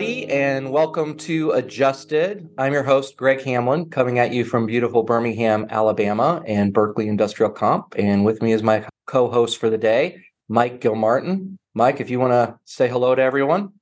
everybody, 0.00 0.30
and 0.30 0.70
welcome 0.70 1.14
to 1.14 1.50
Adjusted. 1.50 2.48
I'm 2.56 2.72
your 2.72 2.82
host, 2.82 3.18
Greg 3.18 3.42
Hamlin, 3.42 3.90
coming 3.90 4.18
at 4.18 4.32
you 4.32 4.46
from 4.46 4.64
beautiful 4.64 5.02
Birmingham, 5.02 5.66
Alabama, 5.68 6.42
and 6.46 6.72
Berkley 6.72 7.06
Industrial 7.06 7.50
Comp. 7.50 7.94
And 7.98 8.24
with 8.24 8.40
me 8.40 8.52
is 8.52 8.62
my 8.62 8.86
co 9.04 9.30
host 9.30 9.58
for 9.58 9.68
the 9.68 9.76
day, 9.76 10.22
Mike 10.48 10.80
Gilmartin. 10.80 11.58
Mike, 11.74 12.00
if 12.00 12.08
you 12.08 12.18
want 12.18 12.32
to 12.32 12.58
say 12.64 12.88
hello 12.88 13.14
to 13.14 13.20
everyone. 13.20 13.74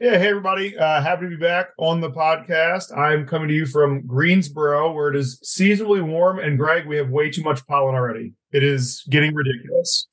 Yeah, 0.00 0.16
hey 0.16 0.28
everybody. 0.28 0.78
Uh, 0.78 1.02
happy 1.02 1.26
to 1.26 1.28
be 1.28 1.36
back 1.36 1.72
on 1.76 2.00
the 2.00 2.10
podcast. 2.10 2.96
I'm 2.96 3.26
coming 3.26 3.48
to 3.48 3.54
you 3.54 3.66
from 3.66 4.06
Greensboro, 4.06 4.92
where 4.92 5.10
it 5.10 5.16
is 5.16 5.40
seasonably 5.42 6.00
warm. 6.00 6.38
And 6.38 6.56
Greg, 6.56 6.86
we 6.86 6.96
have 6.96 7.10
way 7.10 7.30
too 7.30 7.42
much 7.42 7.66
pollen 7.66 7.94
already. 7.94 8.32
It 8.50 8.64
is 8.64 9.04
getting 9.10 9.34
ridiculous. 9.34 10.08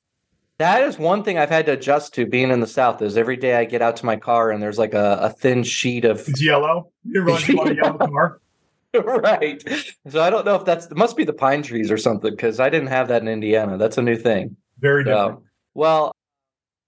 That 0.58 0.82
is 0.82 0.98
one 0.98 1.22
thing 1.22 1.38
I've 1.38 1.50
had 1.50 1.66
to 1.66 1.72
adjust 1.72 2.14
to 2.14 2.26
being 2.26 2.50
in 2.50 2.58
the 2.58 2.66
South. 2.66 3.00
Is 3.00 3.16
every 3.16 3.36
day 3.36 3.54
I 3.54 3.64
get 3.64 3.80
out 3.80 3.96
to 3.98 4.06
my 4.06 4.16
car 4.16 4.50
and 4.50 4.60
there's 4.60 4.78
like 4.78 4.92
a, 4.92 5.18
a 5.22 5.30
thin 5.30 5.62
sheet 5.62 6.04
of 6.04 6.28
it's 6.28 6.42
yellow. 6.42 6.90
You 7.04 7.22
run 7.22 7.42
a 7.42 7.74
yellow 7.74 7.98
car. 7.98 8.40
right. 8.94 9.62
So 10.08 10.20
I 10.20 10.30
don't 10.30 10.44
know 10.44 10.56
if 10.56 10.64
that's 10.64 10.86
it 10.86 10.96
must 10.96 11.16
be 11.16 11.24
the 11.24 11.32
pine 11.32 11.62
trees 11.62 11.92
or 11.92 11.96
something 11.96 12.30
because 12.32 12.58
I 12.58 12.70
didn't 12.70 12.88
have 12.88 13.08
that 13.08 13.22
in 13.22 13.28
Indiana. 13.28 13.76
That's 13.76 13.98
a 13.98 14.02
new 14.02 14.16
thing. 14.16 14.56
Very 14.80 15.04
different. 15.04 15.38
So, 15.38 15.42
well, 15.74 16.12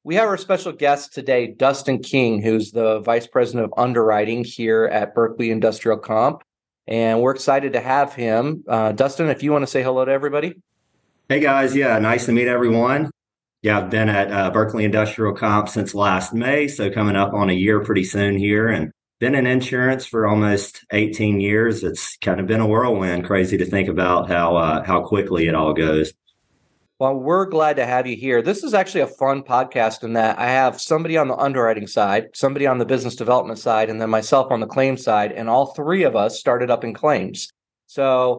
we 0.03 0.17
have 0.17 0.29
our 0.29 0.39
special 0.39 0.73
guest 0.73 1.13
today, 1.13 1.47
Dustin 1.47 2.01
King, 2.01 2.43
who's 2.43 2.73
the 2.73 3.01
vice 3.01 3.27
president 3.27 3.67
of 3.67 3.75
underwriting 3.77 4.43
here 4.43 4.87
at 4.87 5.15
Berkley 5.15 5.51
Industrial 5.51 5.99
Comp, 5.99 6.43
and 6.89 7.21
we're 7.21 7.33
excited 7.33 7.75
to 7.75 7.81
have 7.81 8.15
him. 8.15 8.65
Uh, 8.67 8.93
Dustin, 8.93 9.29
if 9.29 9.43
you 9.43 9.53
want 9.53 9.63
to 9.63 9.67
say 9.67 9.83
hello 9.83 10.05
to 10.05 10.11
everybody. 10.11 10.55
Hey 11.29 11.39
guys, 11.39 11.77
yeah, 11.77 11.99
nice 11.99 12.27
to 12.27 12.33
meet 12.33 12.49
everyone. 12.49 13.11
Yeah, 13.63 13.79
I've 13.79 13.91
been 13.91 14.09
at 14.09 14.33
uh, 14.33 14.51
Berkley 14.51 14.85
Industrial 14.85 15.35
Comp 15.35 15.69
since 15.69 15.95
last 15.95 16.33
May, 16.33 16.67
so 16.67 16.91
coming 16.91 17.15
up 17.15 17.35
on 17.35 17.51
a 17.51 17.55
year 17.55 17.85
pretty 17.85 18.05
soon 18.05 18.39
here, 18.39 18.69
and 18.69 18.91
been 19.19 19.35
in 19.35 19.47
insurance 19.47 20.07
for 20.07 20.27
almost 20.27 20.83
18 20.93 21.41
years. 21.41 21.85
It's 21.85 22.17
kind 22.17 22.41
of 22.41 22.47
been 22.47 22.61
a 22.61 22.67
whirlwind. 22.67 23.27
Crazy 23.27 23.59
to 23.59 23.67
think 23.67 23.89
about 23.89 24.29
how 24.29 24.57
uh, 24.57 24.83
how 24.83 25.03
quickly 25.03 25.47
it 25.47 25.55
all 25.55 25.75
goes. 25.75 26.15
Well, 26.99 27.15
we're 27.15 27.45
glad 27.45 27.77
to 27.77 27.87
have 27.87 28.07
you 28.07 28.17
here. 28.17 28.41
This 28.41 28.65
is 28.65 28.73
actually 28.73 29.03
a 29.03 29.07
fun 29.07 29.43
podcast 29.43 30.05
in 30.05 30.15
that 30.15 30.39
I 30.39 30.47
have 30.47 30.81
somebody 30.81 31.19
on 31.19 31.29
the 31.29 31.37
underwriting 31.37 31.87
side, 31.87 32.29
somebody 32.35 32.67
on 32.67 32.79
the 32.79 32.87
business 32.87 33.15
development 33.15 33.59
side, 33.59 33.91
and 33.91 34.01
then 34.01 34.09
myself 34.09 34.51
on 34.51 34.61
the 34.61 34.67
claims 34.67 35.05
side, 35.05 35.33
and 35.33 35.51
all 35.51 35.75
three 35.75 36.05
of 36.05 36.17
us 36.17 36.41
started 36.41 36.71
up 36.71 36.83
in 36.83 36.95
claims. 36.95 37.51
So 37.89 38.39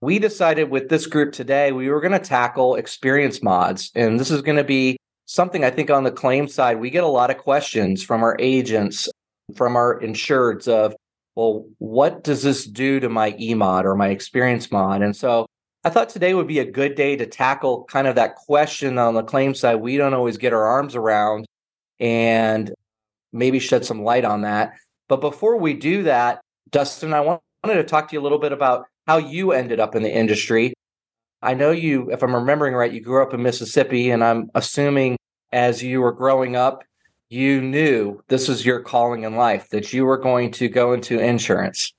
we 0.00 0.18
decided 0.18 0.70
with 0.70 0.88
this 0.88 1.06
group 1.06 1.32
today, 1.32 1.72
we 1.72 1.88
were 1.88 2.00
going 2.00 2.12
to 2.12 2.18
tackle 2.18 2.76
experience 2.76 3.42
mods. 3.42 3.90
And 3.94 4.18
this 4.18 4.30
is 4.30 4.42
going 4.42 4.56
to 4.56 4.64
be 4.64 4.96
something 5.26 5.64
I 5.64 5.70
think 5.70 5.90
on 5.90 6.04
the 6.04 6.10
claim 6.10 6.48
side, 6.48 6.80
we 6.80 6.90
get 6.90 7.04
a 7.04 7.08
lot 7.08 7.30
of 7.30 7.38
questions 7.38 8.02
from 8.02 8.22
our 8.22 8.36
agents, 8.38 9.08
from 9.54 9.76
our 9.76 10.00
insureds 10.00 10.68
of, 10.68 10.94
well, 11.36 11.66
what 11.78 12.24
does 12.24 12.42
this 12.42 12.64
do 12.66 12.98
to 13.00 13.08
my 13.08 13.32
eMod 13.32 13.84
or 13.84 13.94
my 13.94 14.08
experience 14.08 14.72
mod? 14.72 15.02
And 15.02 15.14
so 15.14 15.46
I 15.84 15.90
thought 15.90 16.08
today 16.08 16.34
would 16.34 16.48
be 16.48 16.58
a 16.58 16.70
good 16.70 16.94
day 16.94 17.16
to 17.16 17.26
tackle 17.26 17.84
kind 17.84 18.06
of 18.06 18.16
that 18.16 18.36
question 18.36 18.98
on 18.98 19.14
the 19.14 19.22
claim 19.22 19.54
side. 19.54 19.76
We 19.76 19.96
don't 19.96 20.14
always 20.14 20.38
get 20.38 20.52
our 20.52 20.64
arms 20.64 20.96
around 20.96 21.46
and 21.98 22.72
maybe 23.32 23.58
shed 23.58 23.84
some 23.84 24.02
light 24.02 24.24
on 24.24 24.42
that. 24.42 24.74
But 25.08 25.20
before 25.20 25.56
we 25.58 25.74
do 25.74 26.04
that, 26.04 26.40
Dustin, 26.70 27.14
I 27.14 27.20
wanted 27.20 27.40
to 27.64 27.84
talk 27.84 28.08
to 28.08 28.14
you 28.14 28.20
a 28.20 28.22
little 28.22 28.38
bit 28.38 28.52
about 28.52 28.86
how 29.10 29.18
you 29.18 29.50
ended 29.50 29.80
up 29.80 29.96
in 29.96 30.04
the 30.04 30.16
industry. 30.16 30.72
I 31.42 31.54
know 31.54 31.72
you, 31.72 32.12
if 32.12 32.22
I'm 32.22 32.32
remembering 32.32 32.74
right, 32.74 32.92
you 32.92 33.00
grew 33.00 33.20
up 33.20 33.34
in 33.34 33.42
Mississippi, 33.42 34.10
and 34.12 34.22
I'm 34.22 34.52
assuming 34.54 35.16
as 35.50 35.82
you 35.82 36.00
were 36.00 36.12
growing 36.12 36.54
up, 36.54 36.84
you 37.28 37.60
knew 37.60 38.22
this 38.28 38.46
was 38.46 38.64
your 38.64 38.78
calling 38.78 39.24
in 39.24 39.34
life, 39.34 39.68
that 39.70 39.92
you 39.92 40.04
were 40.04 40.16
going 40.16 40.52
to 40.52 40.68
go 40.68 40.92
into 40.92 41.18
insurance. 41.18 41.92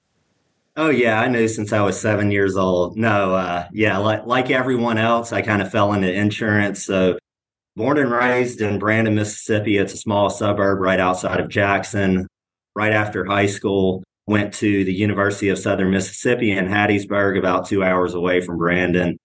Oh 0.77 0.89
yeah, 0.89 1.19
I 1.19 1.27
knew 1.27 1.49
since 1.49 1.73
I 1.73 1.81
was 1.81 1.99
seven 1.99 2.31
years 2.31 2.55
old. 2.55 2.95
No, 2.95 3.35
uh, 3.35 3.67
yeah, 3.73 3.97
like 3.97 4.25
like 4.25 4.49
everyone 4.49 4.97
else, 4.97 5.33
I 5.33 5.41
kind 5.41 5.61
of 5.61 5.69
fell 5.69 5.91
into 5.91 6.09
insurance. 6.09 6.85
So, 6.85 7.17
born 7.75 7.97
and 7.97 8.09
raised 8.09 8.61
in 8.61 8.79
Brandon, 8.79 9.15
Mississippi. 9.15 9.75
It's 9.77 9.93
a 9.93 9.97
small 9.97 10.29
suburb 10.29 10.79
right 10.79 10.99
outside 10.99 11.41
of 11.41 11.49
Jackson. 11.49 12.25
Right 12.73 12.93
after 12.93 13.25
high 13.25 13.47
school, 13.47 14.01
went 14.31 14.53
to 14.53 14.85
the 14.85 14.93
University 14.93 15.49
of 15.49 15.59
Southern 15.59 15.91
Mississippi 15.91 16.51
in 16.51 16.65
Hattiesburg, 16.65 17.37
about 17.37 17.67
two 17.67 17.83
hours 17.83 18.13
away 18.13 18.39
from 18.39 18.57
Brandon, 18.57 19.17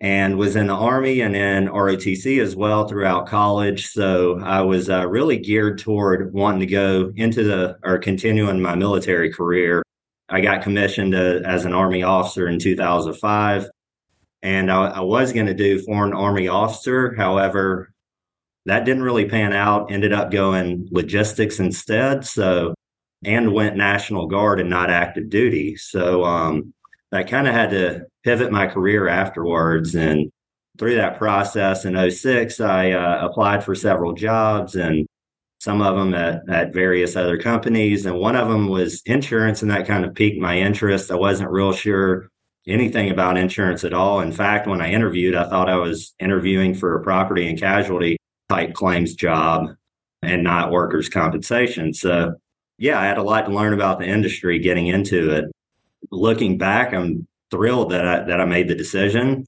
and 0.00 0.36
was 0.36 0.56
in 0.56 0.66
the 0.66 0.74
Army 0.74 1.20
and 1.20 1.36
in 1.36 1.68
ROTC 1.68 2.42
as 2.42 2.56
well 2.56 2.88
throughout 2.88 3.28
college. 3.28 3.86
So 3.86 4.40
I 4.40 4.62
was 4.62 4.90
uh, 4.90 5.06
really 5.06 5.38
geared 5.38 5.78
toward 5.78 6.32
wanting 6.34 6.58
to 6.60 6.66
go 6.66 7.12
into 7.14 7.44
the 7.44 7.78
or 7.84 7.98
continuing 7.98 8.60
my 8.60 8.74
military 8.74 9.32
career. 9.32 9.84
I 10.28 10.40
got 10.40 10.62
commissioned 10.62 11.14
uh, 11.14 11.42
as 11.44 11.64
an 11.64 11.72
Army 11.72 12.02
officer 12.02 12.48
in 12.48 12.58
2005, 12.58 13.70
and 14.42 14.70
I, 14.72 14.86
I 14.86 15.00
was 15.00 15.32
going 15.32 15.46
to 15.46 15.54
do 15.54 15.80
foreign 15.82 16.12
Army 16.12 16.48
officer. 16.48 17.14
However, 17.14 17.92
that 18.66 18.84
didn't 18.84 19.04
really 19.04 19.28
pan 19.28 19.52
out. 19.52 19.92
Ended 19.92 20.12
up 20.12 20.32
going 20.32 20.88
logistics 20.90 21.60
instead. 21.60 22.24
So 22.26 22.74
and 23.24 23.52
went 23.52 23.76
National 23.76 24.26
Guard 24.26 24.60
and 24.60 24.70
not 24.70 24.90
active 24.90 25.28
duty. 25.28 25.76
So 25.76 26.24
um, 26.24 26.72
I 27.12 27.22
kind 27.22 27.46
of 27.46 27.54
had 27.54 27.70
to 27.70 28.06
pivot 28.24 28.50
my 28.50 28.66
career 28.66 29.08
afterwards. 29.08 29.94
And 29.94 30.30
through 30.78 30.96
that 30.96 31.18
process 31.18 31.84
in 31.84 32.10
06, 32.10 32.60
I 32.60 32.92
uh, 32.92 33.26
applied 33.26 33.64
for 33.64 33.74
several 33.74 34.12
jobs 34.14 34.74
and 34.76 35.06
some 35.58 35.82
of 35.82 35.96
them 35.96 36.14
at, 36.14 36.48
at 36.48 36.72
various 36.72 37.16
other 37.16 37.38
companies. 37.38 38.06
And 38.06 38.18
one 38.18 38.36
of 38.36 38.48
them 38.48 38.68
was 38.68 39.02
insurance, 39.04 39.60
and 39.60 39.70
that 39.70 39.86
kind 39.86 40.06
of 40.06 40.14
piqued 40.14 40.40
my 40.40 40.56
interest. 40.58 41.10
I 41.10 41.16
wasn't 41.16 41.50
real 41.50 41.72
sure 41.72 42.30
anything 42.66 43.10
about 43.10 43.36
insurance 43.36 43.84
at 43.84 43.92
all. 43.92 44.20
In 44.20 44.32
fact, 44.32 44.66
when 44.66 44.80
I 44.80 44.92
interviewed, 44.92 45.34
I 45.34 45.48
thought 45.48 45.68
I 45.68 45.76
was 45.76 46.14
interviewing 46.18 46.74
for 46.74 46.96
a 46.96 47.02
property 47.02 47.48
and 47.48 47.58
casualty 47.58 48.16
type 48.48 48.72
claims 48.74 49.14
job 49.14 49.68
and 50.22 50.42
not 50.42 50.70
workers' 50.70 51.08
compensation. 51.08 51.92
So 51.92 52.34
yeah, 52.80 52.98
I 52.98 53.04
had 53.04 53.18
a 53.18 53.22
lot 53.22 53.42
to 53.42 53.52
learn 53.52 53.74
about 53.74 53.98
the 53.98 54.06
industry 54.06 54.58
getting 54.58 54.86
into 54.86 55.30
it. 55.30 55.44
Looking 56.10 56.56
back, 56.56 56.94
I'm 56.94 57.26
thrilled 57.50 57.90
that 57.92 58.06
I, 58.06 58.24
that 58.24 58.40
I 58.40 58.46
made 58.46 58.68
the 58.68 58.74
decision. 58.74 59.44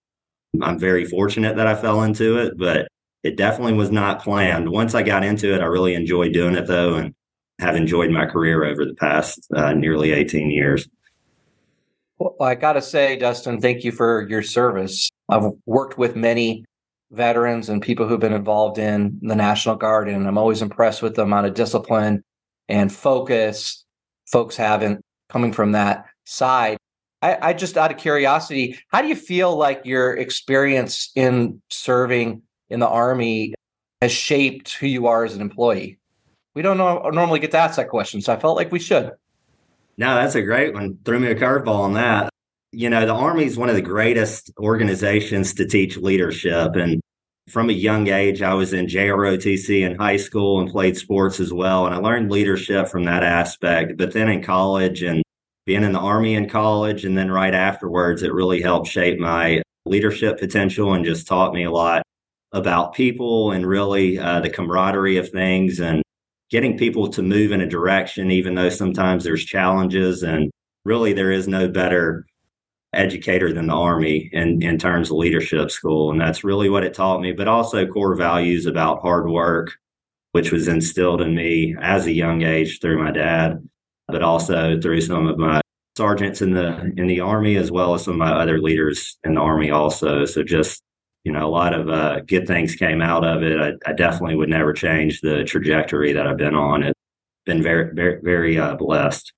I'm 0.61 0.79
very 0.79 1.07
fortunate 1.07 1.57
that 1.57 1.67
I 1.67 1.75
fell 1.75 2.03
into 2.03 2.37
it, 2.37 2.59
but 2.59 2.89
it 3.23 3.39
definitely 3.39 3.73
was 3.73 3.91
not 3.91 4.23
planned. 4.23 4.69
Once 4.69 4.95
I 4.95 5.03
got 5.03 5.25
into 5.25 5.55
it, 5.55 5.63
I 5.63 5.65
really 5.65 5.95
enjoyed 5.95 6.35
doing 6.35 6.55
it 6.55 6.67
though, 6.67 6.97
and 6.97 7.15
have 7.59 7.75
enjoyed 7.75 8.11
my 8.11 8.27
career 8.27 8.65
over 8.65 8.85
the 8.85 8.95
past 8.95 9.49
uh, 9.57 9.73
nearly 9.73 10.13
18 10.13 10.51
years. 10.51 10.87
Well, 12.19 12.37
I 12.39 12.55
got 12.55 12.75
to 12.75 12.83
say, 12.83 13.17
Dustin, 13.17 13.63
thank 13.63 13.83
you 13.83 13.93
for 13.93 14.29
your 14.29 14.43
service. 14.43 15.09
I've 15.31 15.51
worked 15.65 15.97
with 15.97 16.17
many 16.17 16.67
veterans 17.11 17.71
and 17.71 17.81
people 17.81 18.07
who've 18.07 18.21
been 18.21 18.35
involved 18.35 18.77
in 18.77 19.19
the 19.23 19.35
National 19.35 19.77
Guard, 19.77 20.11
and 20.11 20.29
I'm 20.29 20.37
always 20.37 20.61
impressed 20.61 21.01
with 21.01 21.15
the 21.15 21.23
amount 21.23 21.47
of 21.47 21.55
discipline 21.55 22.23
and 22.69 22.93
focus 22.93 23.85
folks 24.27 24.57
haven't 24.57 25.03
coming 25.29 25.53
from 25.53 25.73
that 25.73 26.07
side. 26.25 26.79
I, 27.21 27.39
I 27.51 27.53
just 27.53 27.77
out 27.77 27.93
of 27.93 27.99
curiosity, 27.99 28.79
how 28.89 29.03
do 29.03 29.09
you 29.09 29.15
feel 29.15 29.55
like 29.57 29.83
your 29.85 30.17
experience 30.17 31.11
in 31.15 31.63
serving 31.71 32.43
in 32.69 32.81
the 32.81 32.89
army 32.89 33.55
has 34.01 34.11
shaped 34.11 34.75
who 34.75 34.87
you 34.87 35.07
are 35.07 35.25
as 35.25 35.35
an 35.35 35.41
employee? 35.41 35.99
We 36.55 36.63
don't 36.63 36.77
know, 36.77 37.09
normally 37.11 37.41
get 37.41 37.53
to 37.53 37.59
ask 37.59 37.77
that 37.77 37.89
question, 37.89 38.21
so 38.21 38.33
I 38.33 38.41
felt 38.41 38.57
like 38.57 38.73
we 38.73 38.79
should. 38.79 39.13
No, 39.97 40.15
that's 40.15 40.35
a 40.35 40.43
great 40.43 40.75
one. 40.75 40.99
Threw 41.05 41.21
me 41.21 41.29
a 41.29 41.35
curveball 41.35 41.81
on 41.81 41.95
that. 41.95 42.29
You 42.73 42.91
know, 42.91 43.07
the 43.07 43.15
Army 43.15 43.45
is 43.45 43.59
one 43.59 43.69
of 43.69 43.75
the 43.75 43.83
greatest 43.83 44.51
organizations 44.59 45.55
to 45.55 45.67
teach 45.67 45.97
leadership. 45.97 46.75
And 46.75 47.01
from 47.49 47.71
a 47.71 47.75
young 47.75 48.09
age, 48.09 48.43
I 48.43 48.55
was 48.55 48.73
in 48.73 48.87
JROTC 48.87 49.83
in 49.83 49.97
high 49.97 50.17
school 50.17 50.61
and 50.61 50.71
played 50.71 50.97
sports 50.97 51.41
as 51.41 51.53
well. 51.53 51.87
And 51.87 51.95
I 51.95 51.99
learned 51.99 52.31
leadership 52.31 52.89
from 52.89 53.05
that 53.05 53.25
aspect. 53.25 53.97
But 53.97 54.13
then 54.13 54.29
in 54.29 54.43
college 54.43 55.03
and 55.03 55.23
being 55.67 55.83
in 55.83 55.93
the 55.93 55.99
Army 55.99 56.35
in 56.35 56.49
college, 56.49 57.05
and 57.05 57.17
then 57.17 57.31
right 57.31 57.55
afterwards, 57.55 58.23
it 58.23 58.33
really 58.33 58.61
helped 58.63 58.89
shape 58.89 59.19
my 59.19 59.63
leadership 59.85 60.39
potential 60.39 60.95
and 60.95 61.05
just 61.05 61.27
taught 61.27 61.55
me 61.55 61.65
a 61.65 61.71
lot 61.71 62.03
about 62.53 62.95
people 62.95 63.53
and 63.53 63.67
really 63.67 64.19
uh, 64.19 64.41
the 64.41 64.51
camaraderie 64.51 65.17
of 65.17 65.29
things 65.31 65.81
and 65.81 66.03
getting 66.51 66.77
people 66.79 67.09
to 67.09 67.23
move 67.23 67.51
in 67.51 67.63
a 67.63 67.67
direction, 67.69 68.31
even 68.31 68.55
though 68.55 68.69
sometimes 68.69 69.25
there's 69.25 69.45
challenges. 69.45 70.23
And 70.23 70.51
really, 70.85 71.13
there 71.13 71.33
is 71.33 71.49
no 71.49 71.69
better 71.69 72.27
educator 72.93 73.53
than 73.53 73.67
the 73.67 73.75
Army 73.75 74.29
in, 74.33 74.63
in 74.63 74.79
terms 74.79 75.11
of 75.11 75.17
leadership 75.17 75.71
school. 75.71 76.11
And 76.11 76.21
that's 76.21 76.45
really 76.45 76.69
what 76.69 76.85
it 76.85 76.95
taught 76.95 77.21
me, 77.21 77.33
but 77.33 77.49
also 77.49 77.87
core 77.87 78.15
values 78.15 78.67
about 78.67 79.01
hard 79.01 79.29
work, 79.29 79.73
which 80.33 80.53
was 80.53 80.69
instilled 80.69 81.23
in 81.23 81.35
me 81.35 81.75
as 81.81 82.07
a 82.07 82.13
young 82.13 82.43
age 82.43 82.81
through 82.81 83.03
my 83.03 83.11
dad, 83.11 83.67
but 84.09 84.23
also 84.23 84.81
through 84.81 85.01
some 85.01 85.27
of 85.27 85.39
my 85.39 85.61
sergeants 85.97 86.41
in 86.41 86.53
the 86.53 86.93
in 86.97 87.07
the 87.07 87.21
army 87.21 87.57
as 87.57 87.71
well 87.71 87.93
as 87.93 88.05
some 88.05 88.15
of 88.15 88.19
my 88.19 88.33
other 88.33 88.59
leaders 88.59 89.19
in 89.25 89.35
the 89.35 89.41
army 89.41 89.71
also 89.71 90.25
so 90.25 90.43
just 90.43 90.83
you 91.23 91.31
know 91.31 91.47
a 91.47 91.51
lot 91.51 91.75
of 91.75 91.87
uh, 91.91 92.19
good 92.21 92.47
things 92.47 92.75
came 92.75 93.03
out 93.03 93.27
of 93.27 93.43
it 93.43 93.61
I, 93.61 93.91
I 93.91 93.93
definitely 93.93 94.37
would 94.37 94.49
never 94.49 94.73
change 94.73 95.21
the 95.21 95.45
trajectory 95.45 96.15
that 96.15 96.27
i've 96.27 96.39
been 96.39 96.55
on 96.55 96.83
It's 96.83 96.99
been 97.45 97.63
very, 97.63 97.93
very, 97.93 98.21
very 98.23 98.59
uh, 98.59 98.77
blessed. 98.77 99.33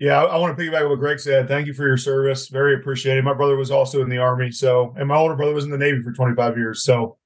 Yeah, 0.00 0.22
I, 0.22 0.24
I 0.24 0.38
want 0.38 0.56
to 0.56 0.62
piggyback 0.62 0.88
what 0.88 0.98
Greg 0.98 1.20
said. 1.20 1.46
Thank 1.46 1.66
you 1.66 1.74
for 1.74 1.86
your 1.86 1.98
service. 1.98 2.48
Very 2.48 2.74
appreciated. 2.74 3.22
My 3.22 3.34
brother 3.34 3.56
was 3.56 3.70
also 3.70 4.00
in 4.00 4.08
the 4.08 4.16
army, 4.16 4.50
so 4.50 4.94
and 4.96 5.06
my 5.06 5.16
older 5.16 5.36
brother 5.36 5.54
was 5.54 5.64
in 5.64 5.70
the 5.70 5.78
Navy 5.78 6.02
for 6.02 6.12
25 6.12 6.56
years. 6.56 6.82
So 6.82 7.18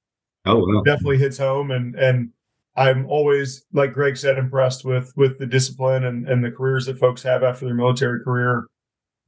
oh, 0.44 0.58
wow. 0.58 0.82
definitely 0.84 1.18
hits 1.18 1.38
home. 1.38 1.70
And 1.70 1.94
and 1.94 2.30
I'm 2.76 3.06
always, 3.06 3.64
like 3.72 3.94
Greg 3.94 4.16
said, 4.16 4.36
impressed 4.38 4.84
with 4.84 5.12
with 5.16 5.38
the 5.38 5.46
discipline 5.46 6.04
and 6.04 6.28
and 6.28 6.44
the 6.44 6.50
careers 6.50 6.86
that 6.86 6.98
folks 6.98 7.22
have 7.22 7.44
after 7.44 7.64
their 7.64 7.74
military 7.74 8.22
career. 8.24 8.66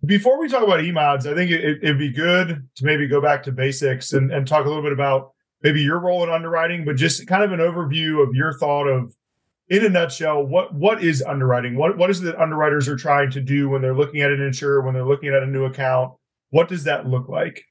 Before 0.05 0.39
we 0.41 0.49
talk 0.49 0.65
about 0.65 0.81
EMODs, 0.81 1.31
I 1.31 1.35
think 1.35 1.51
it, 1.51 1.79
it'd 1.83 1.99
be 1.99 2.13
good 2.13 2.69
to 2.75 2.85
maybe 2.85 3.07
go 3.07 3.21
back 3.21 3.45
to 3.45 3.53
basics 3.53 4.13
and, 4.13 4.31
and 4.31 4.47
talk 4.47 4.67
a 4.67 4.69
little 4.69 4.83
bit 4.83 4.93
about 4.93 5.31
maybe 5.63 5.81
your 5.81 6.01
role 6.01 6.23
in 6.23 6.31
underwriting, 6.31 6.85
but 6.85 6.97
just 6.97 7.27
kind 7.27 7.43
of 7.43 7.53
an 7.53 7.61
overview 7.61 8.23
of 8.23 8.35
your 8.35 8.53
thought 8.59 8.87
of 8.87 9.15
in 9.69 9.85
a 9.85 9.89
nutshell, 9.89 10.45
what 10.45 10.75
what 10.75 11.03
is 11.03 11.23
underwriting? 11.23 11.77
What 11.77 11.97
what 11.97 12.11
is 12.11 12.21
it 12.21 12.27
that 12.27 12.41
underwriters 12.41 12.89
are 12.89 12.97
trying 12.97 13.31
to 13.33 13.41
do 13.41 13.69
when 13.69 13.83
they're 13.83 13.97
looking 13.97 14.21
at 14.21 14.31
an 14.31 14.41
insurer, 14.41 14.83
when 14.83 14.95
they're 14.95 15.07
looking 15.07 15.31
at 15.31 15.43
a 15.43 15.47
new 15.47 15.65
account? 15.65 16.15
What 16.51 16.69
does 16.69 16.85
that 16.85 17.07
look 17.07 17.29
like? 17.29 17.65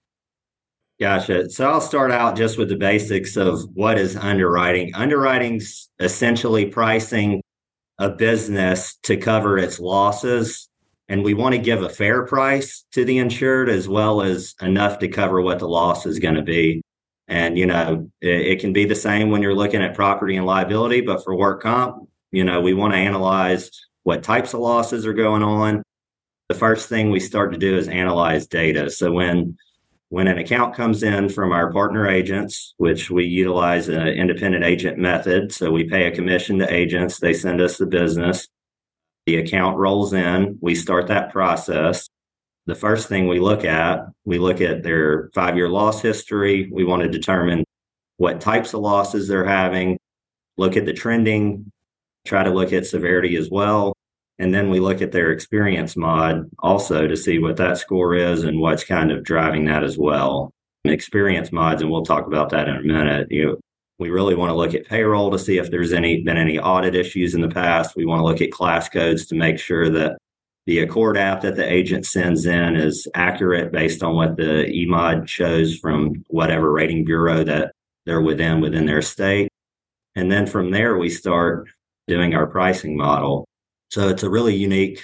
Gotcha. 0.99 1.49
So 1.49 1.69
I'll 1.69 1.81
start 1.81 2.11
out 2.11 2.37
just 2.37 2.57
with 2.57 2.69
the 2.69 2.77
basics 2.77 3.35
of 3.35 3.63
what 3.73 3.97
is 3.97 4.15
underwriting. 4.15 4.93
Underwriting's 4.95 5.89
essentially 5.99 6.67
pricing 6.67 7.41
a 7.97 8.09
business 8.09 8.97
to 9.03 9.17
cover 9.17 9.57
its 9.57 9.79
losses. 9.79 10.69
And 11.07 11.23
we 11.23 11.33
want 11.33 11.53
to 11.53 11.61
give 11.61 11.83
a 11.83 11.89
fair 11.89 12.25
price 12.25 12.85
to 12.93 13.05
the 13.05 13.19
insured 13.19 13.69
as 13.69 13.87
well 13.87 14.21
as 14.21 14.55
enough 14.61 14.99
to 14.99 15.07
cover 15.07 15.41
what 15.41 15.59
the 15.59 15.67
loss 15.67 16.05
is 16.05 16.19
going 16.19 16.35
to 16.35 16.41
be. 16.41 16.81
And, 17.27 17.57
you 17.57 17.65
know, 17.65 18.09
it, 18.21 18.41
it, 18.41 18.59
can 18.59 18.71
be 18.71 18.85
the 18.85 18.95
same 18.95 19.31
when 19.31 19.41
you're 19.41 19.55
looking 19.55 19.81
at 19.81 19.95
property 19.95 20.35
and 20.35 20.45
liability, 20.45 21.01
but 21.01 21.23
for 21.23 21.35
work 21.35 21.63
comp, 21.63 22.07
you 22.31 22.43
know, 22.43 22.61
we 22.61 22.73
want 22.73 22.93
to 22.93 22.99
analyze 22.99 23.71
what 24.03 24.21
types 24.21 24.53
of 24.53 24.59
losses 24.59 25.05
are 25.05 25.13
going 25.13 25.41
on. 25.41 25.81
The 26.49 26.55
first 26.55 26.87
thing 26.87 27.09
we 27.09 27.19
start 27.19 27.51
to 27.53 27.57
do 27.57 27.75
is 27.77 27.87
analyze 27.87 28.45
data. 28.47 28.89
So 28.91 29.11
when 29.11 29.57
when 30.09 30.27
an 30.27 30.37
account 30.37 30.75
comes 30.75 31.01
in 31.01 31.29
from 31.29 31.51
our 31.51 31.73
partner 31.73 32.07
agents, 32.07 32.75
which 32.77 33.09
we 33.09 33.25
utilize 33.25 33.89
an 33.89 34.07
independent 34.07 34.63
agent 34.63 34.99
method, 34.99 35.51
so 35.51 35.71
we 35.71 35.83
pay 35.85 36.05
a 36.05 36.15
commission 36.15 36.59
to 36.59 36.73
agents, 36.73 37.19
they 37.19 37.33
send 37.33 37.59
us 37.59 37.77
the 37.77 37.87
business. 37.87 38.47
The 39.25 39.37
account 39.37 39.77
rolls 39.77 40.13
in, 40.13 40.59
we 40.61 40.75
start 40.75 41.07
that 41.07 41.31
process 41.31 42.07
the 42.65 42.75
first 42.75 43.07
thing 43.07 43.27
we 43.27 43.39
look 43.39 43.63
at, 43.63 43.99
we 44.25 44.39
look 44.39 44.61
at 44.61 44.83
their 44.83 45.29
five 45.33 45.55
year 45.55 45.69
loss 45.69 46.01
history. 46.01 46.69
We 46.71 46.83
want 46.83 47.03
to 47.03 47.09
determine 47.09 47.63
what 48.17 48.41
types 48.41 48.73
of 48.73 48.81
losses 48.81 49.27
they're 49.27 49.45
having, 49.45 49.97
look 50.57 50.77
at 50.77 50.85
the 50.85 50.93
trending, 50.93 51.71
try 52.25 52.43
to 52.43 52.49
look 52.49 52.73
at 52.73 52.85
severity 52.85 53.35
as 53.35 53.49
well. 53.49 53.93
And 54.39 54.53
then 54.53 54.69
we 54.69 54.79
look 54.79 55.01
at 55.01 55.11
their 55.11 55.31
experience 55.31 55.95
mod 55.95 56.49
also 56.59 57.07
to 57.07 57.15
see 57.15 57.39
what 57.39 57.57
that 57.57 57.77
score 57.77 58.15
is 58.15 58.43
and 58.43 58.59
what's 58.59 58.83
kind 58.83 59.11
of 59.11 59.23
driving 59.23 59.65
that 59.65 59.83
as 59.83 59.97
well. 59.97 60.51
Experience 60.83 61.51
mods, 61.51 61.81
and 61.81 61.89
we'll 61.89 62.05
talk 62.05 62.27
about 62.27 62.49
that 62.49 62.67
in 62.67 62.75
a 62.75 62.83
minute. 62.83 63.27
You 63.31 63.45
know, 63.45 63.57
we 63.97 64.09
really 64.09 64.35
want 64.35 64.49
to 64.49 64.55
look 64.55 64.73
at 64.73 64.85
payroll 64.85 65.31
to 65.31 65.39
see 65.39 65.57
if 65.57 65.71
there's 65.71 65.93
any 65.93 66.21
been 66.21 66.37
any 66.37 66.59
audit 66.59 66.95
issues 66.95 67.33
in 67.33 67.41
the 67.41 67.47
past. 67.47 67.95
We 67.95 68.05
want 68.05 68.19
to 68.19 68.25
look 68.25 68.41
at 68.41 68.51
class 68.51 68.89
codes 68.89 69.25
to 69.27 69.35
make 69.35 69.57
sure 69.57 69.89
that 69.89 70.17
the 70.65 70.79
ACORD 70.79 71.17
app 71.17 71.41
that 71.41 71.55
the 71.55 71.71
agent 71.71 72.05
sends 72.05 72.45
in 72.45 72.75
is 72.75 73.07
accurate 73.13 73.71
based 73.71 74.01
on 74.01 74.15
what 74.15 74.35
the 74.35 74.65
EMOD 74.65 75.27
shows 75.27 75.77
from 75.77 76.23
whatever 76.27 76.71
rating 76.71 77.05
bureau 77.05 77.43
that 77.43 77.71
they're 78.05 78.21
within 78.21 78.61
within 78.61 78.85
their 78.85 79.01
state. 79.01 79.49
And 80.15 80.31
then 80.31 80.47
from 80.47 80.71
there, 80.71 80.97
we 80.97 81.09
start 81.09 81.67
doing 82.07 82.33
our 82.33 82.47
pricing 82.47 82.97
model. 82.97 83.47
So 83.91 84.09
it's 84.09 84.23
a 84.23 84.29
really 84.29 84.55
unique 84.55 85.01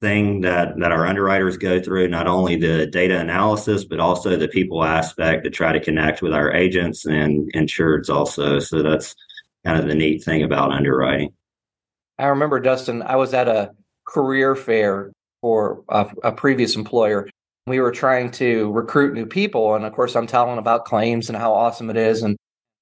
thing 0.00 0.40
that, 0.42 0.78
that 0.78 0.92
our 0.92 1.06
underwriters 1.06 1.56
go 1.56 1.80
through, 1.82 2.08
not 2.08 2.26
only 2.26 2.56
the 2.56 2.86
data 2.86 3.18
analysis, 3.18 3.84
but 3.84 4.00
also 4.00 4.36
the 4.36 4.48
people 4.48 4.84
aspect 4.84 5.44
to 5.44 5.50
try 5.50 5.72
to 5.72 5.80
connect 5.80 6.22
with 6.22 6.32
our 6.32 6.52
agents 6.52 7.04
and 7.04 7.52
insureds 7.54 8.08
also. 8.08 8.58
So 8.58 8.82
that's 8.82 9.14
kind 9.64 9.78
of 9.78 9.86
the 9.86 9.94
neat 9.94 10.22
thing 10.22 10.42
about 10.42 10.72
underwriting. 10.72 11.32
I 12.18 12.26
remember, 12.26 12.60
Dustin, 12.60 13.02
I 13.02 13.16
was 13.16 13.34
at 13.34 13.48
a 13.48 13.72
career 14.06 14.54
fair 14.56 15.12
for 15.40 15.82
a, 15.88 16.10
a 16.22 16.32
previous 16.32 16.76
employer. 16.76 17.28
We 17.66 17.80
were 17.80 17.92
trying 17.92 18.30
to 18.32 18.70
recruit 18.72 19.14
new 19.14 19.26
people, 19.26 19.74
and 19.74 19.84
of 19.84 19.92
course, 19.92 20.16
I'm 20.16 20.26
telling 20.26 20.58
about 20.58 20.84
claims 20.84 21.28
and 21.28 21.36
how 21.36 21.52
awesome 21.54 21.90
it 21.90 21.96
is. 21.96 22.22
And 22.22 22.36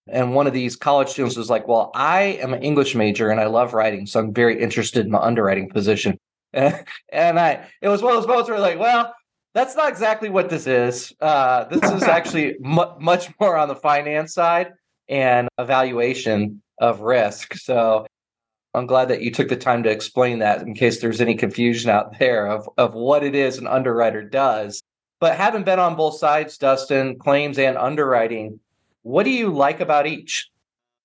and 0.08 0.34
one 0.34 0.48
of 0.48 0.52
these 0.52 0.74
college 0.74 1.08
students 1.08 1.36
was 1.36 1.50
like, 1.50 1.68
"Well, 1.68 1.92
I 1.94 2.38
am 2.42 2.52
an 2.52 2.62
English 2.62 2.94
major 2.94 3.30
and 3.30 3.40
I 3.40 3.46
love 3.46 3.74
writing, 3.74 4.06
so 4.06 4.20
I'm 4.20 4.34
very 4.34 4.60
interested 4.60 5.06
in 5.06 5.12
the 5.12 5.20
underwriting 5.20 5.68
position." 5.68 6.18
And, 6.54 7.38
I, 7.38 7.66
it 7.80 7.88
was 7.88 8.02
one 8.02 8.14
of 8.14 8.20
those 8.20 8.28
moments 8.28 8.50
where 8.50 8.60
like, 8.60 8.78
well, 8.78 9.14
that's 9.54 9.74
not 9.74 9.88
exactly 9.88 10.28
what 10.28 10.50
this 10.50 10.66
is. 10.66 11.12
Uh, 11.20 11.64
this 11.64 11.90
is 11.90 12.02
actually 12.18 12.56
mu- 12.60 12.98
much 13.00 13.28
more 13.40 13.56
on 13.56 13.68
the 13.68 13.76
finance 13.76 14.34
side 14.34 14.72
and 15.08 15.48
evaluation 15.58 16.62
of 16.78 17.00
risk. 17.00 17.54
So 17.54 18.06
I'm 18.74 18.86
glad 18.86 19.08
that 19.08 19.20
you 19.20 19.30
took 19.30 19.48
the 19.48 19.56
time 19.56 19.82
to 19.82 19.90
explain 19.90 20.38
that 20.38 20.62
in 20.62 20.74
case 20.74 21.00
there's 21.00 21.20
any 21.20 21.34
confusion 21.34 21.90
out 21.90 22.18
there 22.18 22.46
of, 22.46 22.68
of 22.78 22.94
what 22.94 23.22
it 23.22 23.34
is 23.34 23.58
an 23.58 23.66
underwriter 23.66 24.22
does. 24.22 24.82
But 25.20 25.36
having 25.36 25.62
been 25.62 25.78
on 25.78 25.94
both 25.94 26.16
sides, 26.16 26.56
Dustin, 26.56 27.18
claims 27.18 27.58
and 27.58 27.76
underwriting, 27.76 28.60
what 29.02 29.24
do 29.24 29.30
you 29.30 29.50
like 29.50 29.80
about 29.80 30.06
each? 30.06 30.48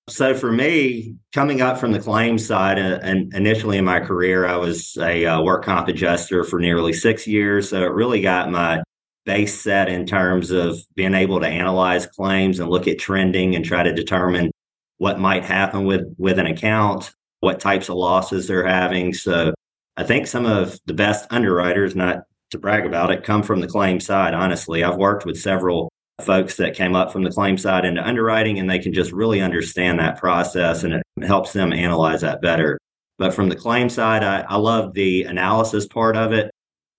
So 0.08 0.34
for 0.34 0.50
me, 0.50 1.16
coming 1.34 1.60
up 1.60 1.76
from 1.76 1.92
the 1.92 2.00
claims 2.00 2.46
side, 2.46 2.78
uh, 2.78 2.98
and 3.02 3.32
initially 3.34 3.76
in 3.76 3.84
my 3.84 4.00
career, 4.00 4.46
I 4.46 4.56
was 4.56 4.96
a 4.98 5.26
uh, 5.26 5.42
work 5.42 5.64
comp 5.64 5.88
adjuster 5.88 6.44
for 6.44 6.58
nearly 6.58 6.94
six 6.94 7.26
years. 7.26 7.68
So 7.68 7.82
it 7.82 7.92
really 7.92 8.22
got 8.22 8.50
my 8.50 8.82
base 9.26 9.60
set 9.60 9.90
in 9.90 10.06
terms 10.06 10.50
of 10.50 10.78
being 10.94 11.12
able 11.12 11.40
to 11.40 11.46
analyze 11.46 12.06
claims 12.06 12.58
and 12.58 12.70
look 12.70 12.88
at 12.88 12.98
trending 12.98 13.54
and 13.54 13.62
try 13.62 13.82
to 13.82 13.92
determine 13.92 14.50
what 14.96 15.20
might 15.20 15.44
happen 15.44 15.84
with 15.84 16.14
with 16.16 16.38
an 16.38 16.46
account 16.46 17.12
what 17.40 17.60
types 17.60 17.88
of 17.88 17.96
losses 17.96 18.46
they're 18.46 18.66
having. 18.66 19.14
So 19.14 19.54
I 19.96 20.04
think 20.04 20.26
some 20.26 20.46
of 20.46 20.78
the 20.86 20.94
best 20.94 21.26
underwriters, 21.30 21.94
not 21.94 22.24
to 22.50 22.58
brag 22.58 22.86
about 22.86 23.10
it, 23.10 23.24
come 23.24 23.42
from 23.42 23.60
the 23.60 23.66
claim 23.66 24.00
side. 24.00 24.34
Honestly, 24.34 24.82
I've 24.82 24.96
worked 24.96 25.26
with 25.26 25.38
several 25.38 25.90
folks 26.20 26.56
that 26.56 26.74
came 26.74 26.96
up 26.96 27.12
from 27.12 27.22
the 27.22 27.30
claim 27.30 27.56
side 27.56 27.84
into 27.84 28.06
underwriting 28.06 28.58
and 28.58 28.68
they 28.68 28.78
can 28.78 28.92
just 28.92 29.12
really 29.12 29.40
understand 29.40 29.98
that 29.98 30.18
process 30.18 30.82
and 30.82 30.94
it 30.94 31.02
helps 31.24 31.52
them 31.52 31.72
analyze 31.72 32.22
that 32.22 32.42
better. 32.42 32.78
But 33.18 33.34
from 33.34 33.48
the 33.48 33.56
claim 33.56 33.88
side, 33.88 34.24
I, 34.24 34.40
I 34.40 34.56
love 34.56 34.94
the 34.94 35.24
analysis 35.24 35.86
part 35.86 36.16
of 36.16 36.32
it 36.32 36.50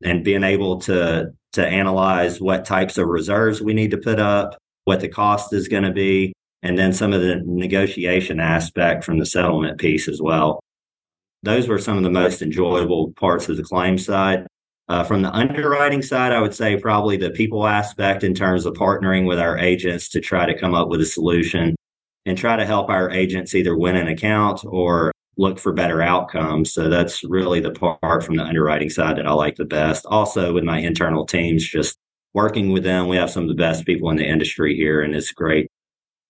and 0.04 0.24
being 0.24 0.44
able 0.44 0.80
to 0.82 1.34
to 1.54 1.66
analyze 1.66 2.40
what 2.40 2.64
types 2.64 2.98
of 2.98 3.08
reserves 3.08 3.60
we 3.60 3.74
need 3.74 3.92
to 3.92 3.98
put 3.98 4.20
up, 4.20 4.56
what 4.86 5.00
the 5.00 5.08
cost 5.08 5.52
is 5.52 5.68
going 5.68 5.84
to 5.84 5.92
be, 5.92 6.32
and 6.64 6.78
then 6.78 6.94
some 6.94 7.14
of 7.14 7.22
the 7.22 7.42
negotiation 7.46 8.40
aspect 8.40 9.04
from 9.04 9.20
the 9.20 9.26
settlement 9.26 9.80
piece 9.80 10.08
as 10.08 10.22
well. 10.22 10.60
Those 11.44 11.68
were 11.68 11.80
some 11.80 11.98
of 11.98 12.04
the 12.04 12.10
most 12.10 12.42
enjoyable 12.42 13.14
parts 13.14 13.48
of 13.48 13.58
the 13.58 13.64
claim 13.64 13.98
side. 13.98 14.46
Uh, 14.90 15.04
from 15.04 15.22
the 15.22 15.32
underwriting 15.32 16.02
side, 16.02 16.34
I 16.34 16.42
would 16.42 16.54
say 16.54 16.76
probably 16.76 17.16
the 17.16 17.30
people 17.30 17.68
aspect 17.68 18.24
in 18.24 18.34
terms 18.34 18.66
of 18.66 18.74
partnering 18.74 19.28
with 19.28 19.40
our 19.40 19.58
agents 19.58 20.10
to 20.10 20.20
try 20.20 20.46
to 20.46 20.58
come 20.58 20.74
up 20.74 20.90
with 20.90 21.00
a 21.00 21.06
solution 21.06 21.76
and 22.26 22.38
try 22.38 22.58
to 22.58 22.66
help 22.66 22.90
our 22.90 23.10
agents 23.12 23.56
either 23.56 23.78
win 23.78 23.96
an 23.96 24.08
account 24.08 24.64
or 24.66 25.14
look 25.38 25.60
for 25.60 25.72
better 25.72 26.02
outcomes. 26.02 26.74
So 26.74 26.90
that's 26.90 27.24
really 27.24 27.62
the 27.62 27.72
part 27.72 28.24
from 28.24 28.36
the 28.36 28.44
underwriting 28.44 28.90
side 28.90 29.18
that 29.18 29.28
I 29.28 29.32
like 29.32 29.56
the 29.56 29.64
best. 29.64 30.06
Also, 30.08 30.54
with 30.54 30.64
my 30.64 30.80
internal 30.80 31.26
teams, 31.26 31.66
just 31.66 31.96
working 32.34 32.72
with 32.72 32.84
them, 32.84 33.08
we 33.08 33.16
have 33.16 33.30
some 33.30 33.44
of 33.44 33.50
the 33.50 33.56
best 33.56 33.86
people 33.86 34.10
in 34.10 34.18
the 34.18 34.28
industry 34.28 34.76
here, 34.76 35.02
and 35.02 35.16
it's 35.16 35.32
great 35.32 35.70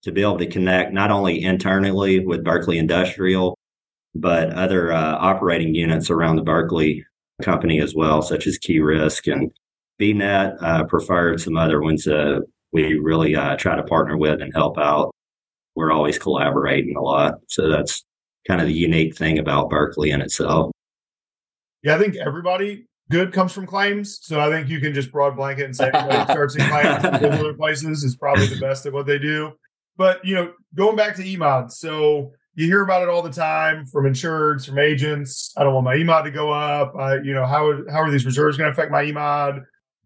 to 0.04 0.12
be 0.12 0.22
able 0.22 0.38
to 0.38 0.48
connect 0.48 0.94
not 0.94 1.12
only 1.12 1.44
internally 1.44 2.26
with 2.26 2.44
Berkley 2.44 2.78
Industrial, 2.78 3.58
but 4.16 4.52
other 4.52 4.92
uh, 4.92 5.16
operating 5.18 5.76
units 5.76 6.10
around 6.10 6.36
the 6.36 6.42
Berkley 6.42 7.06
company 7.42 7.80
as 7.82 7.96
well, 7.96 8.22
such 8.22 8.48
as 8.48 8.58
Key 8.58 8.80
Risk 8.80 9.28
and 9.28 9.52
BNet, 10.00 10.58
uh, 10.62 10.84
preferred 10.86 11.42
some 11.42 11.58
other 11.58 11.82
ones 11.82 12.08
uh, 12.08 12.40
we 12.72 13.00
really 13.00 13.36
uh, 13.36 13.56
try 13.58 13.76
to 13.76 13.84
partner 13.84 14.18
with 14.18 14.42
and 14.42 14.54
help 14.54 14.78
out. 14.78 15.12
We're 15.76 15.92
always 15.92 16.20
collaborating 16.20 16.96
a 16.96 17.02
lot. 17.02 17.36
So 17.48 17.70
that's 17.70 18.04
kind 18.48 18.62
of 18.62 18.68
the 18.68 18.74
unique 18.74 19.16
thing 19.16 19.40
about 19.40 19.70
Berkley 19.70 20.12
in 20.12 20.22
itself. 20.22 20.72
Yeah, 21.84 21.96
I 21.96 22.00
think 22.00 22.16
everybody 22.16 22.86
good 23.10 23.34
comes 23.34 23.52
from 23.52 23.66
claims. 23.66 24.20
So 24.22 24.40
I 24.40 24.50
think 24.50 24.70
you 24.70 24.80
can 24.80 24.94
just 24.94 25.12
broad 25.12 25.36
blanket 25.36 25.66
and 25.66 25.76
say 25.76 25.90
anybody 25.94 26.32
starts 26.32 26.56
in 26.56 26.68
claims 26.68 27.02
from 27.20 27.32
other 27.32 27.54
places 27.54 28.04
is 28.04 28.16
probably 28.16 28.48
the 28.48 28.60
best 28.60 28.86
at 28.86 28.94
what 28.94 29.06
they 29.06 29.18
do. 29.18 29.54
But 30.00 30.24
you 30.24 30.34
know, 30.34 30.54
going 30.76 30.96
back 30.96 31.18
to 31.18 31.24
EMOD, 31.24 31.74
so 31.74 32.32
you 32.56 32.68
hear 32.68 32.84
about 32.84 33.04
it 33.04 33.10
all 33.10 33.22
the 33.22 33.30
time 33.30 33.86
from 33.86 34.06
insureds, 34.06 34.66
from 34.66 34.80
agents. 34.80 35.54
I 35.58 35.64
don't 35.64 35.74
want 35.74 35.84
my 35.84 35.98
EMOD 35.98 36.24
to 36.24 36.32
go 36.32 36.52
up. 36.54 36.96
I, 36.96 37.16
you 37.16 37.34
know, 37.34 37.46
how 37.46 37.84
how 37.92 38.02
are 38.02 38.10
these 38.10 38.26
reserves 38.26 38.58
going 38.58 38.70
to 38.70 38.72
affect 38.72 38.94
my 38.94 39.04
EMOD? 39.04 39.62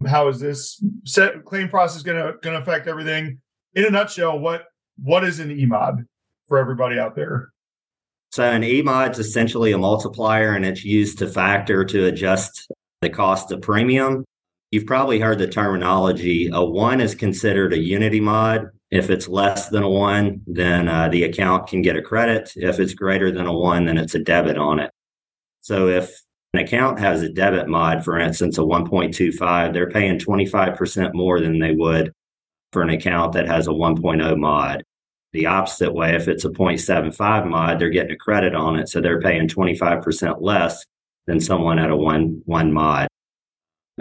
How 0.07 0.27
is 0.29 0.39
this 0.39 0.83
set 1.05 1.45
claim 1.45 1.69
process 1.69 2.01
going 2.01 2.17
to 2.17 2.33
going 2.41 2.55
to 2.55 2.62
affect 2.62 2.88
everything? 2.88 3.39
In 3.75 3.85
a 3.85 3.91
nutshell, 3.91 4.39
what 4.39 4.63
what 5.01 5.23
is 5.23 5.39
an 5.39 5.55
EMOD 5.55 6.05
for 6.47 6.57
everybody 6.57 6.97
out 6.97 7.15
there? 7.15 7.51
So 8.31 8.43
an 8.43 8.63
EMOD 8.63 9.12
is 9.12 9.19
essentially 9.19 9.73
a 9.73 9.77
multiplier 9.77 10.55
and 10.55 10.65
it's 10.65 10.83
used 10.83 11.19
to 11.19 11.27
factor 11.27 11.85
to 11.85 12.05
adjust 12.07 12.67
the 13.01 13.12
cost 13.12 13.51
of 13.51 13.62
premium. 13.62 14.25
You've 14.71 14.88
probably 14.88 15.19
heard 15.19 15.38
the 15.38 15.47
terminology. 15.47 16.50
A 16.51 16.65
one 16.65 17.00
is 17.00 17.13
considered 17.13 17.73
a 17.73 17.77
unity 17.77 18.19
mod. 18.19 18.69
If 18.93 19.09
it's 19.09 19.27
less 19.27 19.69
than 19.69 19.81
a 19.81 19.89
one, 19.89 20.41
then 20.45 20.88
uh, 20.88 21.09
the 21.09 21.23
account 21.23 21.65
can 21.65 21.81
get 21.81 21.95
a 21.95 22.01
credit. 22.01 22.53
If 22.55 22.79
it's 22.79 22.93
greater 22.93 23.31
than 23.31 23.47
a 23.47 23.51
one, 23.51 23.85
then 23.85 23.97
it's 23.97 24.13
a 24.13 24.19
debit 24.19 24.55
on 24.55 24.79
it. 24.79 24.91
So 25.62 25.88
if 25.88 26.21
an 26.53 26.59
account 26.59 27.00
has 27.00 27.23
a 27.23 27.29
debit 27.29 27.67
mod, 27.67 28.05
for 28.05 28.19
instance, 28.19 28.59
a 28.59 28.62
1.25, 28.62 29.73
they're 29.73 29.89
paying 29.89 30.19
25% 30.19 31.15
more 31.15 31.41
than 31.41 31.57
they 31.57 31.71
would 31.71 32.13
for 32.71 32.83
an 32.83 32.91
account 32.91 33.33
that 33.33 33.47
has 33.47 33.65
a 33.65 33.71
1.0 33.71 34.38
mod. 34.38 34.83
The 35.31 35.47
opposite 35.47 35.91
way, 35.91 36.15
if 36.15 36.27
it's 36.27 36.45
a 36.45 36.50
0.75 36.50 37.47
mod, 37.47 37.79
they're 37.79 37.89
getting 37.89 38.12
a 38.12 38.15
credit 38.15 38.53
on 38.53 38.75
it. 38.75 38.89
So 38.89 39.01
they're 39.01 39.21
paying 39.21 39.47
25% 39.47 40.35
less 40.39 40.85
than 41.25 41.39
someone 41.39 41.79
at 41.79 41.89
a 41.89 41.97
one, 41.97 42.43
one 42.45 42.71
mod. 42.71 43.07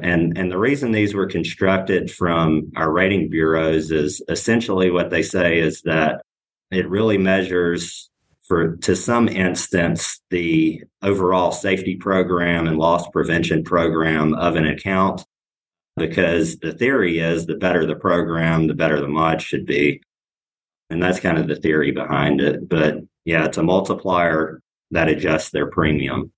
And, 0.01 0.39
and 0.39 0.51
the 0.51 0.59
reason 0.59 0.93
these 0.93 1.15
were 1.15 1.27
constructed 1.27 2.11
from 2.11 2.73
our 2.77 2.91
rating 2.91 3.29
bureaus 3.29 3.91
is 3.91 4.23
essentially 4.29 4.91
what 4.91 5.11
they 5.11 5.23
say 5.23 5.59
is 5.59 5.83
that 5.83 6.23
it 6.71 6.89
really 6.89 7.19
measures 7.19 8.09
for 8.49 8.77
to 8.79 8.97
some 8.97 9.29
instance 9.29 10.21
the 10.31 10.83
overall 11.03 11.53
safety 11.53 11.97
program 11.97 12.67
and 12.67 12.79
loss 12.79 13.09
prevention 13.11 13.63
program 13.63 14.35
of 14.35 14.57
an 14.57 14.67
account 14.67 15.25
because 15.97 16.57
the 16.59 16.73
theory 16.73 17.19
is 17.19 17.47
the 17.47 17.55
better 17.55 17.87
the 17.87 17.95
program 17.95 18.67
the 18.67 18.75
better 18.75 19.01
the 19.01 19.07
mod 19.07 19.41
should 19.41 19.67
be 19.67 20.01
and 20.93 21.03
that's 21.03 21.21
kind 21.21 21.39
of 21.39 21.49
the 21.49 21.57
theory 21.57 21.91
behind 21.91 22.41
it. 22.41 22.69
But 22.69 22.99
yeah, 23.25 23.47
it's 23.47 23.57
a 23.57 23.63
multiplier 23.63 24.61
that 24.91 25.09
adjusts 25.09 25.51
their 25.51 25.67
premium. 25.67 26.33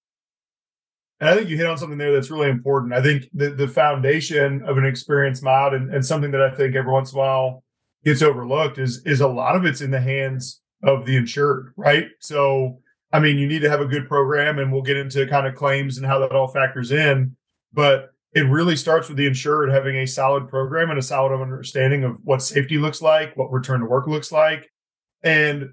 And 1.25 1.33
I 1.33 1.37
think 1.39 1.49
you 1.49 1.57
hit 1.57 1.65
on 1.65 1.79
something 1.79 1.97
there 1.97 2.13
that's 2.13 2.31
really 2.31 2.51
important. 2.51 2.93
I 2.93 3.01
think 3.01 3.31
the, 3.33 3.49
the 3.49 3.67
foundation 3.67 4.63
of 4.67 4.77
an 4.77 4.85
experienced 4.85 5.43
mod 5.43 5.73
and, 5.73 5.91
and 5.91 6.05
something 6.05 6.31
that 6.33 6.43
I 6.43 6.55
think 6.55 6.77
every 6.77 6.93
once 6.93 7.13
in 7.13 7.17
a 7.17 7.19
while 7.19 7.65
gets 8.05 8.21
overlooked 8.21 8.77
is 8.77 9.01
is 9.07 9.23
a 9.23 9.27
lot 9.27 9.57
of 9.57 9.65
it's 9.65 9.81
in 9.81 9.91
the 9.91 10.03
hands 10.03 10.61
of 10.83 11.07
the 11.07 11.17
insured, 11.17 11.73
right? 11.79 12.09
So 12.21 12.83
I 13.11 13.21
mean, 13.21 13.39
you 13.39 13.47
need 13.47 13.61
to 13.61 13.71
have 13.71 13.81
a 13.81 13.87
good 13.87 14.07
program, 14.07 14.59
and 14.59 14.71
we'll 14.71 14.83
get 14.83 14.99
into 14.99 15.27
kind 15.27 15.47
of 15.47 15.55
claims 15.55 15.97
and 15.97 16.07
how 16.07 16.19
that 16.19 16.33
all 16.33 16.49
factors 16.49 16.93
in. 16.93 17.35
But 17.73 18.11
it 18.35 18.43
really 18.43 18.77
starts 18.77 19.09
with 19.09 19.17
the 19.17 19.27
insured 19.27 19.71
having 19.71 19.97
a 19.97 20.07
solid 20.07 20.51
program 20.51 20.91
and 20.91 20.99
a 20.99 21.03
solid 21.03 21.35
understanding 21.41 22.05
of 22.05 22.19
what 22.23 22.43
safety 22.43 22.77
looks 22.77 23.01
like, 23.01 23.35
what 23.35 23.51
return 23.51 23.81
to 23.81 23.87
work 23.87 24.07
looks 24.07 24.31
like, 24.31 24.71
and 25.23 25.71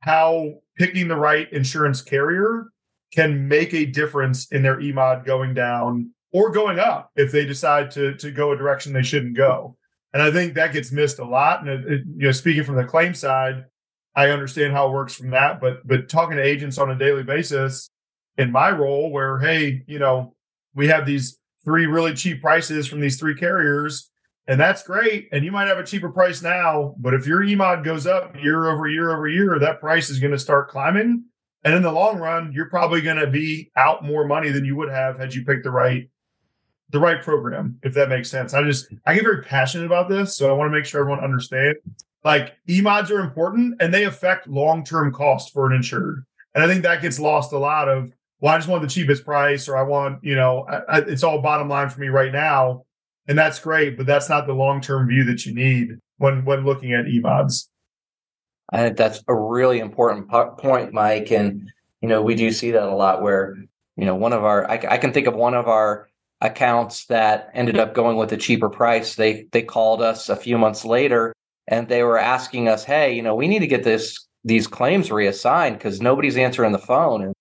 how 0.00 0.54
picking 0.78 1.06
the 1.06 1.16
right 1.16 1.52
insurance 1.52 2.00
carrier 2.00 2.68
can 3.16 3.48
make 3.48 3.72
a 3.72 3.86
difference 3.86 4.52
in 4.52 4.62
their 4.62 4.76
EMOD 4.76 5.24
going 5.24 5.54
down 5.54 6.10
or 6.32 6.50
going 6.50 6.78
up 6.78 7.10
if 7.16 7.32
they 7.32 7.46
decide 7.46 7.90
to 7.92 8.14
to 8.16 8.30
go 8.30 8.52
a 8.52 8.56
direction 8.56 8.92
they 8.92 9.02
shouldn't 9.02 9.36
go. 9.36 9.76
And 10.12 10.22
I 10.22 10.30
think 10.30 10.54
that 10.54 10.72
gets 10.72 10.92
missed 10.92 11.18
a 11.18 11.24
lot. 11.24 11.66
And 11.66 11.68
it, 11.68 12.02
you 12.16 12.26
know, 12.26 12.32
speaking 12.32 12.62
from 12.62 12.76
the 12.76 12.84
claim 12.84 13.14
side, 13.14 13.64
I 14.14 14.28
understand 14.30 14.72
how 14.72 14.88
it 14.88 14.92
works 14.92 15.14
from 15.14 15.30
that. 15.30 15.60
But 15.60 15.86
but 15.86 16.10
talking 16.10 16.36
to 16.36 16.42
agents 16.42 16.78
on 16.78 16.90
a 16.90 16.98
daily 16.98 17.22
basis 17.22 17.90
in 18.36 18.52
my 18.52 18.70
role, 18.70 19.10
where 19.10 19.38
hey, 19.38 19.82
you 19.86 19.98
know, 19.98 20.34
we 20.74 20.88
have 20.88 21.06
these 21.06 21.38
three 21.64 21.86
really 21.86 22.14
cheap 22.14 22.42
prices 22.42 22.86
from 22.86 23.00
these 23.00 23.18
three 23.18 23.34
carriers. 23.34 24.10
And 24.46 24.60
that's 24.60 24.84
great. 24.84 25.28
And 25.32 25.44
you 25.44 25.50
might 25.50 25.66
have 25.66 25.78
a 25.78 25.84
cheaper 25.84 26.10
price 26.10 26.40
now, 26.40 26.94
but 26.98 27.14
if 27.14 27.26
your 27.26 27.40
EMOD 27.40 27.82
goes 27.82 28.06
up 28.06 28.36
year 28.40 28.70
over 28.70 28.86
year 28.86 29.12
over 29.12 29.26
year, 29.26 29.58
that 29.58 29.80
price 29.80 30.08
is 30.08 30.20
going 30.20 30.30
to 30.30 30.38
start 30.38 30.68
climbing. 30.68 31.24
And 31.66 31.74
in 31.74 31.82
the 31.82 31.90
long 31.90 32.18
run, 32.18 32.52
you're 32.52 32.70
probably 32.70 33.00
going 33.00 33.16
to 33.16 33.26
be 33.26 33.72
out 33.74 34.04
more 34.04 34.24
money 34.24 34.52
than 34.52 34.64
you 34.64 34.76
would 34.76 34.88
have 34.88 35.18
had 35.18 35.34
you 35.34 35.44
picked 35.44 35.64
the 35.64 35.70
right 35.72 36.08
the 36.90 37.00
right 37.00 37.20
program, 37.20 37.80
if 37.82 37.92
that 37.94 38.08
makes 38.08 38.30
sense. 38.30 38.54
I 38.54 38.62
just 38.62 38.86
I 39.04 39.14
get 39.14 39.24
very 39.24 39.42
passionate 39.42 39.84
about 39.84 40.08
this, 40.08 40.36
so 40.36 40.48
I 40.48 40.52
want 40.52 40.70
to 40.70 40.78
make 40.78 40.84
sure 40.84 41.00
everyone 41.00 41.24
understands. 41.24 41.80
Like 42.22 42.54
EMODs 42.68 43.10
are 43.10 43.18
important 43.18 43.82
and 43.82 43.92
they 43.92 44.04
affect 44.04 44.46
long-term 44.46 45.12
cost 45.12 45.52
for 45.52 45.66
an 45.66 45.74
insured. 45.74 46.24
And 46.54 46.62
I 46.62 46.68
think 46.68 46.84
that 46.84 47.02
gets 47.02 47.18
lost 47.18 47.52
a 47.52 47.58
lot 47.58 47.88
of 47.88 48.12
well, 48.38 48.54
I 48.54 48.58
just 48.58 48.68
want 48.68 48.82
the 48.82 48.88
cheapest 48.88 49.24
price, 49.24 49.68
or 49.68 49.76
I 49.76 49.82
want, 49.82 50.22
you 50.22 50.36
know, 50.36 50.66
I, 50.68 50.76
I, 50.76 50.98
it's 50.98 51.24
all 51.24 51.42
bottom 51.42 51.68
line 51.68 51.88
for 51.88 52.00
me 52.00 52.08
right 52.08 52.30
now, 52.30 52.84
and 53.26 53.36
that's 53.36 53.58
great, 53.58 53.96
but 53.96 54.06
that's 54.06 54.28
not 54.28 54.46
the 54.46 54.52
long 54.52 54.80
term 54.80 55.08
view 55.08 55.24
that 55.24 55.44
you 55.44 55.52
need 55.52 55.98
when 56.18 56.44
when 56.44 56.64
looking 56.64 56.92
at 56.92 57.06
EMODs. 57.06 57.66
I 58.72 58.78
think 58.78 58.96
that's 58.96 59.22
a 59.28 59.34
really 59.34 59.78
important 59.78 60.28
point, 60.28 60.92
Mike, 60.92 61.30
and 61.30 61.70
you 62.00 62.08
know 62.08 62.22
we 62.22 62.34
do 62.34 62.50
see 62.50 62.72
that 62.72 62.82
a 62.82 62.94
lot. 62.94 63.22
Where 63.22 63.56
you 63.96 64.04
know 64.04 64.14
one 64.14 64.32
of 64.32 64.44
our, 64.44 64.68
I, 64.68 64.74
I 64.88 64.98
can 64.98 65.12
think 65.12 65.26
of 65.26 65.34
one 65.34 65.54
of 65.54 65.68
our 65.68 66.08
accounts 66.40 67.06
that 67.06 67.50
ended 67.54 67.78
up 67.78 67.94
going 67.94 68.16
with 68.16 68.32
a 68.32 68.36
cheaper 68.36 68.68
price. 68.68 69.14
They 69.14 69.46
they 69.52 69.62
called 69.62 70.02
us 70.02 70.28
a 70.28 70.36
few 70.36 70.58
months 70.58 70.84
later, 70.84 71.32
and 71.68 71.88
they 71.88 72.02
were 72.02 72.18
asking 72.18 72.68
us, 72.68 72.84
"Hey, 72.84 73.14
you 73.14 73.22
know, 73.22 73.34
we 73.34 73.48
need 73.48 73.60
to 73.60 73.66
get 73.66 73.84
this 73.84 74.26
these 74.44 74.66
claims 74.66 75.10
reassigned 75.10 75.78
because 75.78 76.00
nobody's 76.00 76.36
answering 76.36 76.72
the 76.72 76.78
phone." 76.78 77.22
And 77.22 77.34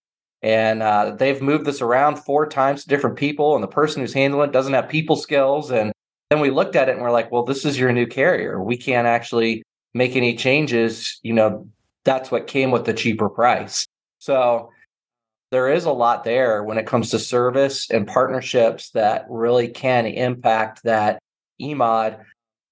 and 0.45 0.83
uh, 0.83 1.15
they've 1.17 1.41
moved 1.41 1.65
this 1.65 1.81
around 1.81 2.17
four 2.17 2.47
times 2.47 2.83
to 2.83 2.87
different 2.87 3.17
people 3.17 3.55
and 3.55 3.63
the 3.63 3.67
person 3.67 4.01
who's 4.01 4.13
handling 4.13 4.49
it 4.49 4.53
doesn't 4.53 4.73
have 4.73 4.87
people 4.87 5.15
skills 5.15 5.71
and 5.71 5.91
then 6.29 6.39
we 6.39 6.51
looked 6.51 6.75
at 6.75 6.87
it 6.87 6.91
and 6.93 7.01
we're 7.01 7.11
like 7.11 7.31
well 7.31 7.43
this 7.43 7.65
is 7.65 7.79
your 7.79 7.91
new 7.91 8.05
carrier 8.05 8.61
we 8.61 8.77
can't 8.77 9.07
actually 9.07 9.63
make 9.95 10.15
any 10.15 10.35
changes 10.35 11.19
you 11.23 11.33
know 11.33 11.67
that's 12.05 12.31
what 12.31 12.47
came 12.47 12.71
with 12.71 12.85
the 12.85 12.93
cheaper 12.93 13.29
price. 13.29 13.85
So 14.19 14.69
there 15.51 15.71
is 15.71 15.85
a 15.85 15.91
lot 15.91 16.23
there 16.23 16.63
when 16.63 16.77
it 16.77 16.87
comes 16.87 17.09
to 17.09 17.19
service 17.19 17.89
and 17.89 18.07
partnerships 18.07 18.91
that 18.91 19.25
really 19.29 19.67
can 19.67 20.05
impact 20.05 20.81
that 20.83 21.19
emod 21.61 22.21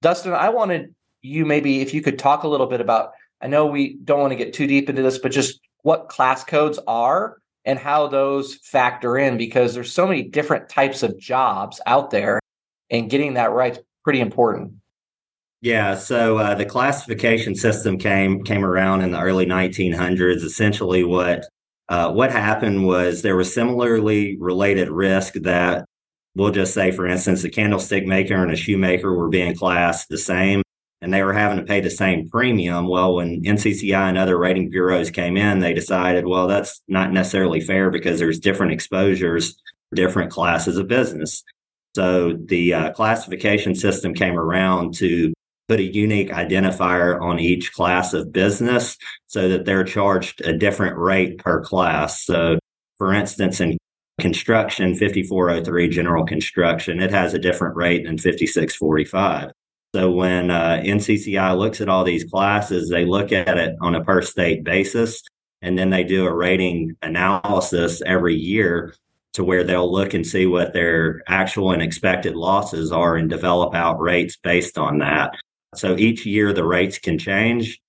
dustin 0.02 0.34
i 0.34 0.50
wanted 0.50 0.94
you 1.22 1.46
maybe 1.46 1.80
if 1.80 1.94
you 1.94 2.02
could 2.02 2.20
talk 2.20 2.44
a 2.44 2.48
little 2.50 2.68
bit 2.68 2.82
about 2.82 3.12
i 3.42 3.48
know 3.48 3.66
we 3.66 3.96
don't 4.04 4.20
want 4.20 4.32
to 4.32 4.36
get 4.36 4.52
too 4.52 4.68
deep 4.68 4.90
into 4.90 5.02
this 5.02 5.18
but 5.18 5.32
just 5.32 5.62
what 5.84 6.10
class 6.10 6.44
codes 6.44 6.78
are 6.86 7.38
and 7.64 7.80
how 7.80 8.08
those 8.08 8.56
factor 8.56 9.18
in 9.18 9.38
because 9.38 9.74
there's 9.74 9.94
so 9.94 10.06
many 10.06 10.22
different 10.22 10.68
types 10.68 11.02
of 11.02 11.18
jobs 11.18 11.80
out 11.86 12.12
there 12.12 12.42
and 12.90 13.10
getting 13.10 13.36
that 13.36 13.52
right 13.52 13.78
is 13.78 13.84
pretty 14.04 14.20
important 14.20 14.74
yeah 15.64 15.96
so 15.96 16.38
uh, 16.38 16.54
the 16.54 16.66
classification 16.66 17.56
system 17.56 17.98
came 17.98 18.44
came 18.44 18.64
around 18.64 19.02
in 19.02 19.12
the 19.12 19.20
early 19.20 19.46
1900s 19.46 20.44
essentially 20.44 21.04
what 21.04 21.46
uh, 21.90 22.12
what 22.12 22.32
happened 22.32 22.86
was 22.86 23.22
there 23.22 23.36
was 23.36 23.54
similarly 23.54 24.38
related 24.40 24.90
risk 24.90 25.34
that 25.36 25.86
we'll 26.36 26.52
just 26.52 26.74
say 26.74 26.92
for 26.92 27.08
instance 27.08 27.44
a 27.44 27.50
candlestick 27.50 28.06
maker 28.06 28.36
and 28.36 28.52
a 28.52 28.56
shoemaker 28.56 29.16
were 29.16 29.30
being 29.30 29.56
classed 29.56 30.10
the 30.10 30.18
same 30.18 30.62
and 31.02 31.14
they 31.14 31.22
were 31.22 31.34
having 31.34 31.58
to 31.58 31.66
pay 31.66 31.82
the 31.82 31.90
same 31.90 32.30
premium. 32.30 32.88
Well, 32.88 33.16
when 33.16 33.44
NCCI 33.44 34.08
and 34.08 34.18
other 34.18 34.38
rating 34.38 34.70
bureaus 34.70 35.12
came 35.12 35.36
in, 35.36 35.60
they 35.60 35.74
decided, 35.74 36.26
well, 36.26 36.48
that's 36.48 36.82
not 36.88 37.12
necessarily 37.12 37.60
fair 37.60 37.92
because 37.92 38.20
there's 38.20 38.40
different 38.40 38.72
exposures, 38.72 39.62
different 39.94 40.32
classes 40.32 40.78
of 40.78 40.88
business. 40.88 41.44
So 41.94 42.38
the 42.46 42.74
uh, 42.74 42.92
classification 42.94 43.76
system 43.76 44.14
came 44.14 44.40
around 44.40 44.94
to 44.96 45.34
put 45.68 45.80
a 45.80 45.84
unique 45.84 46.30
identifier 46.30 47.22
on 47.22 47.40
each 47.40 47.74
class 47.74 48.14
of 48.14 48.32
business 48.32 48.98
so 49.28 49.50
that 49.50 49.66
they're 49.66 49.84
charged 49.84 50.42
a 50.42 50.58
different 50.58 50.98
rate 50.98 51.38
per 51.38 51.62
class. 51.62 52.26
So, 52.26 52.60
for 52.98 53.14
instance, 53.14 53.60
in 53.62 53.78
construction 54.20 54.96
5403 54.96 55.90
general 55.90 56.26
construction, 56.26 57.00
it 57.00 57.12
has 57.12 57.34
a 57.34 57.40
different 57.40 57.76
rate 57.76 58.06
than 58.06 58.18
5645. 58.18 59.52
So 59.96 60.12
when 60.12 60.50
uh, 60.50 60.82
NCCI 60.84 61.58
looks 61.58 61.80
at 61.80 61.90
all 61.90 62.04
these 62.04 62.24
classes, 62.24 62.90
they 62.90 63.06
look 63.06 63.32
at 63.32 63.58
it 63.58 63.76
on 63.80 63.96
a 63.96 64.04
per 64.04 64.22
state 64.24 64.64
basis, 64.64 65.22
and 65.62 65.78
then 65.78 65.92
they 65.92 66.04
do 66.04 66.26
a 66.26 66.34
rating 66.34 66.96
analysis 67.04 68.02
every 68.06 68.36
year 68.36 68.96
to 69.34 69.44
where 69.44 69.64
they'll 69.64 69.92
look 69.92 70.14
and 70.14 70.26
see 70.26 70.46
what 70.46 70.74
their 70.74 71.22
actual 71.28 71.72
and 71.72 71.82
expected 71.82 72.36
losses 72.36 72.92
are 72.92 73.16
and 73.16 73.30
develop 73.30 73.74
out 73.76 74.00
rates 74.00 74.36
based 74.36 74.78
on 74.78 75.00
that. 75.00 75.36
So 75.78 75.98
each 75.98 76.26
year 76.26 76.54
the 76.54 76.66
rates 76.66 77.00
can 77.00 77.18
change 77.18 77.80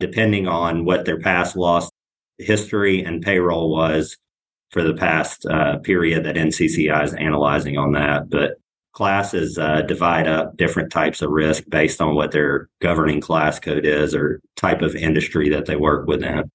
depending 0.00 0.46
on 0.46 0.84
what 0.84 1.04
their 1.04 1.18
past 1.18 1.56
loss 1.56 1.90
history 2.38 3.02
and 3.02 3.22
payroll 3.22 3.70
was 3.70 4.16
for 4.70 4.82
the 4.82 4.94
past 4.94 5.44
uh, 5.46 5.78
period 5.78 6.24
that 6.24 6.36
NCCI 6.36 7.04
is 7.04 7.14
analyzing 7.14 7.78
on 7.78 7.92
that. 7.92 8.30
But 8.30 8.58
classes 8.92 9.58
uh, 9.58 9.82
divide 9.82 10.26
up 10.26 10.56
different 10.56 10.90
types 10.90 11.22
of 11.22 11.30
risk 11.30 11.64
based 11.68 12.00
on 12.00 12.14
what 12.14 12.32
their 12.32 12.68
governing 12.80 13.20
class 13.20 13.58
code 13.58 13.86
is 13.86 14.14
or 14.14 14.40
type 14.56 14.82
of 14.82 14.94
industry 14.96 15.48
that 15.48 15.66
they 15.66 15.76
work 15.76 16.06
within. 16.06 16.50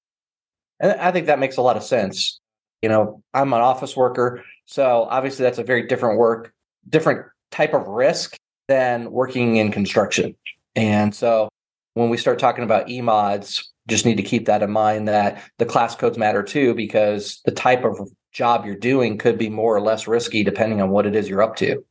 And 0.79 0.91
I 0.99 1.11
think 1.11 1.27
that 1.27 1.39
makes 1.39 1.57
a 1.57 1.61
lot 1.61 1.77
of 1.77 1.83
sense. 1.83 2.39
You 2.81 2.89
know, 2.89 3.23
I'm 3.33 3.53
an 3.53 3.61
office 3.61 3.95
worker, 3.95 4.43
so 4.65 5.07
obviously 5.09 5.43
that's 5.43 5.57
a 5.57 5.63
very 5.63 5.87
different 5.87 6.19
work, 6.19 6.53
different 6.89 7.25
type 7.51 7.73
of 7.73 7.87
risk 7.87 8.35
than 8.67 9.11
working 9.11 9.55
in 9.55 9.71
construction. 9.71 10.35
And 10.75 11.13
so 11.13 11.49
when 11.93 12.09
we 12.09 12.17
start 12.17 12.39
talking 12.39 12.63
about 12.63 12.87
EMODs, 12.87 13.63
just 13.87 14.05
need 14.05 14.17
to 14.17 14.23
keep 14.23 14.45
that 14.45 14.63
in 14.63 14.71
mind 14.71 15.07
that 15.07 15.43
the 15.57 15.65
class 15.65 15.95
codes 15.95 16.17
matter 16.17 16.41
too, 16.41 16.73
because 16.73 17.41
the 17.45 17.51
type 17.51 17.83
of 17.83 17.99
job 18.31 18.65
you're 18.65 18.75
doing 18.75 19.17
could 19.17 19.37
be 19.37 19.49
more 19.49 19.75
or 19.75 19.81
less 19.81 20.07
risky 20.07 20.43
depending 20.43 20.81
on 20.81 20.89
what 20.89 21.05
it 21.05 21.15
is 21.15 21.29
you're 21.29 21.43
up 21.43 21.55
to. 21.57 21.83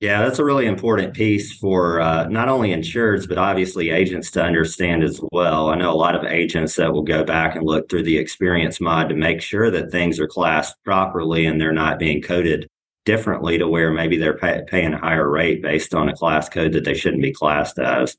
Yeah, 0.00 0.22
that's 0.22 0.38
a 0.38 0.44
really 0.44 0.64
important 0.64 1.12
piece 1.12 1.58
for 1.58 2.00
uh, 2.00 2.26
not 2.26 2.48
only 2.48 2.70
insureds, 2.70 3.28
but 3.28 3.36
obviously 3.36 3.90
agents 3.90 4.30
to 4.30 4.42
understand 4.42 5.04
as 5.04 5.20
well. 5.30 5.68
I 5.68 5.74
know 5.74 5.92
a 5.92 5.94
lot 5.94 6.14
of 6.14 6.24
agents 6.24 6.74
that 6.76 6.90
will 6.90 7.02
go 7.02 7.22
back 7.22 7.54
and 7.54 7.66
look 7.66 7.90
through 7.90 8.04
the 8.04 8.16
experience 8.16 8.80
mod 8.80 9.10
to 9.10 9.14
make 9.14 9.42
sure 9.42 9.70
that 9.70 9.90
things 9.90 10.18
are 10.18 10.26
classed 10.26 10.74
properly 10.86 11.44
and 11.44 11.60
they're 11.60 11.72
not 11.72 11.98
being 11.98 12.22
coded 12.22 12.66
differently 13.04 13.58
to 13.58 13.68
where 13.68 13.92
maybe 13.92 14.16
they're 14.16 14.36
pay, 14.36 14.62
paying 14.66 14.92
a 14.92 14.98
higher 14.98 15.28
rate 15.28 15.62
based 15.62 15.94
on 15.94 16.08
a 16.08 16.16
class 16.16 16.48
code 16.48 16.72
that 16.72 16.84
they 16.84 16.94
shouldn't 16.94 17.22
be 17.22 17.32
classed 17.32 17.78
as. 17.78 18.16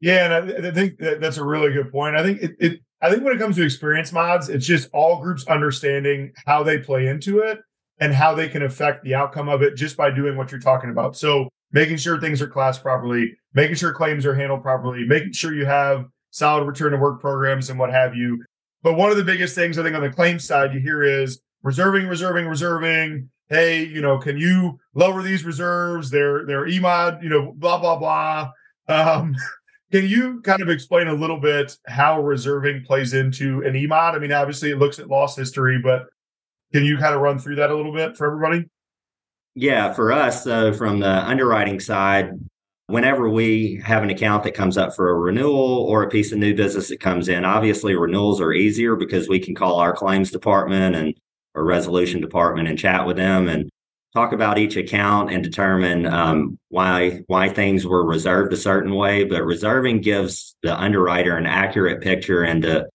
Yeah, 0.00 0.32
and 0.32 0.52
I, 0.52 0.68
I 0.68 0.70
think 0.72 0.98
that 0.98 1.20
that's 1.20 1.36
a 1.36 1.44
really 1.44 1.72
good 1.72 1.92
point. 1.92 2.16
I 2.16 2.22
think 2.22 2.42
it, 2.42 2.56
it, 2.58 2.80
I 3.00 3.10
think 3.10 3.22
when 3.24 3.34
it 3.34 3.38
comes 3.38 3.56
to 3.56 3.64
experience 3.64 4.12
mods, 4.12 4.48
it's 4.48 4.66
just 4.66 4.88
all 4.92 5.20
groups 5.20 5.46
understanding 5.46 6.32
how 6.46 6.62
they 6.62 6.78
play 6.78 7.06
into 7.06 7.38
it 7.38 7.60
and 8.00 8.12
how 8.12 8.34
they 8.34 8.48
can 8.48 8.62
affect 8.62 9.04
the 9.04 9.14
outcome 9.14 9.48
of 9.48 9.62
it 9.62 9.76
just 9.76 9.96
by 9.96 10.10
doing 10.10 10.36
what 10.36 10.50
you're 10.50 10.60
talking 10.60 10.90
about. 10.90 11.16
So 11.16 11.48
making 11.72 11.96
sure 11.98 12.20
things 12.20 12.42
are 12.42 12.48
classed 12.48 12.82
properly, 12.82 13.36
making 13.54 13.76
sure 13.76 13.92
claims 13.92 14.26
are 14.26 14.34
handled 14.34 14.62
properly, 14.62 15.04
making 15.06 15.32
sure 15.32 15.54
you 15.54 15.66
have 15.66 16.06
solid 16.30 16.64
return 16.64 16.92
to 16.92 16.98
work 16.98 17.20
programs 17.20 17.70
and 17.70 17.78
what 17.78 17.90
have 17.90 18.14
you. 18.14 18.42
But 18.82 18.94
one 18.94 19.10
of 19.10 19.16
the 19.16 19.24
biggest 19.24 19.54
things 19.54 19.78
I 19.78 19.82
think 19.82 19.94
on 19.94 20.02
the 20.02 20.10
claim 20.10 20.38
side 20.38 20.74
you 20.74 20.80
hear 20.80 21.02
is 21.02 21.40
reserving, 21.62 22.08
reserving, 22.08 22.46
reserving. 22.46 23.30
Hey, 23.48 23.84
you 23.84 24.00
know, 24.00 24.18
can 24.18 24.38
you 24.38 24.78
lower 24.94 25.22
these 25.22 25.44
reserves? 25.44 26.10
They're 26.10 26.46
they're 26.46 26.66
EMOD, 26.66 27.22
you 27.22 27.28
know, 27.28 27.52
blah 27.56 27.78
blah 27.78 27.98
blah. 27.98 28.50
Um, 28.88 29.36
can 29.92 30.06
you 30.06 30.40
kind 30.40 30.62
of 30.62 30.70
explain 30.70 31.08
a 31.08 31.14
little 31.14 31.38
bit 31.38 31.76
how 31.86 32.22
reserving 32.22 32.84
plays 32.84 33.12
into 33.12 33.62
an 33.62 33.74
EMOD? 33.74 34.14
I 34.14 34.18
mean, 34.18 34.32
obviously 34.32 34.70
it 34.70 34.78
looks 34.78 34.98
at 34.98 35.08
loss 35.08 35.36
history, 35.36 35.78
but 35.82 36.06
can 36.72 36.84
you 36.84 36.96
kind 36.96 37.14
of 37.14 37.20
run 37.20 37.38
through 37.38 37.56
that 37.56 37.70
a 37.70 37.76
little 37.76 37.92
bit 37.92 38.16
for 38.16 38.26
everybody? 38.26 38.68
Yeah, 39.54 39.92
for 39.92 40.12
us, 40.12 40.46
uh, 40.46 40.72
from 40.72 41.00
the 41.00 41.10
underwriting 41.10 41.78
side, 41.78 42.30
whenever 42.86 43.28
we 43.28 43.82
have 43.84 44.02
an 44.02 44.08
account 44.08 44.44
that 44.44 44.54
comes 44.54 44.78
up 44.78 44.94
for 44.94 45.10
a 45.10 45.18
renewal 45.18 45.84
or 45.88 46.02
a 46.02 46.08
piece 46.08 46.32
of 46.32 46.38
new 46.38 46.54
business 46.54 46.88
that 46.88 47.00
comes 47.00 47.28
in, 47.28 47.44
obviously 47.44 47.94
renewals 47.94 48.40
are 48.40 48.52
easier 48.52 48.96
because 48.96 49.28
we 49.28 49.38
can 49.38 49.54
call 49.54 49.76
our 49.76 49.94
claims 49.94 50.30
department 50.30 50.96
and 50.96 51.14
or 51.54 51.64
resolution 51.64 52.20
department 52.20 52.68
and 52.68 52.78
chat 52.78 53.06
with 53.06 53.16
them 53.16 53.48
and 53.48 53.70
talk 54.14 54.32
about 54.32 54.58
each 54.58 54.76
account 54.76 55.32
and 55.32 55.42
determine 55.42 56.06
um, 56.06 56.58
why 56.68 57.22
why 57.26 57.48
things 57.48 57.86
were 57.86 58.04
reserved 58.04 58.52
a 58.52 58.56
certain 58.56 58.94
way. 58.94 59.24
But 59.24 59.44
reserving 59.44 60.00
gives 60.00 60.54
the 60.62 60.78
underwriter 60.78 61.36
an 61.36 61.46
accurate 61.46 62.02
picture 62.02 62.44
into 62.44 62.88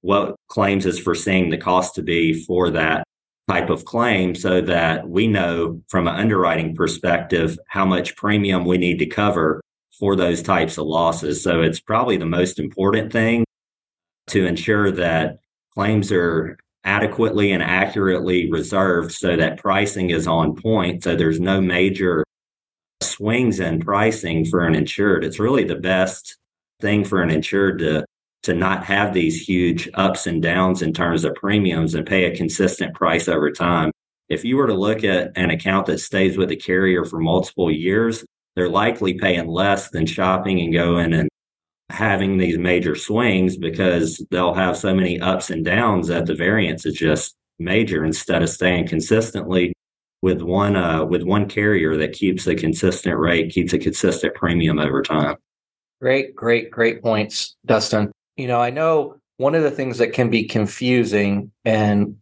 what 0.00 0.36
claims 0.48 0.86
is 0.86 0.98
foreseeing 0.98 1.50
the 1.50 1.58
cost 1.58 1.94
to 1.96 2.02
be 2.02 2.44
for 2.44 2.70
that 2.70 3.04
type 3.48 3.70
of 3.70 3.84
claim 3.84 4.34
so 4.34 4.60
that 4.60 5.08
we 5.08 5.26
know 5.26 5.82
from 5.88 6.06
an 6.06 6.14
underwriting 6.14 6.74
perspective 6.74 7.58
how 7.66 7.84
much 7.84 8.14
premium 8.14 8.64
we 8.64 8.76
need 8.76 8.98
to 8.98 9.06
cover 9.06 9.60
for 9.98 10.14
those 10.14 10.42
types 10.42 10.78
of 10.78 10.86
losses. 10.86 11.42
So 11.42 11.62
it's 11.62 11.80
probably 11.80 12.18
the 12.18 12.26
most 12.26 12.58
important 12.58 13.10
thing 13.10 13.44
to 14.28 14.46
ensure 14.46 14.92
that 14.92 15.38
claims 15.72 16.12
are 16.12 16.58
adequately 16.84 17.52
and 17.52 17.62
accurately 17.62 18.50
reserved 18.50 19.12
so 19.12 19.36
that 19.36 19.58
pricing 19.58 20.10
is 20.10 20.26
on 20.26 20.54
point. 20.54 21.02
So 21.02 21.16
there's 21.16 21.40
no 21.40 21.60
major 21.60 22.24
swings 23.02 23.60
in 23.60 23.80
pricing 23.80 24.44
for 24.44 24.64
an 24.64 24.74
insured. 24.74 25.24
It's 25.24 25.38
really 25.38 25.64
the 25.64 25.76
best 25.76 26.36
thing 26.80 27.04
for 27.04 27.22
an 27.22 27.30
insured 27.30 27.80
to 27.80 28.04
to 28.44 28.54
not 28.54 28.84
have 28.84 29.12
these 29.12 29.46
huge 29.46 29.90
ups 29.94 30.26
and 30.26 30.40
downs 30.40 30.80
in 30.80 30.92
terms 30.92 31.24
of 31.24 31.34
premiums 31.34 31.94
and 31.94 32.06
pay 32.06 32.24
a 32.24 32.36
consistent 32.36 32.94
price 32.94 33.28
over 33.28 33.50
time. 33.50 33.90
If 34.28 34.44
you 34.44 34.56
were 34.56 34.68
to 34.68 34.74
look 34.74 35.02
at 35.02 35.32
an 35.36 35.50
account 35.50 35.86
that 35.86 35.98
stays 35.98 36.38
with 36.38 36.48
the 36.48 36.56
carrier 36.56 37.04
for 37.04 37.18
multiple 37.18 37.70
years, 37.70 38.24
they're 38.54 38.68
likely 38.68 39.14
paying 39.14 39.48
less 39.48 39.90
than 39.90 40.06
shopping 40.06 40.60
and 40.60 40.72
going 40.72 41.14
and 41.14 41.28
having 41.90 42.38
these 42.38 42.58
major 42.58 42.94
swings 42.94 43.56
because 43.56 44.24
they'll 44.30 44.54
have 44.54 44.76
so 44.76 44.94
many 44.94 45.18
ups 45.20 45.50
and 45.50 45.64
downs 45.64 46.08
that 46.08 46.26
the 46.26 46.34
variance 46.34 46.84
is 46.84 46.94
just 46.94 47.34
major 47.58 48.04
instead 48.04 48.42
of 48.42 48.50
staying 48.50 48.86
consistently 48.86 49.72
with 50.20 50.42
one 50.42 50.76
uh, 50.76 51.04
with 51.04 51.22
one 51.22 51.48
carrier 51.48 51.96
that 51.96 52.12
keeps 52.12 52.46
a 52.46 52.54
consistent 52.54 53.18
rate, 53.18 53.50
keeps 53.52 53.72
a 53.72 53.78
consistent 53.78 54.34
premium 54.34 54.78
over 54.78 55.02
time. 55.02 55.36
Great, 56.00 56.34
great, 56.34 56.70
great 56.70 57.02
points, 57.02 57.56
Dustin 57.66 58.12
you 58.38 58.46
know, 58.46 58.60
I 58.60 58.70
know 58.70 59.16
one 59.36 59.54
of 59.54 59.64
the 59.64 59.70
things 59.70 59.98
that 59.98 60.14
can 60.14 60.30
be 60.30 60.44
confusing, 60.44 61.50
and 61.64 62.16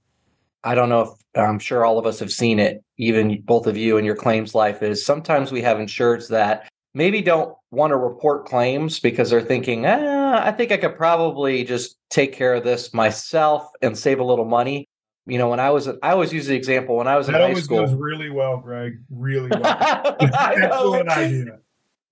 I 0.65 0.75
don't 0.75 0.89
know 0.89 1.03
if 1.03 1.11
I'm 1.41 1.59
sure 1.59 1.85
all 1.85 1.99
of 1.99 2.07
us 2.07 2.19
have 2.19 2.33
seen 2.33 2.59
it, 2.59 2.83
even 2.97 3.43
both 3.43 3.67
of 3.67 3.77
you 3.77 3.99
in 3.99 4.05
your 4.05 4.17
claims 4.17 4.55
life, 4.55 4.83
is 4.83 5.05
sometimes 5.05 5.53
we 5.53 5.61
have 5.63 5.77
insureds 5.77 6.29
that 6.31 6.69
maybe 6.97 7.21
don't 7.21 7.55
want 7.71 7.91
to 7.91 7.97
report 7.97 8.47
claims 8.47 8.99
because 8.99 9.29
they're 9.29 9.43
thinking, 9.43 9.85
ah, 9.85 10.43
I 10.43 10.51
think 10.51 10.73
I 10.73 10.79
could 10.79 10.97
probably 10.97 11.63
just 11.63 11.99
take 12.09 12.33
care 12.33 12.55
of 12.55 12.65
this 12.65 12.95
myself 12.95 13.71
and 13.83 13.97
save 13.97 14.19
a 14.19 14.25
little 14.25 14.47
money. 14.47 14.89
You 15.27 15.37
know, 15.37 15.51
when 15.51 15.61
I 15.61 15.71
was, 15.71 15.89
I 15.89 16.13
always 16.13 16.33
use 16.33 16.47
the 16.47 16.55
example 16.55 16.97
when 16.97 17.07
I 17.07 17.17
was 17.17 17.27
that 17.27 17.35
in 17.35 17.41
high 17.41 17.49
always 17.49 17.65
school. 17.65 17.85
goes 17.85 17.93
really 17.93 18.31
well, 18.31 18.57
Greg. 18.57 18.95
Really 19.11 19.51
well. 19.61 20.17
Excellent 20.21 21.09
idea. 21.11 21.59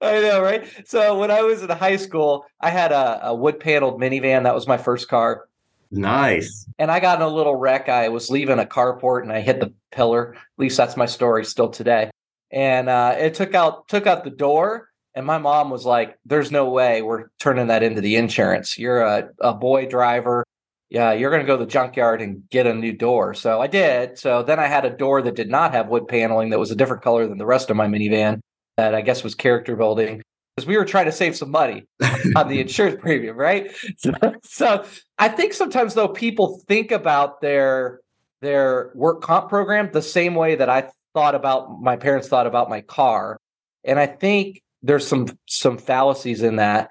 I 0.03 0.21
know, 0.21 0.43
right? 0.43 0.69
So 0.85 1.19
when 1.19 1.31
I 1.31 1.41
was 1.41 1.63
in 1.63 1.71
high 1.71 1.97
school, 1.97 2.45
I 2.61 2.69
had 2.69 2.93
a, 2.93 3.29
a 3.29 3.35
wood 3.35 3.61
paneled 3.61 3.99
minivan. 3.99 4.43
That 4.43 4.55
was 4.55 4.69
my 4.69 4.77
first 4.77 5.09
car. 5.09 5.49
Nice. 5.91 6.67
And 6.79 6.91
I 6.91 7.01
got 7.01 7.21
in 7.21 7.23
a 7.23 7.29
little 7.29 7.55
wreck. 7.55 7.89
I 7.89 8.11
was 8.11 8.29
leaving 8.29 8.59
a 8.59 8.65
carport 8.65 9.23
and 9.23 9.33
I 9.33 9.41
hit 9.41 9.61
the 9.61 9.73
pillar. 9.93 10.35
At 10.35 10.43
least 10.59 10.77
that's 10.77 10.97
my 10.97 11.07
story 11.07 11.47
still 11.47 11.71
today. 11.71 12.11
And 12.55 12.89
uh, 12.89 13.17
it 13.19 13.35
took 13.35 13.53
out 13.55 13.89
took 13.89 14.07
out 14.07 14.25
the 14.25 14.31
door. 14.31 14.89
And 15.17 15.27
my 15.27 15.39
mom 15.39 15.71
was 15.71 15.85
like, 15.85 16.19
"There's 16.25 16.51
no 16.51 16.71
way 16.71 17.03
we're 17.03 17.27
turning 17.39 17.67
that 17.67 17.83
into 17.83 18.01
the 18.01 18.17
insurance. 18.17 18.79
You're 18.79 19.03
a, 19.03 19.29
a 19.41 19.53
boy 19.53 19.87
driver. 19.87 20.45
Yeah, 20.89 21.13
you're 21.13 21.31
going 21.31 21.43
to 21.43 21.47
go 21.47 21.57
to 21.59 21.65
the 21.65 21.71
junkyard 21.71 22.23
and 22.23 22.49
get 22.49 22.67
a 22.67 22.75
new 22.75 22.93
door." 22.93 23.35
So 23.35 23.61
I 23.61 23.67
did. 23.67 24.19
So 24.19 24.43
then 24.43 24.61
I 24.61 24.67
had 24.67 24.85
a 24.85 24.91
door 24.91 25.21
that 25.23 25.35
did 25.35 25.51
not 25.51 25.73
have 25.73 25.89
wood 25.89 26.09
paneling 26.09 26.51
that 26.51 26.59
was 26.59 26.71
a 26.71 26.77
different 26.77 27.03
color 27.03 27.27
than 27.27 27.39
the 27.39 27.47
rest 27.47 27.71
of 27.71 27.77
my 27.77 27.89
minivan 27.89 28.41
that 28.77 28.95
I 28.95 29.03
guess 29.03 29.25
was 29.25 29.35
character 29.35 29.77
building 29.77 30.23
because 30.55 30.67
we 30.67 30.77
were 30.77 30.85
trying 30.85 31.07
to 31.07 31.13
save 31.13 31.37
some 31.37 31.51
money 31.51 31.87
on 32.37 32.49
the 32.49 32.61
insurance 32.61 33.01
premium, 33.01 33.37
right? 33.37 33.75
So, 33.97 34.13
so, 34.45 34.85
I 35.19 35.29
think 35.29 35.53
sometimes 35.53 35.95
though 35.95 36.09
people 36.09 36.61
think 36.69 36.93
about 36.93 37.41
their 37.41 38.01
their 38.41 38.93
work 38.95 39.23
comp 39.23 39.49
program 39.49 39.91
the 39.93 40.03
same 40.03 40.35
way 40.35 40.55
that 40.55 40.69
I 40.69 40.89
thought 41.15 41.35
about 41.35 41.81
my 41.81 41.97
parents 41.97 42.29
thought 42.29 42.47
about 42.47 42.69
my 42.69 42.81
car, 42.83 43.39
and 43.85 43.99
I 43.99 44.07
think 44.07 44.63
there's 44.83 45.07
some 45.07 45.29
some 45.47 45.79
fallacies 45.79 46.43
in 46.43 46.57
that 46.57 46.91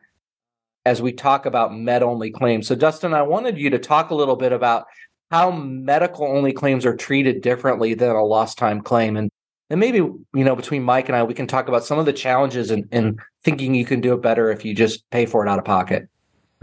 as 0.86 1.02
we 1.02 1.14
talk 1.14 1.46
about 1.46 1.74
med 1.74 2.04
only 2.04 2.32
claims. 2.32 2.68
So 2.68 2.76
Dustin, 2.76 3.14
I 3.14 3.22
wanted 3.22 3.58
you 3.58 3.70
to 3.70 3.80
talk 3.80 4.10
a 4.10 4.16
little 4.16 4.36
bit 4.36 4.52
about 4.52 4.86
how 5.32 5.52
medical 5.52 6.26
only 6.26 6.54
claims 6.54 6.86
are 6.86 6.96
treated 6.96 7.42
differently 7.42 7.94
than 7.94 8.12
a 8.12 8.24
lost 8.24 8.58
time 8.58 8.82
claim. 8.82 9.18
And 9.18 9.30
and 9.70 9.80
maybe 9.80 9.98
you 9.98 10.26
know 10.34 10.56
between 10.56 10.84
mike 10.84 11.10
and 11.10 11.16
i 11.16 11.24
we 11.24 11.34
can 11.34 11.48
talk 11.48 11.68
about 11.68 11.84
some 11.84 11.98
of 11.98 12.06
the 12.06 12.14
challenges 12.14 12.70
in, 12.70 12.88
in 12.92 13.18
thinking 13.44 13.74
you 13.74 13.86
can 13.86 14.02
do 14.02 14.14
it 14.14 14.22
better 14.22 14.52
if 14.52 14.64
you 14.64 14.76
just 14.76 15.10
pay 15.10 15.26
for 15.26 15.46
it 15.46 15.50
out 15.50 15.58
of 15.58 15.66
pocket. 15.66 16.08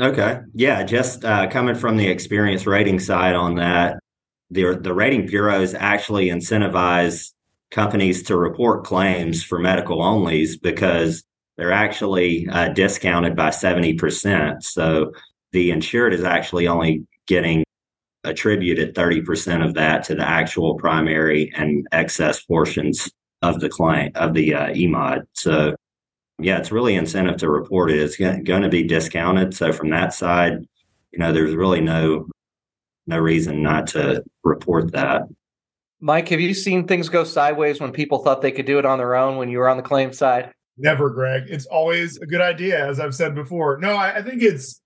Okay. 0.00 0.40
Yeah 0.54 0.82
just 0.84 1.24
uh, 1.24 1.48
coming 1.48 1.74
from 1.74 1.96
the 1.96 2.08
experience 2.08 2.66
rating 2.66 3.00
side 3.00 3.34
on 3.34 3.56
that 3.56 3.98
the, 4.52 4.78
the 4.80 4.92
rating 4.92 5.26
bureaus 5.26 5.74
actually 5.74 6.26
incentivize 6.26 7.32
companies 7.70 8.22
to 8.24 8.36
report 8.36 8.84
claims 8.84 9.42
for 9.42 9.58
medical 9.58 9.98
onlys 9.98 10.60
because 10.60 11.22
they're 11.56 11.72
actually 11.72 12.48
uh, 12.48 12.68
discounted 12.68 13.36
by 13.36 13.50
70% 13.50 14.62
so 14.62 15.12
the 15.52 15.70
insured 15.70 16.14
is 16.14 16.24
actually 16.24 16.66
only 16.66 17.04
getting 17.26 17.64
attributed 18.24 18.94
30% 18.94 19.66
of 19.66 19.74
that 19.74 20.04
to 20.04 20.14
the 20.14 20.28
actual 20.28 20.74
primary 20.76 21.52
and 21.56 21.86
excess 21.92 22.42
portions 22.42 23.10
of 23.42 23.60
the 23.60 23.68
client 23.68 24.16
of 24.16 24.34
the 24.34 24.54
uh, 24.54 24.68
EMOD. 24.68 25.22
So, 25.34 25.74
yeah, 26.38 26.58
it's 26.58 26.72
really 26.72 26.94
incentive 26.94 27.38
to 27.38 27.50
report 27.50 27.90
it. 27.90 27.98
It's 27.98 28.16
going 28.16 28.62
to 28.62 28.68
be 28.68 28.82
discounted. 28.82 29.54
So, 29.54 29.72
from 29.72 29.90
that 29.90 30.12
side, 30.12 30.58
you 31.12 31.18
know, 31.18 31.32
there's 31.32 31.54
really 31.54 31.80
no 31.80 32.26
no 33.06 33.18
reason 33.18 33.62
not 33.62 33.86
to 33.88 34.22
report 34.44 34.92
that. 34.92 35.22
Mike, 36.00 36.28
have 36.28 36.40
you 36.40 36.54
seen 36.54 36.86
things 36.86 37.08
go 37.08 37.24
sideways 37.24 37.80
when 37.80 37.92
people 37.92 38.18
thought 38.18 38.42
they 38.42 38.52
could 38.52 38.66
do 38.66 38.78
it 38.78 38.86
on 38.86 38.98
their 38.98 39.14
own 39.14 39.36
when 39.36 39.48
you 39.48 39.58
were 39.58 39.68
on 39.68 39.76
the 39.76 39.82
claim 39.82 40.12
side? 40.12 40.52
Never, 40.78 41.10
Greg. 41.10 41.44
It's 41.48 41.66
always 41.66 42.16
a 42.18 42.26
good 42.26 42.40
idea, 42.40 42.86
as 42.86 42.98
I've 42.98 43.14
said 43.14 43.34
before. 43.34 43.78
No, 43.78 43.90
I, 43.90 44.16
I 44.16 44.22
think 44.22 44.42
it's 44.42 44.80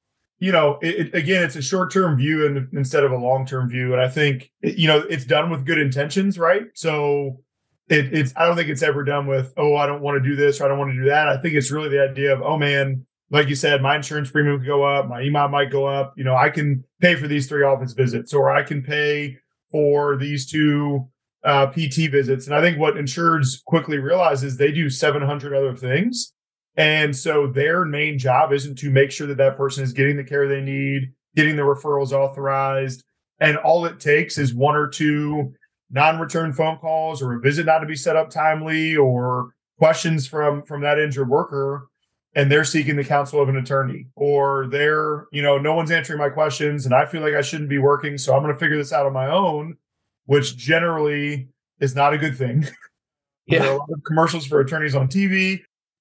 you 0.45 0.53
know, 0.53 0.79
it, 0.83 1.07
it, 1.07 1.15
again, 1.15 1.43
it's 1.43 1.57
a 1.57 1.63
short 1.63 1.91
term 1.93 2.17
view 2.17 2.47
and 2.47 2.69
instead 2.75 3.05
of 3.05 3.13
a 3.13 3.17
long 3.17 3.47
term 3.47 3.69
view. 3.69 3.93
And 3.93 4.03
I 4.03 4.09
think, 4.09 4.51
you 4.63 4.89
know, 4.89 4.99
it's 4.99 5.25
done 5.25 5.51
with 5.51 5.65
good 5.65 5.79
intentions, 5.79 6.39
right? 6.39 6.65
So 6.75 7.41
it, 7.89 8.13
it's, 8.13 8.35
I 8.37 8.45
don't 8.45 8.57
think 8.57 8.69
it's 8.69 8.83
ever 8.83 9.05
done 9.05 9.27
with, 9.27 9.55
oh, 9.57 9.77
I 9.77 9.87
don't 9.87 10.03
want 10.03 10.23
to 10.23 10.29
do 10.29 10.37
this 10.37 10.61
or 10.61 10.65
I 10.65 10.69
don't 10.69 10.79
want 10.79 10.91
to 10.91 11.01
do 11.01 11.09
that. 11.09 11.29
I 11.29 11.39
think 11.39 11.55
it's 11.55 11.71
really 11.71 11.89
the 11.89 12.03
idea 12.03 12.35
of, 12.35 12.43
oh 12.43 12.59
man, 12.59 13.07
like 13.31 13.49
you 13.49 13.55
said, 13.55 13.81
my 13.81 13.97
insurance 13.97 14.31
premium 14.31 14.59
could 14.59 14.67
go 14.67 14.85
up, 14.85 15.09
my 15.09 15.23
EMOD 15.23 15.51
might 15.51 15.71
go 15.71 15.87
up. 15.87 16.13
You 16.17 16.25
know, 16.25 16.37
I 16.37 16.51
can 16.51 16.85
pay 17.01 17.15
for 17.15 17.27
these 17.27 17.49
three 17.49 17.65
office 17.65 17.93
visits, 17.93 18.35
or 18.35 18.51
I 18.51 18.63
can 18.63 18.83
pay 18.83 19.39
for 19.75 20.17
these 20.17 20.47
two 20.47 21.09
uh, 21.43 21.67
PT 21.67 22.09
visits. 22.09 22.47
And 22.47 22.55
I 22.55 22.61
think 22.61 22.79
what 22.79 22.95
insureds 22.95 23.61
quickly 23.65 23.99
realize 23.99 24.45
is 24.45 24.57
they 24.57 24.71
do 24.71 24.89
700 24.89 25.53
other 25.53 25.75
things. 25.75 26.33
And 26.77 27.15
so 27.17 27.49
their 27.49 27.85
main 27.85 28.17
job 28.17 28.53
isn't 28.53 28.79
to 28.79 28.91
make 28.91 29.11
sure 29.11 29.27
that 29.27 29.39
that 29.39 29.57
person 29.57 29.83
is 29.83 29.93
getting 29.93 30.17
the 30.17 30.23
care 30.23 30.47
they 30.47 30.61
need, 30.61 31.13
getting 31.35 31.57
the 31.57 31.63
referrals 31.63 32.13
authorized. 32.13 33.03
And 33.41 33.57
all 33.57 33.85
it 33.85 33.99
takes 33.99 34.39
is 34.39 34.55
one 34.55 34.77
or 34.77 34.87
two 34.87 35.53
non 35.91 36.21
return 36.21 36.53
phone 36.53 36.79
calls 36.79 37.21
or 37.21 37.35
a 37.35 37.41
visit 37.41 37.67
not 37.67 37.81
to 37.81 37.87
be 37.87 37.97
set 37.97 38.15
up 38.15 38.31
timely 38.31 38.97
or 38.97 39.55
questions 39.77 40.29
from 40.29 40.63
from 40.63 40.83
that 40.83 41.01
injured 41.01 41.29
worker 41.29 41.89
and 42.35 42.51
they're 42.51 42.65
seeking 42.65 42.97
the 42.97 43.05
counsel 43.05 43.41
of 43.41 43.49
an 43.49 43.57
attorney 43.57 44.07
or 44.17 44.67
they're 44.69 45.27
you 45.33 45.43
know 45.43 45.59
no 45.59 45.75
one's 45.75 45.91
answering 45.91 46.19
my 46.19 46.29
questions 46.29 46.85
and 46.85 46.95
i 46.95 47.07
feel 47.07 47.23
like 47.23 47.35
i 47.35 47.41
shouldn't 47.41 47.71
be 47.71 47.79
working 47.79 48.19
so 48.19 48.35
i'm 48.35 48.43
going 48.43 48.53
to 48.53 48.59
figure 48.59 48.77
this 48.77 48.93
out 48.93 49.07
on 49.07 49.13
my 49.13 49.29
own 49.29 49.77
which 50.27 50.57
generally 50.57 51.49
is 51.81 51.95
not 51.95 52.15
a 52.15 52.19
good 52.19 52.37
thing. 52.37 52.67
Yeah 53.47 53.59
there 53.63 53.71
are 53.71 53.75
a 53.75 53.79
lot 53.79 53.91
of 53.93 54.03
commercials 54.07 54.47
for 54.47 54.61
attorneys 54.61 54.95
on 54.95 55.09
tv 55.09 55.61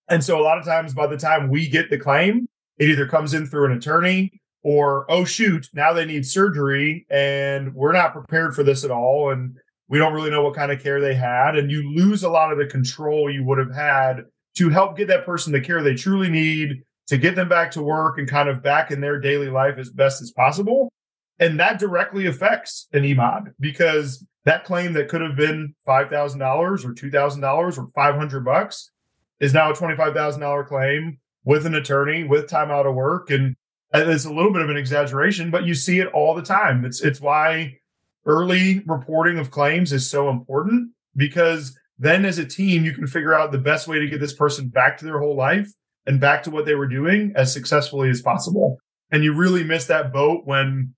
and 0.10 0.24
so 0.24 0.39
a 0.39 0.43
lot 0.43 0.58
of 0.58 0.65
times 0.65 0.93
by 0.93 1.08
the 1.08 1.17
time 1.17 1.50
we 1.50 1.67
get 1.67 1.89
the 1.89 1.98
claim 1.98 2.48
it 2.78 2.89
either 2.89 3.08
comes 3.08 3.34
in 3.34 3.46
through 3.46 3.65
an 3.65 3.78
attorney 3.78 4.32
or 4.63 5.06
oh 5.10 5.26
shoot 5.26 5.67
now 5.74 5.93
they 5.93 6.06
need 6.06 6.26
surgery 6.26 7.06
and 7.10 7.74
we're 7.74 7.91
not 7.91 8.13
prepared 8.13 8.56
for 8.56 8.63
this 8.63 8.84
at 8.84 8.91
all 8.91 9.32
and 9.32 9.58
we 9.89 9.98
don't 9.98 10.13
really 10.13 10.32
know 10.32 10.41
what 10.41 10.56
kind 10.56 10.72
of 10.72 10.82
care 10.82 11.02
they 11.02 11.13
had 11.13 11.58
and 11.58 11.69
you 11.69 11.93
lose 11.93 12.24
a 12.24 12.30
lot 12.30 12.52
of 12.52 12.58
the 12.58 12.65
control 12.65 13.30
you 13.30 13.43
would 13.43 13.58
have 13.58 13.74
had 13.74 14.24
to 14.56 14.70
help 14.70 14.98
get 14.98 15.08
that 15.08 15.26
person 15.26 15.52
the 15.52 15.62
care 15.62 15.82
they 15.82 15.96
truly 15.96 16.30
need 16.30 16.84
to 17.08 17.18
get 17.18 17.36
them 17.36 17.50
back 17.50 17.72
to 17.72 17.82
work 17.82 18.18
and 18.18 18.28
kind 18.28 18.50
of 18.50 18.63
back 18.63 18.92
in 18.92 19.02
their 19.02 19.20
daily 19.20 19.50
life 19.50 19.78
as 19.78 19.89
best 19.89 20.22
as 20.22 20.32
possible. 20.32 20.92
And 21.39 21.60
that 21.60 21.80
directly 21.80 22.28
affects 22.28 22.88
an 22.94 23.04
EMOD 23.04 23.54
because 23.60 24.26
that 24.46 24.63
claim 24.63 24.94
that 24.94 25.10
could 25.10 25.22
have 25.22 25.36
been 25.36 25.76
$5,000 25.88 26.39
or 26.86 26.94
$2,000 26.94 27.78
or 27.78 27.89
500 27.94 28.46
bucks 28.46 28.92
is 29.39 29.54
now 29.54 29.72
a 29.72 29.76
$25,000 29.76 30.68
claim 30.68 31.20
with 31.44 31.66
an 31.66 31.76
attorney 31.76 32.24
with 32.24 32.50
time 32.50 32.72
out 32.72 32.86
of 32.86 32.96
work. 32.96 33.30
And 33.30 33.56
it's 33.94 34.26
a 34.26 34.34
little 34.34 34.54
bit 34.54 34.62
of 34.62 34.70
an 34.70 34.78
exaggeration, 34.78 35.52
but 35.52 35.66
you 35.66 35.76
see 35.76 36.00
it 36.00 36.08
all 36.08 36.34
the 36.34 36.42
time. 36.42 36.86
It's, 36.86 37.02
it's 37.02 37.20
why 37.20 37.80
early 38.26 38.80
reporting 38.86 39.38
of 39.38 39.52
claims 39.52 39.92
is 39.92 40.10
so 40.10 40.30
important 40.30 40.92
because 41.16 41.78
then 41.97 42.25
as 42.25 42.39
a 42.39 42.45
team, 42.45 42.84
you 42.84 42.93
can 42.93 43.08
figure 43.08 43.34
out 43.34 43.51
the 43.51 43.58
best 43.58 43.88
way 43.88 43.99
to 43.99 44.08
get 44.08 44.19
this 44.19 44.34
person 44.34 44.67
back 44.67 44.97
to 44.97 45.06
their 45.06 45.19
whole 45.19 45.36
life 45.36 45.69
and 46.06 46.19
back 46.19 46.43
to 46.43 46.51
what 46.51 46.65
they 46.65 46.75
were 46.75 46.88
doing 46.88 47.34
as 47.36 47.53
successfully 47.53 48.10
as 48.10 48.21
possible. 48.21 48.77
And 49.12 49.23
you 49.23 49.34
really 49.34 49.63
miss 49.63 49.86
that 49.86 50.12
boat 50.12 50.41
when 50.45 50.93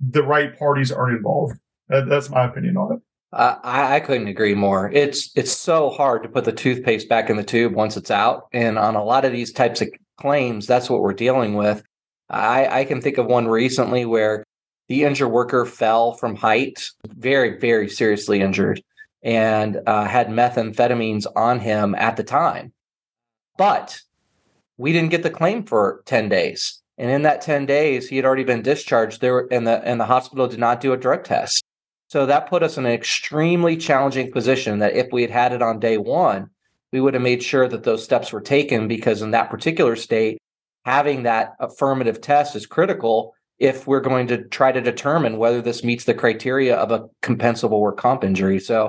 the 0.00 0.22
right 0.22 0.58
parties 0.58 0.90
aren't 0.90 1.16
involved. 1.16 1.58
That, 1.88 2.08
that's 2.08 2.30
my 2.30 2.46
opinion 2.46 2.76
on 2.76 2.96
it. 2.96 3.02
I, 3.30 3.96
I 3.96 4.00
couldn't 4.00 4.28
agree 4.28 4.54
more. 4.54 4.90
It's 4.90 5.30
it's 5.36 5.52
so 5.52 5.90
hard 5.90 6.22
to 6.22 6.30
put 6.30 6.44
the 6.44 6.52
toothpaste 6.52 7.10
back 7.10 7.28
in 7.28 7.36
the 7.36 7.44
tube 7.44 7.74
once 7.74 7.96
it's 7.96 8.10
out, 8.10 8.48
and 8.52 8.78
on 8.78 8.94
a 8.94 9.04
lot 9.04 9.26
of 9.26 9.32
these 9.32 9.52
types 9.52 9.82
of 9.82 9.88
claims, 10.18 10.66
that's 10.66 10.88
what 10.88 11.02
we're 11.02 11.12
dealing 11.12 11.54
with. 11.54 11.82
I, 12.30 12.80
I 12.80 12.84
can 12.84 13.02
think 13.02 13.18
of 13.18 13.26
one 13.26 13.46
recently 13.46 14.06
where 14.06 14.44
the 14.88 15.04
injured 15.04 15.30
worker 15.30 15.66
fell 15.66 16.14
from 16.14 16.36
height, 16.36 16.88
very 17.06 17.58
very 17.58 17.90
seriously 17.90 18.40
injured, 18.40 18.80
and 19.22 19.80
uh, 19.86 20.04
had 20.04 20.28
methamphetamines 20.28 21.26
on 21.34 21.60
him 21.60 21.94
at 21.96 22.16
the 22.16 22.24
time. 22.24 22.72
But 23.56 24.00
we 24.76 24.92
didn't 24.92 25.10
get 25.10 25.22
the 25.22 25.30
claim 25.30 25.64
for 25.64 26.02
10 26.06 26.28
days. 26.28 26.80
And 26.96 27.10
in 27.10 27.22
that 27.22 27.42
10 27.42 27.66
days, 27.66 28.08
he 28.08 28.16
had 28.16 28.24
already 28.24 28.44
been 28.44 28.62
discharged 28.62 29.20
there 29.20 29.46
and 29.52 29.66
the 29.66 29.84
and 29.84 30.00
the 30.00 30.06
hospital 30.06 30.48
did 30.48 30.58
not 30.58 30.80
do 30.80 30.92
a 30.92 30.96
drug 30.96 31.24
test. 31.24 31.62
So 32.08 32.26
that 32.26 32.48
put 32.48 32.62
us 32.62 32.78
in 32.78 32.86
an 32.86 32.92
extremely 32.92 33.76
challenging 33.76 34.32
position 34.32 34.78
that 34.78 34.94
if 34.94 35.08
we 35.12 35.22
had 35.22 35.30
had 35.30 35.52
it 35.52 35.62
on 35.62 35.78
day 35.78 35.98
1, 35.98 36.48
we 36.92 37.00
would 37.00 37.14
have 37.14 37.22
made 37.22 37.42
sure 37.42 37.68
that 37.68 37.84
those 37.84 38.02
steps 38.02 38.32
were 38.32 38.40
taken 38.40 38.88
because 38.88 39.20
in 39.20 39.32
that 39.32 39.50
particular 39.50 39.94
state 39.94 40.38
having 40.84 41.24
that 41.24 41.54
affirmative 41.60 42.20
test 42.20 42.56
is 42.56 42.66
critical 42.66 43.34
if 43.58 43.86
we're 43.86 44.00
going 44.00 44.26
to 44.28 44.44
try 44.44 44.72
to 44.72 44.80
determine 44.80 45.36
whether 45.36 45.60
this 45.60 45.84
meets 45.84 46.04
the 46.04 46.14
criteria 46.14 46.74
of 46.76 46.90
a 46.90 47.06
compensable 47.22 47.80
work 47.80 47.98
comp 47.98 48.24
injury. 48.24 48.58
So 48.58 48.88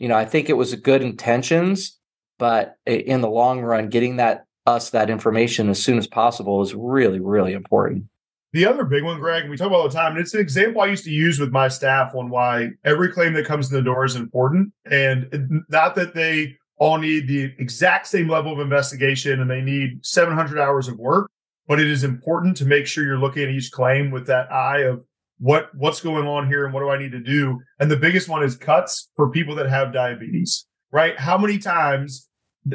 you 0.00 0.08
know, 0.08 0.16
I 0.16 0.24
think 0.24 0.48
it 0.48 0.54
was 0.54 0.74
good 0.74 1.02
intentions, 1.02 1.98
but 2.38 2.76
in 2.86 3.20
the 3.20 3.28
long 3.28 3.60
run, 3.60 3.90
getting 3.90 4.16
that 4.16 4.46
us 4.66 4.90
that 4.90 5.10
information 5.10 5.68
as 5.68 5.82
soon 5.82 5.98
as 5.98 6.06
possible 6.06 6.62
is 6.62 6.74
really, 6.74 7.20
really 7.20 7.52
important. 7.52 8.04
The 8.52 8.66
other 8.66 8.84
big 8.84 9.04
one, 9.04 9.20
Greg, 9.20 9.48
we 9.48 9.56
talk 9.56 9.68
about 9.68 9.76
all 9.76 9.88
the 9.88 9.94
time, 9.94 10.12
and 10.12 10.20
it's 10.20 10.34
an 10.34 10.40
example 10.40 10.80
I 10.80 10.86
used 10.86 11.04
to 11.04 11.10
use 11.10 11.38
with 11.38 11.52
my 11.52 11.68
staff 11.68 12.14
on 12.14 12.30
why 12.30 12.70
every 12.84 13.12
claim 13.12 13.34
that 13.34 13.46
comes 13.46 13.70
in 13.70 13.76
the 13.76 13.82
door 13.82 14.04
is 14.04 14.16
important. 14.16 14.72
And 14.90 15.62
not 15.68 15.94
that 15.94 16.14
they 16.14 16.56
all 16.78 16.98
need 16.98 17.28
the 17.28 17.52
exact 17.58 18.06
same 18.06 18.28
level 18.28 18.52
of 18.52 18.58
investigation 18.58 19.40
and 19.40 19.50
they 19.50 19.60
need 19.60 20.04
700 20.04 20.58
hours 20.58 20.88
of 20.88 20.98
work, 20.98 21.30
but 21.68 21.78
it 21.78 21.88
is 21.88 22.02
important 22.04 22.56
to 22.56 22.64
make 22.64 22.86
sure 22.86 23.04
you're 23.04 23.18
looking 23.18 23.44
at 23.44 23.50
each 23.50 23.70
claim 23.70 24.10
with 24.10 24.26
that 24.26 24.50
eye 24.50 24.80
of 24.80 25.04
what 25.40 25.74
what's 25.74 26.00
going 26.00 26.26
on 26.26 26.46
here 26.46 26.64
and 26.64 26.72
what 26.72 26.80
do 26.80 26.90
I 26.90 26.98
need 26.98 27.12
to 27.12 27.20
do? 27.20 27.60
And 27.80 27.90
the 27.90 27.96
biggest 27.96 28.28
one 28.28 28.42
is 28.42 28.56
cuts 28.56 29.10
for 29.16 29.30
people 29.30 29.54
that 29.56 29.68
have 29.68 29.92
diabetes, 29.92 30.66
right? 30.92 31.18
How 31.18 31.36
many 31.38 31.58
times 31.58 32.28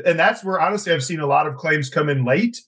and 0.03 0.17
that's 0.19 0.43
where 0.43 0.59
honestly 0.59 0.91
I've 0.91 1.03
seen 1.03 1.19
a 1.19 1.27
lot 1.27 1.47
of 1.47 1.55
claims 1.55 1.89
come 1.89 2.09
in 2.09 2.25
late 2.25 2.59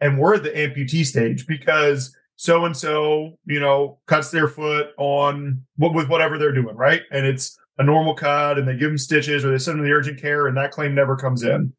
and 0.00 0.18
we're 0.18 0.34
at 0.34 0.42
the 0.42 0.50
amputee 0.50 1.06
stage 1.06 1.46
because 1.46 2.14
so 2.36 2.66
and 2.66 2.76
so, 2.76 3.38
you 3.46 3.58
know, 3.58 3.98
cuts 4.06 4.30
their 4.30 4.46
foot 4.46 4.88
on 4.98 5.64
with 5.78 6.08
whatever 6.08 6.36
they're 6.36 6.52
doing, 6.52 6.76
right? 6.76 7.00
And 7.10 7.24
it's 7.24 7.58
a 7.78 7.82
normal 7.82 8.14
cut 8.14 8.58
and 8.58 8.68
they 8.68 8.76
give 8.76 8.90
them 8.90 8.98
stitches 8.98 9.42
or 9.42 9.50
they 9.50 9.58
send 9.58 9.78
them 9.78 9.84
to 9.84 9.88
the 9.88 9.94
urgent 9.94 10.20
care 10.20 10.46
and 10.46 10.56
that 10.58 10.70
claim 10.70 10.94
never 10.94 11.16
comes 11.16 11.42
in. 11.42 11.72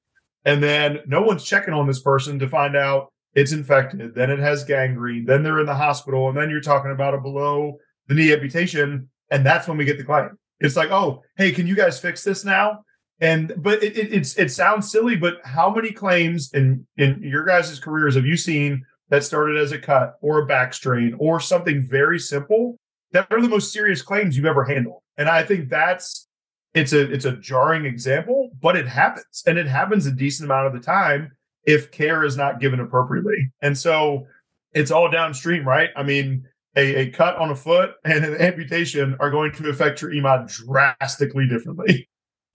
And 0.46 0.63
then 0.63 1.00
no 1.06 1.22
one's 1.22 1.44
checking 1.44 1.76
on 1.76 1.86
this 1.86 2.02
person 2.02 2.40
to 2.40 2.50
find 2.50 2.76
out 2.76 3.12
it's 3.38 3.52
infected, 3.52 4.15
then 4.15 4.32
it 4.32 4.39
has 4.39 4.63
gangrene, 4.63 5.23
then 5.23 5.43
they're 5.43 5.60
in 5.60 5.67
the 5.67 5.76
hospital, 5.76 6.28
and 6.28 6.36
then 6.36 6.50
you're 6.50 6.60
talking 6.60 6.89
about 6.89 7.13
a 7.13 7.19
below 7.19 7.78
the 8.08 8.15
knee 8.15 8.34
amputation, 8.34 9.10
and 9.30 9.45
that's 9.45 9.67
when 9.67 9.78
we 9.78 9.86
get 9.86 10.00
the 10.00 10.04
claim. 10.04 10.32
It's 10.60 10.76
like, 10.76 10.89
oh, 10.89 11.21
hey, 11.38 11.52
can 11.52 11.67
you 11.67 11.76
guys 11.76 12.00
fix 12.00 12.23
this 12.23 12.43
now? 12.43 12.84
And 13.19 13.54
but 13.58 13.84
it, 13.84 13.95
it 13.95 14.12
it's 14.12 14.36
it 14.39 14.50
sounds 14.50 14.91
silly, 14.91 15.15
but 15.15 15.36
how 15.43 15.69
many 15.69 15.91
claims 15.91 16.52
in 16.52 16.88
in 16.97 17.21
your 17.21 17.45
guys' 17.45 17.80
careers 17.80 18.15
have 18.15 18.26
you 18.26 18.38
seen 18.38 18.84
that 19.10 19.23
started 19.23 19.58
as 19.58 19.71
a 19.71 19.78
cut 19.78 20.15
or 20.19 20.39
a 20.39 20.45
back 20.47 20.73
strain 20.73 21.15
or 21.19 21.39
something 21.39 21.88
very 21.88 22.17
simple 22.17 22.80
that 23.12 23.28
are 23.30 23.39
the 23.39 23.50
most 23.50 23.71
serious 23.71 24.02
claims 24.02 24.36
you've 24.36 24.47
ever 24.47 24.63
handled? 24.63 25.02
And 25.15 25.30
I 25.30 25.43
think 25.43 25.69
that's 25.69 26.28
it's 26.73 26.91
a 26.91 27.12
it's 27.12 27.26
a 27.26 27.38
jarring 27.38 27.86
example, 27.86 28.50
but 28.60 28.76
it 28.76 28.88
happens, 28.88 29.43
and 29.45 29.60
it 29.60 29.67
happens 29.67 30.08
a 30.08 30.12
decent 30.12 30.50
amount 30.50 30.65
of 30.65 30.73
the 30.73 30.80
time 30.80 31.37
if 31.68 31.92
care 31.92 32.24
is 32.24 32.36
not 32.38 32.60
given 32.60 32.80
appropriately. 32.80 33.52
And 33.62 33.78
so 33.78 34.26
it's 34.74 34.90
all 34.90 35.12
downstream, 35.12 35.68
right? 35.68 35.90
I 35.96 36.02
mean, 36.02 36.48
a, 36.76 37.02
a 37.02 37.10
cut 37.12 37.36
on 37.36 37.52
a 37.52 37.56
foot 37.56 37.92
and 38.06 38.26
an 38.26 38.42
amputation 38.42 39.16
are 39.20 39.30
going 39.30 39.52
to 39.52 39.70
affect 39.70 40.02
your 40.02 40.12
EMOD 40.12 40.66
drastically 40.66 41.48
differently. 41.48 42.10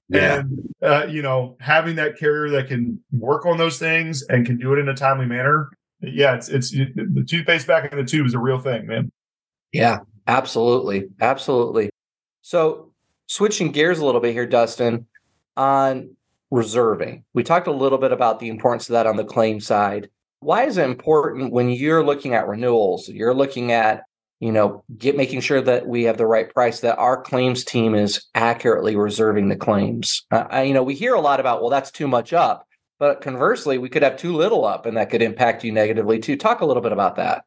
Yeah. 0.09 0.41
And, 0.41 0.75
uh, 0.83 1.07
you 1.09 1.23
know, 1.23 1.57
having 1.61 1.97
that 1.97 2.19
carrier 2.19 2.51
that 2.51 2.69
can 2.69 3.01
work 3.13 3.47
on 3.47 3.59
those 3.59 3.79
things 3.79 4.23
and 4.23 4.45
can 4.45 4.59
do 4.59 4.73
it 4.73 4.79
in 4.79 4.89
a 4.89 4.95
timely 4.95 5.27
manner. 5.27 5.71
Yeah, 6.01 6.35
it's, 6.35 6.49
it's 6.49 6.71
the 6.71 7.25
toothpaste 7.29 7.67
back 7.67 7.91
in 7.93 7.99
the 7.99 8.05
tube 8.05 8.27
is 8.27 8.35
a 8.35 8.39
real 8.39 8.59
thing, 8.59 8.87
man. 8.87 9.13
Yeah, 9.73 10.01
absolutely. 10.27 11.09
Absolutely. 11.21 11.91
So 12.43 12.93
switching 13.27 13.73
gears 13.73 14.01
a 14.01 14.05
little 14.05 14.21
bit 14.21 14.33
here, 14.33 14.47
Dustin, 14.47 15.07
on 15.57 16.17
reserving. 16.53 17.25
We 17.33 17.43
talked 17.43 17.67
a 17.67 17.73
little 17.73 17.99
bit 17.99 18.13
about 18.13 18.39
the 18.39 18.49
importance 18.49 18.89
of 18.89 18.93
that 18.93 19.07
on 19.07 19.17
the 19.17 19.25
claim 19.25 19.59
side. 19.59 20.11
Why 20.41 20.67
is 20.67 20.77
it 20.77 20.85
important 20.85 21.51
when 21.51 21.71
you're 21.71 22.05
looking 22.05 22.35
at 22.35 22.47
renewals? 22.47 23.09
You're 23.09 23.33
looking 23.33 23.73
at, 23.73 24.03
you 24.39 24.53
know, 24.53 24.85
get 24.99 25.17
making 25.17 25.41
sure 25.41 25.63
that 25.63 25.87
we 25.87 26.03
have 26.03 26.19
the 26.19 26.27
right 26.27 26.53
price, 26.53 26.81
that 26.81 26.99
our 26.99 27.23
claims 27.23 27.65
team 27.65 27.95
is 27.95 28.27
accurately 28.35 28.97
reserving 28.97 29.49
the 29.49 29.57
claims. 29.57 30.27
Uh, 30.31 30.45
I, 30.51 30.63
you 30.65 30.75
know, 30.75 30.83
we 30.83 30.95
hear 30.95 31.15
a 31.15 31.21
lot 31.21 31.41
about, 31.41 31.63
well, 31.63 31.71
that's 31.71 31.91
too 31.91 32.07
much 32.07 32.35
up, 32.35 32.69
but 32.99 33.23
conversely, 33.23 33.79
we 33.79 33.89
could 33.89 34.03
have 34.03 34.19
too 34.19 34.37
little 34.37 34.67
up, 34.67 34.85
and 34.85 34.97
that 34.99 35.09
could 35.09 35.23
impact 35.23 35.65
you 35.65 35.73
negatively 35.73 36.19
too. 36.19 36.37
Talk 36.37 36.61
a 36.61 36.67
little 36.67 36.83
bit 36.83 36.93
about 36.93 37.17
that. 37.17 37.45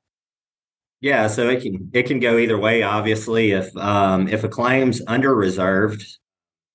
Yeah, 1.01 1.27
so 1.27 1.47
it 1.49 1.61
can 1.61 1.91
it 1.93 2.03
can 2.03 2.19
go 2.19 2.39
either 2.39 2.57
way. 2.57 2.81
Obviously, 2.81 3.51
if 3.51 3.75
um, 3.77 4.27
if 4.27 4.43
a 4.43 4.49
claim's 4.49 5.01
under 5.05 5.35
reserved, 5.35 6.17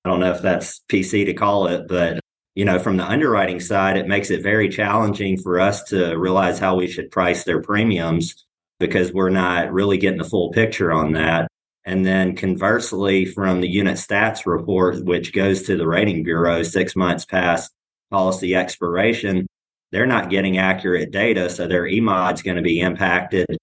I 0.03 0.09
don't 0.09 0.19
know 0.19 0.31
if 0.31 0.41
that's 0.41 0.81
PC 0.89 1.25
to 1.25 1.33
call 1.33 1.67
it, 1.67 1.87
but 1.87 2.19
you 2.55 2.65
know, 2.65 2.79
from 2.79 2.97
the 2.97 3.05
underwriting 3.05 3.59
side, 3.59 3.97
it 3.97 4.07
makes 4.07 4.29
it 4.29 4.43
very 4.43 4.67
challenging 4.67 5.37
for 5.37 5.59
us 5.59 5.83
to 5.85 6.15
realize 6.15 6.59
how 6.59 6.75
we 6.75 6.87
should 6.87 7.11
price 7.11 7.43
their 7.43 7.61
premiums 7.61 8.45
because 8.79 9.13
we're 9.13 9.29
not 9.29 9.71
really 9.71 9.97
getting 9.97 10.17
the 10.17 10.27
full 10.27 10.51
picture 10.51 10.91
on 10.91 11.13
that. 11.13 11.47
And 11.85 12.05
then 12.05 12.35
conversely, 12.35 13.25
from 13.25 13.61
the 13.61 13.69
unit 13.69 13.97
stats 13.97 14.45
report, 14.45 15.03
which 15.05 15.33
goes 15.33 15.63
to 15.63 15.77
the 15.77 15.87
rating 15.87 16.23
bureau 16.23 16.61
six 16.63 16.95
months 16.95 17.25
past 17.25 17.71
policy 18.11 18.53
expiration, 18.55 19.47
they're 19.91 20.05
not 20.05 20.29
getting 20.29 20.57
accurate 20.57 21.11
data. 21.11 21.49
So 21.49 21.67
their 21.67 21.83
EMOD 21.83 22.33
is 22.33 22.41
going 22.41 22.57
to 22.57 22.63
be 22.63 22.81
impacted, 22.81 23.57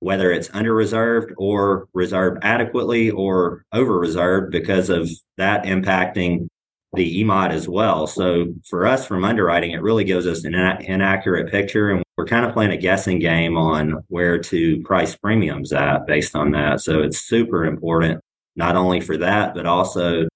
whether 0.00 0.30
it's 0.30 0.50
under 0.52 0.74
reserved 0.74 1.32
or 1.36 1.88
reserved 1.92 2.38
adequately 2.42 3.10
or 3.10 3.64
over 3.72 3.98
reserved 3.98 4.52
because 4.52 4.90
of 4.90 5.10
that 5.36 5.64
impacting 5.64 6.48
the 6.94 7.22
EMOD 7.22 7.50
as 7.50 7.68
well. 7.68 8.06
So 8.06 8.54
for 8.68 8.86
us 8.86 9.06
from 9.06 9.24
underwriting, 9.24 9.72
it 9.72 9.82
really 9.82 10.04
gives 10.04 10.26
us 10.26 10.44
an 10.44 10.54
inaccurate 10.54 11.50
picture. 11.50 11.90
And 11.90 12.02
we're 12.16 12.26
kind 12.26 12.46
of 12.46 12.52
playing 12.54 12.72
a 12.72 12.78
guessing 12.78 13.18
game 13.18 13.56
on 13.56 14.02
where 14.08 14.38
to 14.38 14.80
price 14.82 15.14
premiums 15.14 15.72
at 15.72 16.06
based 16.06 16.34
on 16.34 16.52
that. 16.52 16.80
So 16.80 17.02
it's 17.02 17.18
super 17.18 17.66
important, 17.66 18.20
not 18.56 18.76
only 18.76 19.00
for 19.00 19.16
that, 19.18 19.54
but 19.54 19.66
also 19.66 20.28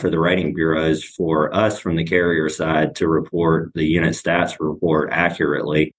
for 0.00 0.10
the 0.10 0.18
rating 0.18 0.54
bureaus 0.54 1.04
for 1.04 1.54
us 1.54 1.78
from 1.78 1.94
the 1.94 2.04
carrier 2.04 2.48
side 2.48 2.96
to 2.96 3.06
report 3.06 3.70
the 3.74 3.84
unit 3.84 4.14
stats 4.14 4.56
report 4.58 5.10
accurately. 5.12 5.92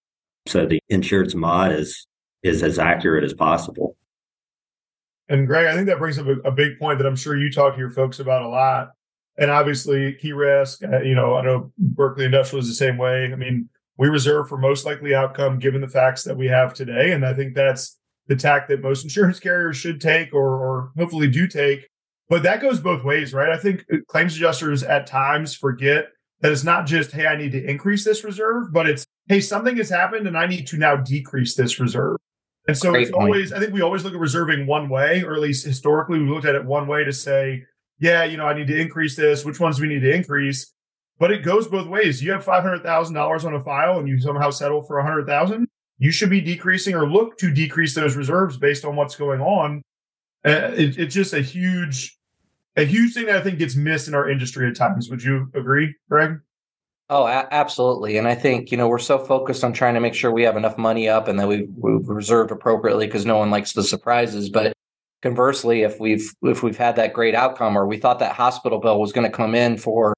So 0.47 0.65
the 0.65 0.79
insured's 0.89 1.35
mod 1.35 1.71
is 1.71 2.05
is 2.45 2.63
as 2.63 2.79
accurate 2.79 3.23
as 3.23 3.33
possible. 3.33 3.97
And 5.27 5.47
Greg, 5.47 5.65
I 5.65 5.73
think 5.73 5.87
that 5.87 5.97
brings 5.97 6.19
up 6.19 6.27
a, 6.27 6.35
a 6.47 6.51
big 6.51 6.77
point 6.77 6.99
that 6.99 7.07
I'm 7.07 7.15
sure 7.15 7.35
you 7.35 7.51
talk 7.51 7.73
to 7.73 7.79
your 7.79 7.89
folks 7.89 8.19
about 8.19 8.43
a 8.43 8.47
lot. 8.47 8.91
And 9.37 9.51
obviously, 9.51 10.13
key 10.13 10.33
risk, 10.33 10.83
uh, 10.83 11.01
you 11.01 11.15
know, 11.15 11.35
I 11.35 11.43
know 11.43 11.71
Berkley 11.77 12.25
Industrial 12.25 12.61
is 12.61 12.69
the 12.69 12.75
same 12.75 12.97
way. 12.97 13.31
I 13.33 13.35
mean, 13.35 13.69
we 13.97 14.07
reserve 14.07 14.47
for 14.47 14.57
most 14.57 14.85
likely 14.85 15.15
outcome 15.15 15.59
given 15.59 15.81
the 15.81 15.87
facts 15.87 16.23
that 16.23 16.37
we 16.37 16.47
have 16.47 16.73
today. 16.73 17.11
And 17.11 17.25
I 17.25 17.33
think 17.33 17.55
that's 17.55 17.97
the 18.27 18.35
tack 18.35 18.67
that 18.67 18.81
most 18.81 19.03
insurance 19.03 19.39
carriers 19.39 19.77
should 19.77 19.99
take 19.99 20.33
or, 20.33 20.55
or 20.55 20.91
hopefully 20.97 21.27
do 21.27 21.47
take 21.47 21.89
but 22.29 22.43
that 22.43 22.61
goes 22.61 22.79
both 22.79 23.03
ways, 23.03 23.33
right? 23.33 23.49
I 23.49 23.57
think 23.57 23.85
claims 24.07 24.35
adjusters 24.35 24.83
at 24.83 25.07
times 25.07 25.55
forget 25.55 26.07
that 26.41 26.51
it's 26.51 26.63
not 26.63 26.85
just, 26.85 27.11
hey, 27.11 27.27
I 27.27 27.35
need 27.35 27.51
to 27.51 27.63
increase 27.63 28.03
this 28.03 28.23
reserve, 28.23 28.73
but 28.73 28.87
it's, 28.87 29.05
hey, 29.27 29.41
something 29.41 29.77
has 29.77 29.89
happened 29.89 30.27
and 30.27 30.37
I 30.37 30.47
need 30.47 30.67
to 30.67 30.77
now 30.77 30.95
decrease 30.95 31.55
this 31.55 31.79
reserve. 31.79 32.17
And 32.67 32.77
so 32.77 32.91
Great 32.91 33.03
it's 33.03 33.11
point. 33.11 33.23
always, 33.23 33.53
I 33.53 33.59
think 33.59 33.73
we 33.73 33.81
always 33.81 34.03
look 34.03 34.13
at 34.13 34.19
reserving 34.19 34.65
one 34.65 34.89
way, 34.89 35.23
or 35.23 35.33
at 35.35 35.39
least 35.41 35.65
historically, 35.65 36.19
we 36.19 36.29
looked 36.29 36.45
at 36.45 36.55
it 36.55 36.65
one 36.65 36.87
way 36.87 37.03
to 37.03 37.13
say, 37.13 37.63
yeah, 37.99 38.23
you 38.23 38.37
know, 38.37 38.45
I 38.45 38.53
need 38.53 38.67
to 38.67 38.79
increase 38.79 39.15
this. 39.15 39.45
Which 39.45 39.59
ones 39.59 39.79
we 39.79 39.87
need 39.87 40.01
to 40.01 40.13
increase? 40.13 40.73
But 41.19 41.31
it 41.31 41.43
goes 41.43 41.67
both 41.67 41.87
ways. 41.87 42.21
You 42.21 42.31
have 42.33 42.43
five 42.43 42.63
hundred 42.63 42.83
thousand 42.83 43.15
dollars 43.15 43.45
on 43.45 43.53
a 43.53 43.63
file, 43.63 43.99
and 43.99 44.07
you 44.07 44.19
somehow 44.19 44.49
settle 44.49 44.81
for 44.81 44.99
a 44.99 45.03
hundred 45.03 45.25
thousand. 45.27 45.67
You 45.97 46.11
should 46.11 46.29
be 46.29 46.41
decreasing 46.41 46.93
or 46.93 47.07
look 47.07 47.37
to 47.37 47.51
decrease 47.51 47.95
those 47.95 48.17
reserves 48.17 48.57
based 48.57 48.83
on 48.83 48.97
what's 48.97 49.15
going 49.15 49.39
on. 49.39 49.81
Uh, 50.45 50.71
it, 50.75 50.97
it's 50.97 51.15
just 51.15 51.33
a 51.33 51.41
huge 51.41 52.17
a 52.75 52.83
huge 52.83 53.13
thing 53.13 53.27
that 53.27 53.37
I 53.37 53.41
think 53.41 53.59
gets 53.59 53.75
missed 53.75 54.09
in 54.09 54.13
our 54.13 54.29
industry 54.29 54.67
at 54.67 54.75
times. 54.75 55.09
Would 55.09 55.23
you 55.23 55.49
agree, 55.55 55.95
Greg? 56.09 56.39
Oh, 57.09 57.25
a- 57.27 57.47
absolutely. 57.51 58.17
And 58.17 58.27
I 58.27 58.33
think, 58.35 58.71
you 58.71 58.77
know, 58.77 58.87
we're 58.87 58.97
so 58.97 59.19
focused 59.19 59.63
on 59.63 59.73
trying 59.73 59.93
to 59.93 59.99
make 59.99 60.15
sure 60.15 60.31
we 60.31 60.43
have 60.43 60.57
enough 60.57 60.77
money 60.77 61.07
up 61.07 61.27
and 61.27 61.39
that 61.39 61.47
we, 61.47 61.67
we've 61.77 62.07
reserved 62.09 62.51
appropriately 62.51 63.05
because 63.05 63.25
no 63.25 63.37
one 63.37 63.51
likes 63.51 63.73
the 63.73 63.83
surprises. 63.83 64.49
But 64.49 64.73
conversely, 65.21 65.83
if 65.83 65.99
we've 65.99 66.27
if 66.41 66.63
we've 66.63 66.77
had 66.77 66.95
that 66.95 67.13
great 67.13 67.35
outcome 67.35 67.77
or 67.77 67.85
we 67.85 67.97
thought 67.97 68.19
that 68.19 68.33
hospital 68.33 68.79
bill 68.79 68.99
was 68.99 69.13
going 69.13 69.29
to 69.29 69.35
come 69.35 69.53
in 69.53 69.77
for, 69.77 70.15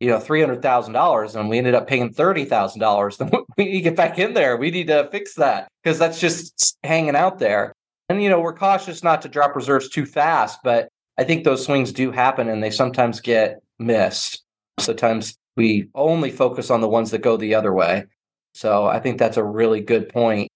you 0.00 0.08
know, 0.08 0.18
three 0.18 0.40
hundred 0.40 0.62
thousand 0.62 0.94
dollars 0.94 1.36
and 1.36 1.50
we 1.50 1.58
ended 1.58 1.74
up 1.74 1.86
paying 1.86 2.10
thirty 2.10 2.46
thousand 2.46 2.80
dollars, 2.80 3.16
then 3.18 3.30
we 3.58 3.64
need 3.66 3.72
to 3.72 3.80
get 3.82 3.96
back 3.96 4.18
in 4.18 4.32
there. 4.32 4.56
We 4.56 4.70
need 4.70 4.86
to 4.86 5.08
fix 5.12 5.34
that 5.34 5.68
because 5.84 5.98
that's 5.98 6.20
just 6.20 6.78
hanging 6.82 7.16
out 7.16 7.38
there. 7.38 7.74
And 8.08 8.22
you 8.22 8.30
know, 8.30 8.40
we're 8.40 8.54
cautious 8.54 9.02
not 9.04 9.20
to 9.22 9.28
drop 9.28 9.54
reserves 9.54 9.90
too 9.90 10.06
fast, 10.06 10.60
but 10.64 10.88
I 11.18 11.24
think 11.24 11.44
those 11.44 11.66
swings 11.66 11.92
do 11.92 12.10
happen 12.12 12.48
and 12.48 12.62
they 12.62 12.70
sometimes 12.70 13.20
get 13.20 13.60
missed. 13.78 14.42
Sometimes 14.78 15.36
we 15.60 15.90
only 15.94 16.30
focus 16.30 16.70
on 16.70 16.80
the 16.80 16.88
ones 16.88 17.10
that 17.10 17.20
go 17.20 17.36
the 17.36 17.54
other 17.54 17.74
way. 17.74 18.06
So 18.54 18.86
I 18.86 18.98
think 18.98 19.18
that's 19.18 19.36
a 19.36 19.44
really 19.44 19.82
good 19.82 20.08
point. 20.08 20.48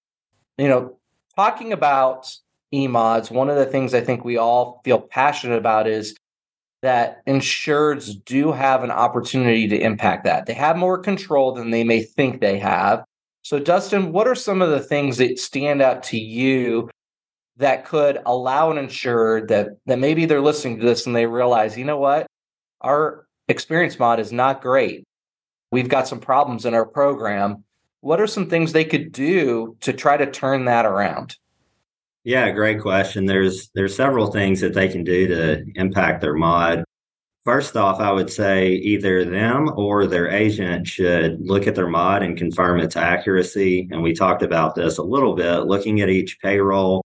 You 0.56 0.68
know, 0.68 0.96
talking 1.36 1.74
about 1.74 2.34
EMODs, 2.72 3.30
one 3.30 3.50
of 3.50 3.56
the 3.56 3.66
things 3.66 3.92
I 3.92 4.00
think 4.00 4.24
we 4.24 4.38
all 4.38 4.80
feel 4.82 4.98
passionate 4.98 5.58
about 5.58 5.86
is 5.86 6.16
that 6.80 7.24
insureds 7.26 8.14
do 8.24 8.50
have 8.50 8.82
an 8.82 8.90
opportunity 8.90 9.68
to 9.68 9.78
impact 9.78 10.24
that. 10.24 10.46
They 10.46 10.54
have 10.54 10.78
more 10.78 10.96
control 10.96 11.52
than 11.52 11.70
they 11.70 11.84
may 11.84 12.02
think 12.02 12.40
they 12.40 12.58
have. 12.58 13.04
So, 13.42 13.58
Dustin, 13.58 14.10
what 14.10 14.26
are 14.26 14.34
some 14.34 14.62
of 14.62 14.70
the 14.70 14.80
things 14.80 15.18
that 15.18 15.38
stand 15.38 15.82
out 15.82 16.02
to 16.04 16.18
you 16.18 16.88
that 17.58 17.84
could 17.84 18.20
allow 18.24 18.70
an 18.70 18.78
insured 18.78 19.48
that 19.48 19.68
that 19.84 19.98
maybe 19.98 20.24
they're 20.24 20.40
listening 20.40 20.80
to 20.80 20.86
this 20.86 21.06
and 21.06 21.14
they 21.14 21.26
realize, 21.26 21.76
you 21.76 21.84
know 21.84 21.98
what, 21.98 22.26
our 22.80 23.23
experience 23.48 23.98
mod 23.98 24.20
is 24.20 24.32
not 24.32 24.62
great. 24.62 25.04
We've 25.70 25.88
got 25.88 26.08
some 26.08 26.20
problems 26.20 26.66
in 26.66 26.74
our 26.74 26.86
program. 26.86 27.64
What 28.00 28.20
are 28.20 28.26
some 28.26 28.48
things 28.48 28.72
they 28.72 28.84
could 28.84 29.12
do 29.12 29.76
to 29.80 29.92
try 29.92 30.16
to 30.16 30.30
turn 30.30 30.66
that 30.66 30.86
around? 30.86 31.36
Yeah, 32.22 32.50
great 32.52 32.80
question. 32.80 33.26
There's 33.26 33.68
there's 33.74 33.94
several 33.94 34.28
things 34.28 34.60
that 34.60 34.72
they 34.72 34.88
can 34.88 35.04
do 35.04 35.26
to 35.28 35.64
impact 35.74 36.20
their 36.20 36.34
mod. 36.34 36.84
First 37.44 37.76
off, 37.76 38.00
I 38.00 38.10
would 38.10 38.30
say 38.30 38.72
either 38.72 39.26
them 39.26 39.70
or 39.76 40.06
their 40.06 40.30
agent 40.30 40.86
should 40.86 41.38
look 41.40 41.66
at 41.66 41.74
their 41.74 41.88
mod 41.88 42.22
and 42.22 42.38
confirm 42.38 42.80
its 42.80 42.96
accuracy. 42.96 43.86
And 43.90 44.02
we 44.02 44.14
talked 44.14 44.42
about 44.42 44.74
this 44.74 44.96
a 44.96 45.02
little 45.02 45.34
bit, 45.34 45.66
looking 45.66 46.00
at 46.00 46.08
each 46.08 46.40
payroll, 46.40 47.04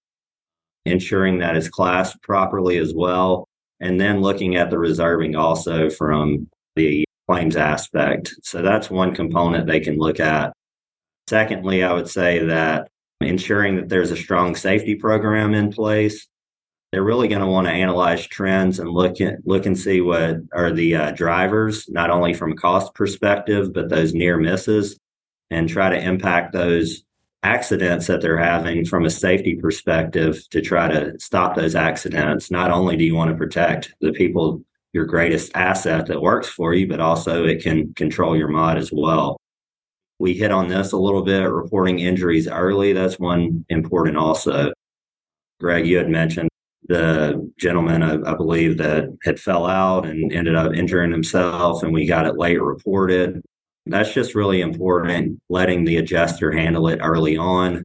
ensuring 0.86 1.40
that 1.40 1.58
it's 1.58 1.68
classed 1.68 2.22
properly 2.22 2.78
as 2.78 2.94
well, 2.94 3.49
and 3.80 4.00
then 4.00 4.22
looking 4.22 4.56
at 4.56 4.70
the 4.70 4.78
reserving 4.78 5.36
also 5.36 5.90
from 5.90 6.48
the 6.76 7.06
claims 7.30 7.56
aspect. 7.56 8.34
So 8.44 8.62
that's 8.62 8.90
one 8.90 9.14
component 9.14 9.68
they 9.68 9.80
can 9.80 9.98
look 9.98 10.20
at. 10.20 10.54
Secondly, 11.28 11.84
I 11.84 11.94
would 11.94 12.10
say 12.10 12.46
that 12.46 12.90
ensuring 13.22 13.76
that 13.76 13.90
there's 13.90 14.12
a 14.12 14.18
strong 14.18 14.56
safety 14.56 14.96
program 14.96 15.54
in 15.54 15.72
place. 15.72 16.28
They're 16.92 17.04
really 17.04 17.28
going 17.28 17.42
to 17.42 17.48
want 17.48 17.68
to 17.68 17.74
analyze 17.74 18.26
trends 18.26 18.80
and 18.80 18.90
look 18.90 19.22
at 19.22 19.46
look 19.46 19.68
and 19.68 19.78
see 19.78 20.02
what 20.02 20.38
are 20.54 20.72
the 20.72 20.96
uh, 20.96 21.12
drivers, 21.12 21.88
not 21.88 22.10
only 22.10 22.34
from 22.34 22.54
a 22.54 22.56
cost 22.56 22.96
perspective, 22.96 23.74
but 23.74 23.90
those 23.90 24.14
near 24.16 24.38
misses, 24.38 24.98
and 25.52 25.70
try 25.70 25.90
to 25.90 26.04
impact 26.04 26.52
those 26.52 27.04
accidents 27.44 28.08
that 28.08 28.22
they're 28.22 28.38
having 28.38 28.86
from 28.86 29.06
a 29.06 29.10
safety 29.10 29.56
perspective 29.56 30.44
to 30.50 30.62
try 30.62 30.88
to 30.88 31.18
stop 31.20 31.56
those 31.56 31.76
accidents. 31.76 32.52
Not 32.52 32.72
only 32.72 32.98
do 32.98 33.04
you 33.04 33.16
want 33.16 33.32
to 33.32 33.38
protect 33.38 33.94
the 34.02 34.12
people, 34.12 34.62
your 34.94 35.06
greatest 35.06 35.52
asset 35.56 36.08
that 36.08 36.22
works 36.22 36.50
for 36.50 36.74
you, 36.74 36.88
but 36.88 37.00
also 37.00 37.46
it 37.46 37.62
can 37.62 37.94
control 37.94 38.36
your 38.36 38.48
mod 38.48 38.78
as 38.78 38.92
well. 38.92 39.40
We 40.18 40.34
hit 40.34 40.52
on 40.52 40.68
this 40.68 40.92
a 40.92 40.98
little 40.98 41.22
bit, 41.22 41.50
reporting 41.50 42.00
injuries 42.00 42.48
early. 42.48 42.92
That's 42.92 43.20
one 43.20 43.66
important 43.70 44.18
also. 44.18 44.74
Greg, 45.60 45.86
you 45.86 45.98
had 45.98 46.10
mentioned 46.10 46.50
the 46.88 47.52
gentleman, 47.58 48.04
I, 48.04 48.16
I 48.32 48.36
believe, 48.36 48.78
that 48.80 49.16
had 49.24 49.40
fell 49.40 49.66
out 49.66 50.06
and 50.06 50.34
ended 50.34 50.56
up 50.56 50.74
injuring 50.74 51.12
himself, 51.12 51.84
and 51.84 51.94
we 51.94 52.06
got 52.06 52.26
it 52.26 52.38
late 52.38 52.62
reported. 52.62 53.42
That's 53.90 54.14
just 54.14 54.36
really 54.36 54.62
important, 54.62 55.40
letting 55.50 55.84
the 55.84 55.98
adjuster 55.98 56.52
handle 56.52 56.88
it 56.88 57.00
early 57.02 57.38
on. 57.38 57.84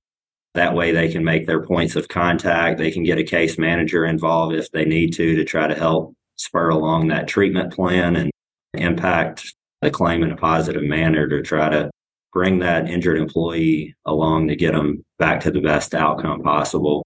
That 0.52 0.74
way 0.74 0.92
they 0.92 1.08
can 1.08 1.24
make 1.24 1.46
their 1.46 1.62
points 1.62 1.96
of 1.96 2.08
contact. 2.08 2.78
They 2.78 2.90
can 2.90 3.02
get 3.02 3.18
a 3.18 3.24
case 3.24 3.58
manager 3.58 4.04
involved 4.04 4.54
if 4.54 4.70
they 4.70 4.84
need 4.84 5.14
to 5.14 5.34
to 5.34 5.44
try 5.44 5.66
to 5.66 5.74
help 5.74 6.14
spur 6.36 6.68
along 6.68 7.08
that 7.08 7.26
treatment 7.26 7.72
plan 7.72 8.16
and 8.16 8.30
impact 8.74 9.54
the 9.80 9.90
claim 9.90 10.22
in 10.22 10.30
a 10.30 10.36
positive 10.36 10.82
manner 10.82 11.26
to 11.26 11.42
try 11.42 11.70
to 11.70 11.90
bring 12.32 12.58
that 12.58 12.88
injured 12.88 13.18
employee 13.18 13.94
along 14.04 14.48
to 14.48 14.56
get 14.56 14.72
them 14.72 15.04
back 15.18 15.40
to 15.40 15.50
the 15.50 15.60
best 15.60 15.94
outcome 15.94 16.42
possible. 16.42 17.04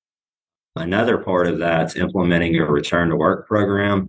Another 0.75 1.19
part 1.19 1.47
of 1.47 1.59
that's 1.59 1.97
implementing 1.97 2.57
a 2.57 2.65
return 2.65 3.11
to 3.11 3.17
work 3.17 3.47
program. 3.47 4.09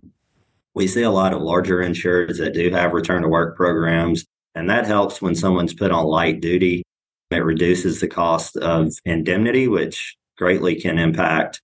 We 0.74 0.86
see 0.86 1.02
a 1.02 1.10
lot 1.10 1.32
of 1.32 1.42
larger 1.42 1.80
insurers 1.80 2.38
that 2.38 2.54
do 2.54 2.70
have 2.70 2.92
return 2.92 3.22
to 3.22 3.28
work 3.28 3.56
programs 3.56 4.24
and 4.54 4.68
that 4.70 4.86
helps 4.86 5.22
when 5.22 5.34
someone's 5.34 5.74
put 5.74 5.90
on 5.90 6.06
light 6.06 6.40
duty. 6.40 6.82
It 7.30 7.44
reduces 7.44 8.00
the 8.00 8.08
cost 8.08 8.56
of 8.56 8.92
indemnity, 9.04 9.68
which 9.68 10.16
greatly 10.36 10.74
can 10.74 10.98
impact 10.98 11.60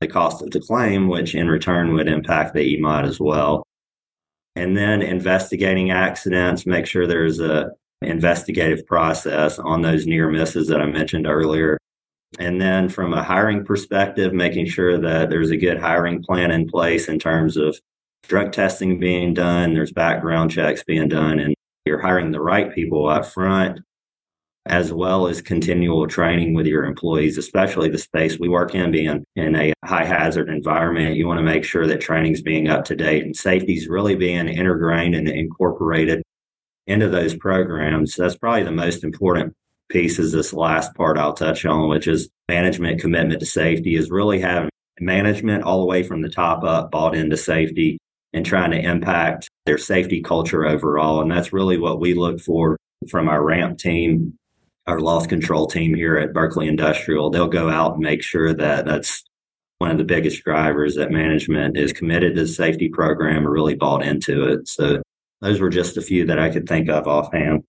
the 0.00 0.08
cost 0.08 0.42
of 0.42 0.50
the 0.50 0.60
claim, 0.60 1.08
which 1.08 1.34
in 1.34 1.48
return 1.48 1.94
would 1.94 2.08
impact 2.08 2.54
the 2.54 2.76
EMOD 2.76 3.04
as 3.04 3.20
well. 3.20 3.62
And 4.56 4.76
then 4.76 5.02
investigating 5.02 5.90
accidents, 5.90 6.66
make 6.66 6.86
sure 6.86 7.06
there's 7.06 7.40
a 7.40 7.72
investigative 8.02 8.84
process 8.86 9.58
on 9.58 9.82
those 9.82 10.06
near 10.06 10.28
misses 10.28 10.68
that 10.68 10.80
I 10.80 10.86
mentioned 10.86 11.26
earlier. 11.26 11.78
And 12.38 12.60
then 12.60 12.88
from 12.88 13.12
a 13.12 13.22
hiring 13.22 13.64
perspective, 13.64 14.32
making 14.32 14.66
sure 14.66 14.98
that 14.98 15.30
there's 15.30 15.50
a 15.50 15.56
good 15.56 15.78
hiring 15.78 16.22
plan 16.22 16.50
in 16.50 16.68
place 16.68 17.08
in 17.08 17.18
terms 17.18 17.56
of 17.56 17.78
drug 18.22 18.52
testing 18.52 18.98
being 18.98 19.34
done, 19.34 19.74
there's 19.74 19.92
background 19.92 20.50
checks 20.50 20.82
being 20.82 21.08
done, 21.08 21.38
and 21.38 21.54
you're 21.84 22.00
hiring 22.00 22.30
the 22.30 22.40
right 22.40 22.74
people 22.74 23.08
up 23.08 23.26
front, 23.26 23.80
as 24.66 24.92
well 24.92 25.26
as 25.26 25.42
continual 25.42 26.06
training 26.06 26.54
with 26.54 26.66
your 26.66 26.84
employees, 26.84 27.36
especially 27.36 27.88
the 27.88 27.98
space 27.98 28.38
we 28.38 28.48
work 28.48 28.74
in 28.74 28.92
being 28.92 29.24
in 29.34 29.56
a 29.56 29.72
high 29.84 30.04
hazard 30.04 30.48
environment. 30.48 31.16
You 31.16 31.26
want 31.26 31.38
to 31.38 31.44
make 31.44 31.64
sure 31.64 31.86
that 31.86 32.00
training's 32.00 32.42
being 32.42 32.68
up 32.68 32.84
to 32.86 32.96
date 32.96 33.24
and 33.24 33.36
safety's 33.36 33.88
really 33.88 34.14
being 34.14 34.48
integrated 34.48 35.14
and 35.14 35.28
incorporated 35.28 36.22
into 36.86 37.08
those 37.08 37.34
programs. 37.34 38.14
That's 38.14 38.36
probably 38.36 38.62
the 38.62 38.70
most 38.70 39.02
important 39.02 39.54
piece 39.88 40.18
is 40.18 40.32
this 40.32 40.52
last 40.52 40.94
part 40.94 41.18
I'll 41.18 41.34
touch 41.34 41.66
on, 41.66 41.88
which 41.88 42.06
is 42.06 42.28
management 42.48 43.00
commitment 43.00 43.40
to 43.40 43.46
safety 43.46 43.96
is 43.96 44.10
really 44.10 44.40
having 44.40 44.70
management 45.00 45.64
all 45.64 45.80
the 45.80 45.86
way 45.86 46.02
from 46.02 46.22
the 46.22 46.28
top 46.28 46.62
up 46.62 46.90
bought 46.92 47.16
into 47.16 47.36
safety 47.36 47.98
and 48.32 48.46
trying 48.46 48.70
to 48.70 48.80
impact 48.80 49.48
their 49.66 49.78
safety 49.78 50.22
culture 50.22 50.66
overall. 50.66 51.20
And 51.20 51.30
that's 51.30 51.52
really 51.52 51.78
what 51.78 52.00
we 52.00 52.14
look 52.14 52.40
for 52.40 52.76
from 53.08 53.28
our 53.28 53.42
ramp 53.42 53.78
team, 53.78 54.34
our 54.86 55.00
loss 55.00 55.26
control 55.26 55.66
team 55.66 55.94
here 55.94 56.16
at 56.16 56.32
Berkley 56.32 56.68
Industrial. 56.68 57.30
They'll 57.30 57.48
go 57.48 57.68
out 57.68 57.94
and 57.94 58.02
make 58.02 58.22
sure 58.22 58.54
that 58.54 58.84
that's 58.84 59.24
one 59.78 59.90
of 59.90 59.98
the 59.98 60.04
biggest 60.04 60.44
drivers 60.44 60.94
that 60.94 61.10
management 61.10 61.76
is 61.76 61.92
committed 61.92 62.36
to 62.36 62.42
the 62.42 62.46
safety 62.46 62.88
program 62.88 63.46
or 63.46 63.50
really 63.50 63.74
bought 63.74 64.04
into 64.04 64.44
it. 64.44 64.68
So 64.68 65.02
those 65.40 65.60
were 65.60 65.70
just 65.70 65.96
a 65.96 66.02
few 66.02 66.24
that 66.26 66.38
I 66.38 66.50
could 66.50 66.68
think 66.68 66.88
of 66.88 67.06
offhand. 67.06 67.64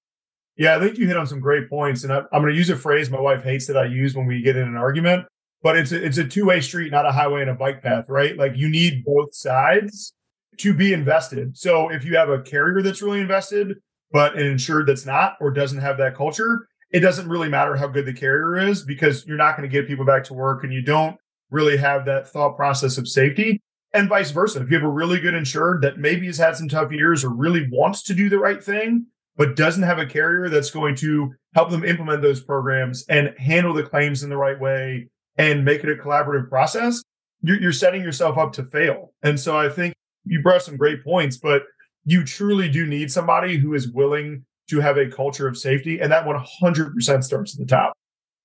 Yeah, 0.55 0.75
I 0.75 0.79
think 0.79 0.99
you 0.99 1.07
hit 1.07 1.17
on 1.17 1.25
some 1.25 1.39
great 1.39 1.67
points. 1.67 2.03
And 2.03 2.13
I, 2.13 2.17
am 2.17 2.41
going 2.41 2.51
to 2.51 2.57
use 2.57 2.69
a 2.69 2.75
phrase 2.75 3.09
my 3.09 3.19
wife 3.19 3.43
hates 3.43 3.65
that 3.65 3.77
I 3.77 3.85
use 3.85 4.15
when 4.15 4.27
we 4.27 4.43
get 4.43 4.55
in 4.55 4.67
an 4.67 4.77
argument, 4.77 5.25
but 5.63 5.75
it's 5.75 5.91
a, 5.91 6.05
it's 6.05 6.19
a 6.19 6.23
two 6.23 6.45
way 6.45 6.61
street, 6.61 6.91
not 6.91 7.07
a 7.07 7.11
highway 7.11 7.41
and 7.41 7.49
a 7.49 7.55
bike 7.55 7.81
path, 7.81 8.07
right? 8.09 8.37
Like 8.37 8.53
you 8.55 8.69
need 8.69 9.03
both 9.03 9.33
sides 9.33 10.13
to 10.57 10.73
be 10.73 10.93
invested. 10.93 11.57
So 11.57 11.89
if 11.89 12.03
you 12.05 12.15
have 12.17 12.29
a 12.29 12.41
carrier 12.41 12.81
that's 12.81 13.01
really 13.01 13.21
invested, 13.21 13.77
but 14.11 14.37
an 14.37 14.45
insured 14.45 14.87
that's 14.87 15.05
not 15.05 15.37
or 15.41 15.51
doesn't 15.51 15.79
have 15.79 15.97
that 15.97 16.15
culture, 16.15 16.67
it 16.91 16.99
doesn't 16.99 17.27
really 17.27 17.49
matter 17.49 17.75
how 17.75 17.87
good 17.87 18.05
the 18.05 18.13
carrier 18.13 18.57
is 18.57 18.83
because 18.83 19.25
you're 19.25 19.37
not 19.37 19.57
going 19.57 19.67
to 19.67 19.73
get 19.73 19.87
people 19.87 20.05
back 20.05 20.23
to 20.25 20.33
work 20.33 20.63
and 20.63 20.71
you 20.71 20.81
don't 20.81 21.17
really 21.49 21.77
have 21.77 22.05
that 22.05 22.27
thought 22.27 22.55
process 22.55 22.97
of 22.97 23.07
safety. 23.07 23.61
And 23.93 24.09
vice 24.09 24.31
versa. 24.31 24.61
If 24.61 24.69
you 24.69 24.77
have 24.77 24.85
a 24.85 24.91
really 24.91 25.19
good 25.19 25.35
insured 25.35 25.81
that 25.83 25.99
maybe 25.99 26.25
has 26.25 26.37
had 26.37 26.55
some 26.55 26.67
tough 26.67 26.91
years 26.91 27.23
or 27.23 27.29
really 27.29 27.67
wants 27.71 28.01
to 28.03 28.13
do 28.13 28.27
the 28.27 28.39
right 28.39 28.63
thing, 28.63 29.05
but 29.35 29.55
doesn't 29.55 29.83
have 29.83 29.99
a 29.99 30.05
carrier 30.05 30.49
that's 30.49 30.71
going 30.71 30.95
to 30.95 31.33
help 31.53 31.69
them 31.69 31.83
implement 31.83 32.21
those 32.21 32.41
programs 32.41 33.05
and 33.07 33.33
handle 33.37 33.73
the 33.73 33.83
claims 33.83 34.23
in 34.23 34.29
the 34.29 34.37
right 34.37 34.59
way 34.59 35.09
and 35.37 35.65
make 35.65 35.83
it 35.83 35.89
a 35.89 36.01
collaborative 36.01 36.49
process, 36.49 37.03
you're, 37.41 37.73
setting 37.73 38.01
yourself 38.01 38.37
up 38.37 38.53
to 38.53 38.63
fail. 38.63 39.13
And 39.21 39.39
so 39.39 39.57
I 39.57 39.69
think 39.69 39.93
you 40.25 40.41
brought 40.41 40.61
some 40.61 40.77
great 40.77 41.03
points, 41.03 41.37
but 41.37 41.63
you 42.05 42.23
truly 42.23 42.69
do 42.69 42.85
need 42.85 43.11
somebody 43.11 43.57
who 43.57 43.73
is 43.73 43.89
willing 43.89 44.45
to 44.69 44.79
have 44.79 44.97
a 44.97 45.09
culture 45.09 45.47
of 45.47 45.57
safety. 45.57 45.99
And 45.99 46.11
that 46.11 46.25
100% 46.25 47.23
starts 47.23 47.53
at 47.53 47.59
the 47.59 47.65
top. 47.65 47.93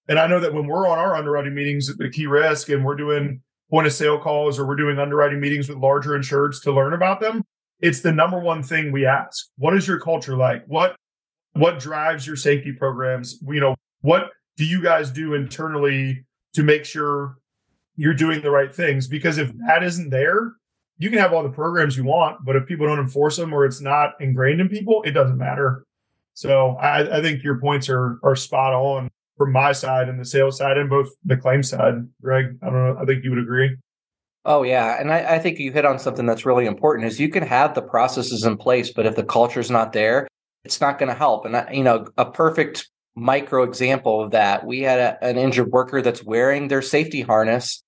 And 0.09 0.19
I 0.19 0.27
know 0.27 0.41
that 0.41 0.55
when 0.55 0.67
we're 0.67 0.89
on 0.89 0.99
our 0.99 1.15
underwriting 1.15 1.55
meetings 1.55 1.91
at 1.91 1.99
the 1.99 2.09
key 2.09 2.27
risk 2.27 2.69
and 2.71 2.85
we're 2.85 2.97
doing 2.97 3.43
point 3.71 3.87
of 3.87 3.93
sale 3.93 4.19
calls 4.19 4.59
or 4.59 4.67
we're 4.67 4.77
doing 4.77 4.99
underwriting 4.99 5.41
meetings 5.41 5.69
with 5.69 5.79
larger 5.79 6.11
insureds 6.11 6.63
to 6.63 6.73
learn 6.73 6.95
about 6.95 7.21
them, 7.21 7.43
it's 7.81 8.01
the 8.01 8.13
number 8.13 8.39
one 8.39 8.63
thing 8.63 8.91
we 8.91 9.07
ask. 9.07 9.49
What 9.57 9.77
is 9.77 9.87
your 9.87 10.01
culture 10.01 10.37
like? 10.37 10.65
What 10.67 10.97
what 11.53 11.79
drives 11.79 12.27
your 12.27 12.37
safety 12.37 12.73
programs? 12.73 13.39
You 13.47 13.61
know, 13.61 13.75
what 14.01 14.31
do 14.57 14.65
you 14.65 14.83
guys 14.83 15.11
do 15.11 15.35
internally 15.35 16.25
to 16.55 16.63
make 16.63 16.85
sure 16.85 17.37
you're 17.97 18.15
doing 18.15 18.43
the 18.43 18.51
right 18.51 18.75
things? 18.75 19.09
Because 19.09 19.39
if 19.39 19.51
that 19.67 19.83
isn't 19.83 20.11
there, 20.11 20.53
you 20.99 21.11
can 21.11 21.19
have 21.19 21.33
all 21.33 21.43
the 21.43 21.49
programs 21.49 21.97
you 21.97 22.05
want, 22.05 22.45
but 22.45 22.57
if 22.57 22.67
people 22.67 22.87
don't 22.87 22.99
enforce 22.99 23.37
them 23.37 23.53
or 23.53 23.65
it's 23.65 23.81
not 23.81 24.15
ingrained 24.21 24.61
in 24.61 24.69
people, 24.69 25.03
it 25.05 25.13
doesn't 25.13 25.39
matter. 25.39 25.85
So 26.35 26.77
I, 26.77 27.19
I 27.19 27.23
think 27.23 27.43
your 27.43 27.59
points 27.59 27.89
are 27.89 28.19
are 28.23 28.37
spot 28.37 28.73
on 28.73 29.11
from 29.37 29.53
my 29.53 29.73
side 29.73 30.09
and 30.09 30.21
the 30.21 30.25
sales 30.25 30.59
side 30.59 30.77
and 30.77 30.91
both 30.91 31.09
the 31.25 31.37
claim 31.37 31.63
side. 31.63 31.95
Greg, 32.21 32.59
I 32.63 32.67
don't 32.67 32.75
know. 32.75 32.99
I 33.01 33.05
think 33.05 33.25
you 33.25 33.31
would 33.31 33.39
agree. 33.39 33.77
Oh 34.45 34.63
yeah, 34.63 35.01
and 35.01 35.13
I, 35.13 35.35
I, 35.35 35.39
think 35.41 35.59
you 35.59 35.73
hit 35.73 35.85
on 35.85 35.99
something 35.99 36.25
that's 36.25 36.47
really 36.47 36.65
important. 36.65 37.07
Is 37.07 37.21
you 37.21 37.29
can 37.29 37.43
have 37.43 37.75
the 37.75 37.83
processes 37.83 38.45
in 38.45 38.57
place, 38.57 38.91
but 38.91 39.05
if 39.05 39.15
the 39.15 39.25
culture's 39.25 39.71
not 39.71 39.93
there, 39.93 40.27
it's 40.65 40.81
not 40.81 40.99
going 40.99 41.09
to 41.09 41.15
help. 41.15 41.45
And 41.45 41.57
I, 41.57 41.71
you 41.73 41.83
know, 41.83 42.07
a 42.17 42.25
perfect 42.25 42.89
micro 43.15 43.63
example 43.63 44.23
of 44.23 44.31
that, 44.31 44.65
we 44.65 44.81
had 44.81 44.99
a, 44.99 45.25
an 45.25 45.37
injured 45.37 45.71
worker 45.71 46.01
that's 46.03 46.25
wearing 46.25 46.69
their 46.69 46.83
safety 46.83 47.21
harness, 47.21 47.83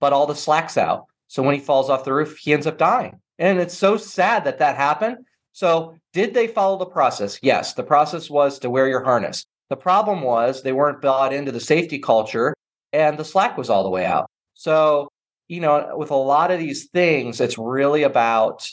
but 0.00 0.12
all 0.12 0.26
the 0.26 0.34
slacks 0.34 0.78
out. 0.78 1.06
So 1.28 1.42
when 1.42 1.54
he 1.54 1.60
falls 1.60 1.90
off 1.90 2.04
the 2.04 2.14
roof, 2.14 2.38
he 2.38 2.52
ends 2.52 2.66
up 2.66 2.78
dying, 2.78 3.20
and 3.38 3.58
it's 3.58 3.76
so 3.76 3.96
sad 3.96 4.44
that 4.44 4.58
that 4.58 4.76
happened. 4.76 5.18
So 5.52 5.96
did 6.12 6.34
they 6.34 6.46
follow 6.46 6.78
the 6.78 6.86
process? 6.86 7.38
Yes, 7.42 7.74
the 7.74 7.82
process 7.82 8.28
was 8.28 8.58
to 8.60 8.70
wear 8.70 8.88
your 8.88 9.02
harness. 9.02 9.44
The 9.70 9.76
problem 9.76 10.22
was 10.22 10.62
they 10.62 10.72
weren't 10.72 11.02
bought 11.02 11.32
into 11.32 11.52
the 11.52 11.60
safety 11.60 11.98
culture, 11.98 12.54
and 12.92 13.18
the 13.18 13.24
slack 13.24 13.56
was 13.56 13.70
all 13.70 13.82
the 13.82 13.90
way 13.90 14.04
out. 14.04 14.30
So 14.54 15.08
you 15.48 15.60
know, 15.60 15.94
with 15.96 16.10
a 16.10 16.16
lot 16.16 16.50
of 16.50 16.58
these 16.58 16.88
things, 16.88 17.40
it's 17.40 17.58
really 17.58 18.02
about 18.02 18.68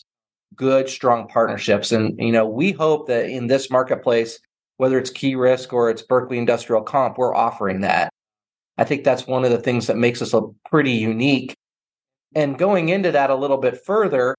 good, 0.56 0.89
strong 0.89 1.28
partnerships. 1.28 1.92
And, 1.92 2.18
you 2.20 2.32
know, 2.32 2.46
we 2.48 2.72
hope 2.72 3.08
that 3.08 3.30
in 3.30 3.48
this 3.48 3.70
marketplace, 3.70 4.39
whether 4.78 4.98
it's 4.98 5.10
key 5.10 5.36
risk 5.36 5.74
or 5.74 5.89
it's 5.89 6.02
Berkley 6.02 6.38
Industrial 6.38 6.82
Comp, 6.82 7.18
we're 7.18 7.36
offering 7.36 7.82
that. 7.82 8.12
I 8.78 8.84
think 8.84 9.04
that's 9.04 9.28
one 9.28 9.46
of 9.46 9.52
the 9.52 9.60
things 9.60 9.88
that 9.88 9.98
makes 9.98 10.22
us 10.22 10.34
a 10.34 10.42
pretty 10.70 10.92
unique. 10.92 11.56
And 12.36 12.58
going 12.58 12.89
into 12.89 13.12
that 13.12 13.30
a 13.30 13.36
little 13.36 13.58
bit 13.58 13.84
further, 13.86 14.36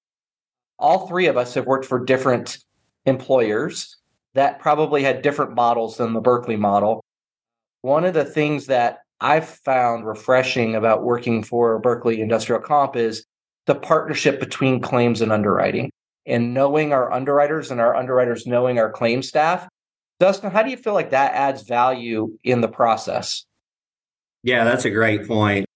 all 0.78 1.07
three 1.07 1.26
of 1.26 1.37
us 1.37 1.54
have 1.54 1.66
worked 1.66 1.87
for 1.87 2.04
different 2.04 2.59
employers 3.07 3.96
that 4.35 4.59
probably 4.59 5.02
had 5.02 5.22
different 5.22 5.54
models 5.54 5.96
than 5.96 6.12
the 6.12 6.20
Berkley 6.20 6.57
model. 6.57 7.02
One 7.83 8.04
of 8.04 8.14
the 8.14 8.24
things 8.24 8.66
that 8.66 8.98
I've 9.20 9.48
found 9.48 10.07
refreshing 10.07 10.74
about 10.74 11.04
working 11.04 11.42
for 11.42 11.78
Berkley 11.78 12.20
Industrial 12.20 12.61
Comp 12.61 12.96
is 12.96 13.24
the 13.66 13.74
partnership 13.74 14.40
between 14.40 14.80
claims 14.80 15.20
and 15.20 15.33
underwriting 15.33 15.90
and 16.26 16.52
knowing 16.52 16.92
our 16.92 17.12
underwriters 17.12 17.70
and 17.70 17.80
our 17.80 17.94
underwriters 17.94 18.46
knowing 18.46 18.78
our 18.78 18.90
claim 18.90 19.22
staff. 19.22 19.68
Dustin, 20.20 20.50
how 20.50 20.62
do 20.62 20.70
you 20.70 20.76
feel 20.76 20.94
like 20.94 21.11
that 21.11 21.35
adds 21.35 21.62
value 21.62 22.37
in 22.42 22.61
the 22.61 22.68
process? 22.68 23.44
Yeah, 24.42 24.64
that's 24.64 24.85
a 24.85 24.90
great 24.90 25.26
point. 25.26 25.66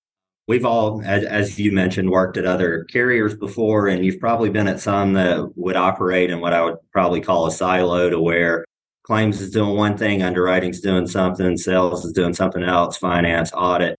We've 0.48 0.64
all, 0.64 1.02
as, 1.04 1.24
as 1.24 1.58
you 1.58 1.72
mentioned, 1.72 2.08
worked 2.08 2.38
at 2.38 2.46
other 2.46 2.84
carriers 2.84 3.36
before, 3.36 3.86
and 3.86 4.02
you've 4.02 4.18
probably 4.18 4.48
been 4.48 4.66
at 4.66 4.80
some 4.80 5.12
that 5.12 5.52
would 5.56 5.76
operate 5.76 6.30
in 6.30 6.40
what 6.40 6.54
I 6.54 6.64
would 6.64 6.76
probably 6.90 7.20
call 7.20 7.46
a 7.46 7.52
silo 7.52 8.08
to 8.08 8.18
where 8.18 8.64
claims 9.02 9.42
is 9.42 9.50
doing 9.50 9.76
one 9.76 9.98
thing, 9.98 10.22
underwriting's 10.22 10.80
doing 10.80 11.06
something, 11.06 11.58
sales 11.58 12.02
is 12.06 12.12
doing 12.12 12.32
something 12.32 12.62
else, 12.62 12.96
finance, 12.96 13.52
audit. 13.52 13.98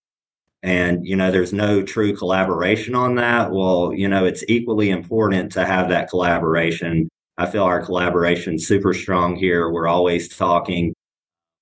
And, 0.63 1.05
you 1.05 1.15
know, 1.15 1.29
there's 1.29 1.53
no 1.53 1.83
true 1.83 2.15
collaboration 2.15 2.95
on 2.95 3.13
that. 3.15 3.51
Well, 3.51 3.93
you 3.93 4.07
know, 4.07 4.25
it's 4.25 4.43
equally 4.47 4.89
important 4.89 5.51
to 5.51 5.65
have 5.67 5.89
that 5.89 6.09
collaboration. 6.09 7.09
I 7.37 7.45
feel 7.45 7.63
our 7.63 7.85
collaboration 7.85 8.57
super 8.57 8.95
strong 8.95 9.35
here. 9.35 9.69
We're 9.69 9.87
always 9.87 10.35
talking. 10.35 10.95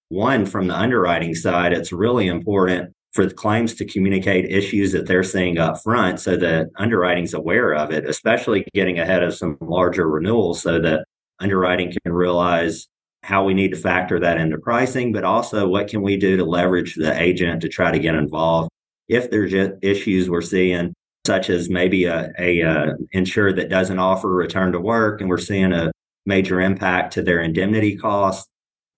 One, 0.08 0.46
from 0.46 0.68
the 0.68 0.76
underwriting 0.76 1.36
side, 1.36 1.74
it's 1.74 1.92
really 1.92 2.28
important 2.28 2.94
for 3.14 3.26
the 3.26 3.34
claims 3.34 3.74
to 3.76 3.86
communicate 3.86 4.46
issues 4.46 4.92
that 4.92 5.08
they're 5.08 5.24
seeing 5.24 5.58
up 5.58 5.82
front 5.82 6.20
so 6.20 6.38
that 6.38 6.68
underwriting's 6.78 7.34
aware 7.34 7.74
of 7.74 7.92
it, 7.92 8.08
especially 8.08 8.66
getting 8.74 9.00
ahead 9.00 9.24
of 9.24 9.34
some 9.34 9.58
larger 9.62 10.08
renewals 10.08 10.62
so 10.62 10.80
that 10.80 11.06
underwriting 11.40 11.94
can 12.04 12.14
realize 12.14 12.88
how 13.24 13.44
we 13.44 13.54
need 13.54 13.72
to 13.72 13.78
factor 13.78 14.20
that 14.20 14.38
into 14.38 14.58
pricing, 14.58 15.12
but 15.12 15.24
also 15.24 15.68
what 15.68 15.88
can 15.88 16.02
we 16.02 16.18
do 16.18 16.38
to 16.38 16.46
leverage 16.46 16.96
the 16.96 17.20
agent 17.22 17.62
to 17.62 17.70
try 17.70 17.92
to 17.92 18.00
get 18.00 18.16
involved 18.16 18.70
if 19.08 19.32
there's 19.32 19.54
issues 19.82 20.30
we're 20.30 20.42
seeing, 20.42 20.94
such 21.26 21.50
as 21.50 21.70
maybe 21.70 22.06
a, 22.06 22.32
a, 22.38 22.62
uh, 22.62 22.94
insured 23.12 23.56
that 23.56 23.70
doesn't 23.70 24.00
offer 24.00 24.30
return 24.30 24.72
to 24.72 24.80
work, 24.80 25.22
and 25.22 25.30
we're 25.30 25.38
seeing 25.38 25.74
a 25.74 25.92
major 26.26 26.62
impact 26.62 27.14
to 27.14 27.22
their 27.22 27.42
indemnity 27.42 27.98
costs. 27.98 28.48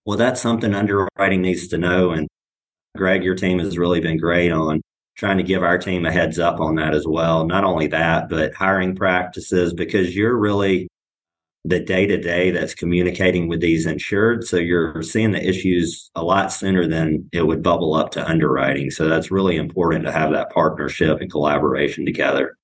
Well, 0.05 0.17
that's 0.17 0.41
something 0.41 0.73
underwriting 0.73 1.41
needs 1.41 1.67
to 1.69 1.77
know. 1.77 2.11
And 2.11 2.27
Greg, 2.97 3.23
your 3.23 3.35
team 3.35 3.59
has 3.59 3.77
really 3.77 3.99
been 3.99 4.17
great 4.17 4.51
on 4.51 4.81
trying 5.15 5.37
to 5.37 5.43
give 5.43 5.63
our 5.63 5.77
team 5.77 6.05
a 6.05 6.11
heads 6.11 6.39
up 6.39 6.59
on 6.59 6.75
that 6.75 6.93
as 6.93 7.05
well. 7.07 7.45
Not 7.45 7.63
only 7.63 7.87
that, 7.87 8.29
but 8.29 8.53
hiring 8.53 8.95
practices, 8.95 9.73
because 9.73 10.15
you're 10.15 10.37
really 10.37 10.87
the 11.65 11.79
day 11.79 12.07
to 12.07 12.17
day 12.17 12.51
that's 12.51 12.73
communicating 12.73 13.47
with 13.49 13.59
these 13.59 13.85
insured. 13.85 14.47
So 14.47 14.57
you're 14.57 15.03
seeing 15.03 15.31
the 15.31 15.45
issues 15.45 16.09
a 16.15 16.23
lot 16.23 16.53
sooner 16.53 16.87
than 16.87 17.29
it 17.33 17.45
would 17.45 17.61
bubble 17.61 17.95
up 17.95 18.11
to 18.11 18.25
underwriting. 18.25 18.91
So 18.91 19.09
that's 19.09 19.29
really 19.29 19.57
important 19.57 20.05
to 20.05 20.11
have 20.11 20.31
that 20.31 20.51
partnership 20.51 21.19
and 21.19 21.29
collaboration 21.29 22.05
together. 22.05 22.57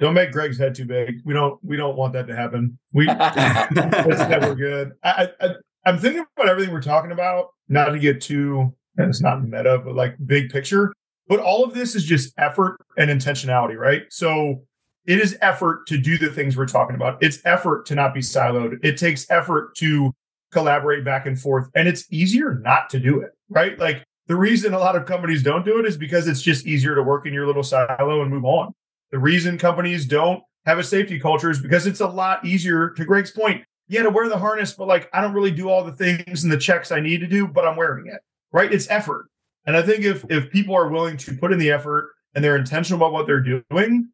Don't 0.00 0.14
make 0.14 0.32
Greg's 0.32 0.58
head 0.58 0.74
too 0.74 0.84
big. 0.84 1.20
We 1.24 1.34
don't. 1.34 1.58
We 1.64 1.76
don't 1.76 1.96
want 1.96 2.12
that 2.12 2.28
to 2.28 2.36
happen. 2.36 2.78
We 2.92 3.06
that's 3.06 4.28
never 4.28 4.54
good. 4.54 4.92
I, 5.02 5.30
I, 5.40 5.54
I'm 5.84 5.98
thinking 5.98 6.24
about 6.36 6.48
everything 6.48 6.72
we're 6.72 6.82
talking 6.82 7.10
about. 7.10 7.48
Not 7.68 7.86
to 7.86 7.98
get 7.98 8.20
too. 8.20 8.74
And 8.98 9.08
it's 9.08 9.22
not 9.22 9.42
meta, 9.42 9.80
but 9.82 9.94
like 9.94 10.16
big 10.26 10.50
picture. 10.50 10.92
But 11.28 11.40
all 11.40 11.64
of 11.64 11.74
this 11.74 11.94
is 11.94 12.04
just 12.04 12.34
effort 12.38 12.78
and 12.96 13.10
intentionality, 13.10 13.76
right? 13.76 14.02
So 14.10 14.62
it 15.06 15.20
is 15.20 15.38
effort 15.40 15.86
to 15.86 15.98
do 15.98 16.18
the 16.18 16.30
things 16.30 16.56
we're 16.56 16.66
talking 16.66 16.96
about. 16.96 17.22
It's 17.22 17.40
effort 17.44 17.86
to 17.86 17.94
not 17.94 18.12
be 18.12 18.20
siloed. 18.20 18.78
It 18.82 18.96
takes 18.98 19.30
effort 19.30 19.74
to 19.76 20.12
collaborate 20.52 21.04
back 21.04 21.26
and 21.26 21.38
forth. 21.38 21.68
And 21.74 21.88
it's 21.88 22.06
easier 22.10 22.54
not 22.54 22.90
to 22.90 22.98
do 22.98 23.20
it, 23.20 23.30
right? 23.48 23.78
Like 23.78 24.04
the 24.26 24.36
reason 24.36 24.74
a 24.74 24.78
lot 24.78 24.96
of 24.96 25.06
companies 25.06 25.42
don't 25.42 25.64
do 25.64 25.78
it 25.78 25.86
is 25.86 25.96
because 25.96 26.28
it's 26.28 26.42
just 26.42 26.66
easier 26.66 26.94
to 26.94 27.02
work 27.02 27.26
in 27.26 27.32
your 27.32 27.46
little 27.46 27.62
silo 27.62 28.22
and 28.22 28.30
move 28.30 28.44
on. 28.44 28.74
The 29.10 29.18
reason 29.18 29.56
companies 29.58 30.06
don't 30.06 30.42
have 30.66 30.78
a 30.78 30.84
safety 30.84 31.18
culture 31.18 31.50
is 31.50 31.60
because 31.60 31.86
it's 31.86 32.00
a 32.00 32.06
lot 32.06 32.44
easier, 32.44 32.90
to 32.90 33.04
Greg's 33.04 33.30
point, 33.30 33.64
yeah, 33.88 34.02
to 34.02 34.10
wear 34.10 34.28
the 34.28 34.36
harness, 34.38 34.74
but 34.74 34.86
like 34.86 35.08
I 35.14 35.22
don't 35.22 35.32
really 35.32 35.50
do 35.50 35.70
all 35.70 35.82
the 35.82 35.92
things 35.92 36.42
and 36.42 36.52
the 36.52 36.58
checks 36.58 36.92
I 36.92 37.00
need 37.00 37.20
to 37.20 37.26
do, 37.26 37.48
but 37.48 37.66
I'm 37.66 37.76
wearing 37.76 38.06
it. 38.06 38.20
Right? 38.52 38.72
It's 38.72 38.88
effort. 38.90 39.28
And 39.66 39.76
I 39.76 39.82
think 39.82 40.04
if 40.04 40.24
if 40.30 40.50
people 40.50 40.74
are 40.74 40.88
willing 40.88 41.16
to 41.18 41.36
put 41.36 41.52
in 41.52 41.58
the 41.58 41.70
effort 41.70 42.12
and 42.34 42.42
they're 42.42 42.56
intentional 42.56 43.00
about 43.00 43.12
what 43.12 43.26
they're 43.26 43.62
doing, 43.70 44.10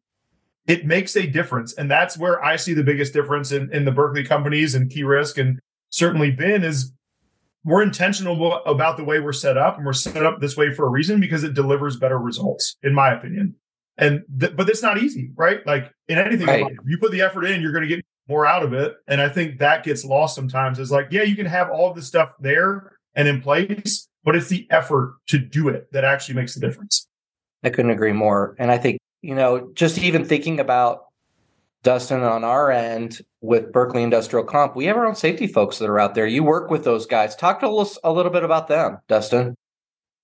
it 0.67 0.85
makes 0.85 1.15
a 1.15 1.25
difference. 1.25 1.73
And 1.73 1.89
that's 1.89 2.17
where 2.17 2.43
I 2.43 2.55
see 2.55 2.73
the 2.73 2.83
biggest 2.83 3.13
difference 3.13 3.51
in, 3.51 3.73
in 3.73 3.85
the 3.85 3.91
Berkley 3.91 4.23
companies 4.23 4.75
and 4.75 4.89
Key 4.89 5.03
Risk 5.03 5.37
and 5.37 5.59
certainly 5.89 6.31
Ben 6.31 6.63
is 6.63 6.91
we're 7.63 7.81
intentional 7.81 8.61
about 8.65 8.95
the 8.95 9.03
way 9.03 9.19
we're 9.19 9.33
set 9.33 9.57
up 9.57 9.77
and 9.77 9.85
we're 9.85 9.93
set 9.93 10.23
up 10.23 10.39
this 10.39 10.55
way 10.55 10.71
for 10.71 10.85
a 10.85 10.89
reason 10.89 11.19
because 11.19 11.43
it 11.43 11.55
delivers 11.55 11.97
better 11.97 12.19
results, 12.19 12.77
in 12.83 12.93
my 12.93 13.11
opinion. 13.11 13.55
And 13.97 14.23
th- 14.39 14.55
but 14.55 14.69
it's 14.69 14.83
not 14.83 14.99
easy, 14.99 15.31
right? 15.35 15.65
Like 15.65 15.91
in 16.07 16.17
anything, 16.17 16.47
right. 16.47 16.75
you 16.85 16.97
put 16.99 17.11
the 17.11 17.21
effort 17.21 17.45
in, 17.45 17.61
you're 17.61 17.71
going 17.71 17.87
to 17.87 17.95
get 17.95 18.05
more 18.27 18.45
out 18.45 18.61
of 18.61 18.73
it. 18.73 18.95
And 19.07 19.19
I 19.19 19.29
think 19.29 19.59
that 19.59 19.83
gets 19.83 20.05
lost 20.05 20.35
sometimes. 20.35 20.77
Is 20.79 20.91
like, 20.91 21.07
yeah, 21.11 21.23
you 21.23 21.35
can 21.35 21.47
have 21.47 21.69
all 21.71 21.93
the 21.93 22.01
stuff 22.01 22.29
there 22.39 22.91
and 23.15 23.27
in 23.27 23.41
place, 23.41 24.07
but 24.25 24.35
it's 24.35 24.49
the 24.49 24.67
effort 24.71 25.15
to 25.27 25.37
do 25.37 25.69
it 25.69 25.91
that 25.93 26.03
actually 26.03 26.35
makes 26.35 26.55
the 26.55 26.59
difference. 26.59 27.07
I 27.63 27.69
couldn't 27.69 27.91
agree 27.91 28.11
more. 28.11 28.55
And 28.59 28.71
I 28.71 28.77
think, 28.77 28.99
you 29.21 29.35
know, 29.35 29.71
just 29.75 29.97
even 29.99 30.25
thinking 30.25 30.59
about 30.59 31.05
Dustin 31.83 32.23
on 32.23 32.43
our 32.43 32.71
end 32.71 33.21
with 33.41 33.71
Berkley 33.71 34.01
Industrial 34.01 34.43
Comp, 34.43 34.75
we 34.75 34.85
have 34.85 34.97
our 34.97 35.05
own 35.05 35.15
safety 35.15 35.45
folks 35.45 35.77
that 35.77 35.89
are 35.89 35.99
out 35.99 36.15
there. 36.15 36.25
You 36.25 36.43
work 36.43 36.71
with 36.71 36.83
those 36.83 37.05
guys. 37.05 37.35
Talk 37.35 37.59
to 37.59 37.69
us 37.77 37.97
a 38.03 38.11
little 38.11 38.31
bit 38.31 38.43
about 38.43 38.67
them, 38.67 38.97
Dustin. 39.07 39.55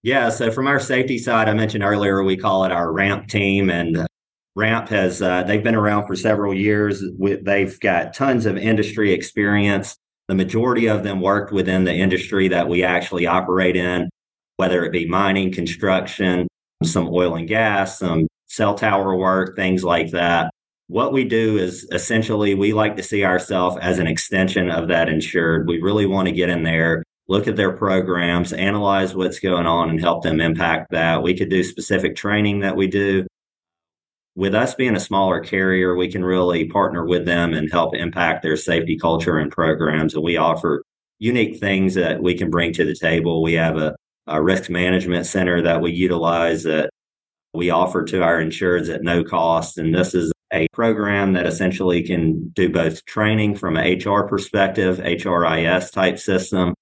Yeah. 0.03 0.29
So 0.29 0.51
from 0.51 0.65
our 0.65 0.79
safety 0.79 1.19
side, 1.19 1.47
I 1.47 1.53
mentioned 1.53 1.83
earlier, 1.83 2.23
we 2.23 2.35
call 2.35 2.65
it 2.65 2.71
our 2.71 2.91
RAMP 2.91 3.27
team. 3.27 3.69
And 3.69 4.07
RAMP 4.55 4.89
has, 4.89 5.21
uh, 5.21 5.43
they've 5.43 5.63
been 5.63 5.75
around 5.75 6.07
for 6.07 6.15
several 6.15 6.55
years. 6.55 7.03
They've 7.19 7.79
got 7.79 8.15
tons 8.15 8.47
of 8.47 8.57
industry 8.57 9.13
experience. 9.13 9.95
The 10.31 10.35
majority 10.35 10.87
of 10.87 11.03
them 11.03 11.19
worked 11.19 11.51
within 11.51 11.83
the 11.83 11.93
industry 11.93 12.47
that 12.47 12.69
we 12.69 12.85
actually 12.85 13.27
operate 13.27 13.75
in, 13.75 14.09
whether 14.55 14.85
it 14.85 14.93
be 14.93 15.05
mining, 15.05 15.51
construction, 15.51 16.47
some 16.85 17.09
oil 17.11 17.35
and 17.35 17.49
gas, 17.49 17.99
some 17.99 18.27
cell 18.47 18.75
tower 18.75 19.17
work, 19.17 19.57
things 19.57 19.83
like 19.83 20.11
that. 20.11 20.49
What 20.87 21.11
we 21.11 21.25
do 21.25 21.57
is 21.57 21.85
essentially 21.91 22.55
we 22.55 22.71
like 22.71 22.95
to 22.95 23.03
see 23.03 23.25
ourselves 23.25 23.75
as 23.81 23.99
an 23.99 24.07
extension 24.07 24.71
of 24.71 24.87
that 24.87 25.09
insured. 25.09 25.67
We 25.67 25.81
really 25.81 26.05
want 26.05 26.29
to 26.29 26.33
get 26.33 26.47
in 26.47 26.63
there, 26.63 27.03
look 27.27 27.49
at 27.49 27.57
their 27.57 27.73
programs, 27.73 28.53
analyze 28.53 29.13
what's 29.13 29.41
going 29.41 29.65
on, 29.65 29.89
and 29.89 29.99
help 29.99 30.23
them 30.23 30.39
impact 30.39 30.91
that. 30.91 31.21
We 31.21 31.37
could 31.37 31.49
do 31.49 31.61
specific 31.61 32.15
training 32.15 32.61
that 32.61 32.77
we 32.77 32.87
do. 32.87 33.27
With 34.35 34.55
us 34.55 34.75
being 34.75 34.95
a 34.95 34.99
smaller 34.99 35.41
carrier, 35.41 35.95
we 35.95 36.09
can 36.09 36.23
really 36.23 36.65
partner 36.65 37.05
with 37.05 37.25
them 37.25 37.53
and 37.53 37.69
help 37.71 37.95
impact 37.95 38.43
their 38.43 38.55
safety 38.55 38.97
culture 38.97 39.37
and 39.37 39.51
programs. 39.51 40.13
And 40.13 40.23
we 40.23 40.37
offer 40.37 40.83
unique 41.19 41.59
things 41.59 41.95
that 41.95 42.23
we 42.23 42.35
can 42.35 42.49
bring 42.49 42.73
to 42.73 42.85
the 42.85 42.95
table. 42.95 43.43
We 43.43 43.53
have 43.53 43.77
a 43.77 43.95
a 44.27 44.41
risk 44.41 44.69
management 44.69 45.25
center 45.25 45.61
that 45.61 45.81
we 45.81 45.91
utilize 45.91 46.63
that 46.63 46.89
we 47.53 47.69
offer 47.69 48.03
to 48.05 48.23
our 48.23 48.41
insureds 48.41 48.93
at 48.93 49.03
no 49.03 49.23
cost. 49.23 49.77
And 49.77 49.93
this 49.93 50.13
is 50.13 50.31
a 50.53 50.67
program 50.73 51.33
that 51.33 51.47
essentially 51.47 52.03
can 52.03 52.49
do 52.49 52.69
both 52.69 53.05
training 53.05 53.55
from 53.55 53.77
an 53.77 53.99
HR 53.99 54.27
perspective, 54.27 54.97
HRIS 54.97 55.91
type 55.91 56.19
system, 56.19 56.73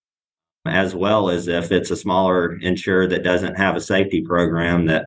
as 0.66 0.94
well 0.94 1.30
as 1.30 1.48
if 1.48 1.72
it's 1.72 1.92
a 1.92 1.96
smaller 1.96 2.58
insured 2.60 3.12
that 3.12 3.24
doesn't 3.24 3.56
have 3.56 3.76
a 3.76 3.82
safety 3.82 4.22
program 4.22 4.86
that 4.88 5.06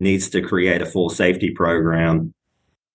needs 0.00 0.28
to 0.30 0.42
create 0.42 0.82
a 0.82 0.86
full 0.86 1.10
safety 1.10 1.50
program, 1.50 2.32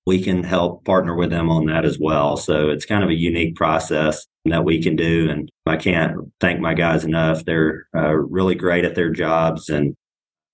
we 0.06 0.22
can 0.22 0.44
help 0.44 0.84
partner 0.86 1.16
with 1.16 1.30
them 1.30 1.50
on 1.50 1.66
that 1.66 1.86
as 1.86 1.98
well. 2.00 2.38
So 2.38 2.70
it's 2.70 2.86
kind 2.86 3.04
of 3.04 3.10
a 3.10 3.16
unique 3.16 3.56
process 3.56 4.26
that 4.46 4.66
we 4.66 4.82
can 4.82 4.96
do. 4.96 5.30
And 5.30 5.50
I 5.66 5.78
can't 5.78 6.18
thank 6.40 6.60
my 6.60 6.74
guys 6.74 7.06
enough. 7.06 7.46
They're 7.46 7.88
uh, 7.96 8.16
really 8.16 8.56
great 8.56 8.86
at 8.86 8.96
their 8.96 9.12
jobs 9.12 9.70
and 9.70 9.96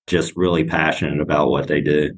just 0.06 0.36
really 0.36 0.64
passionate 0.64 1.20
about 1.20 1.48
what 1.50 1.68
they 1.68 1.80
do. 1.80 2.10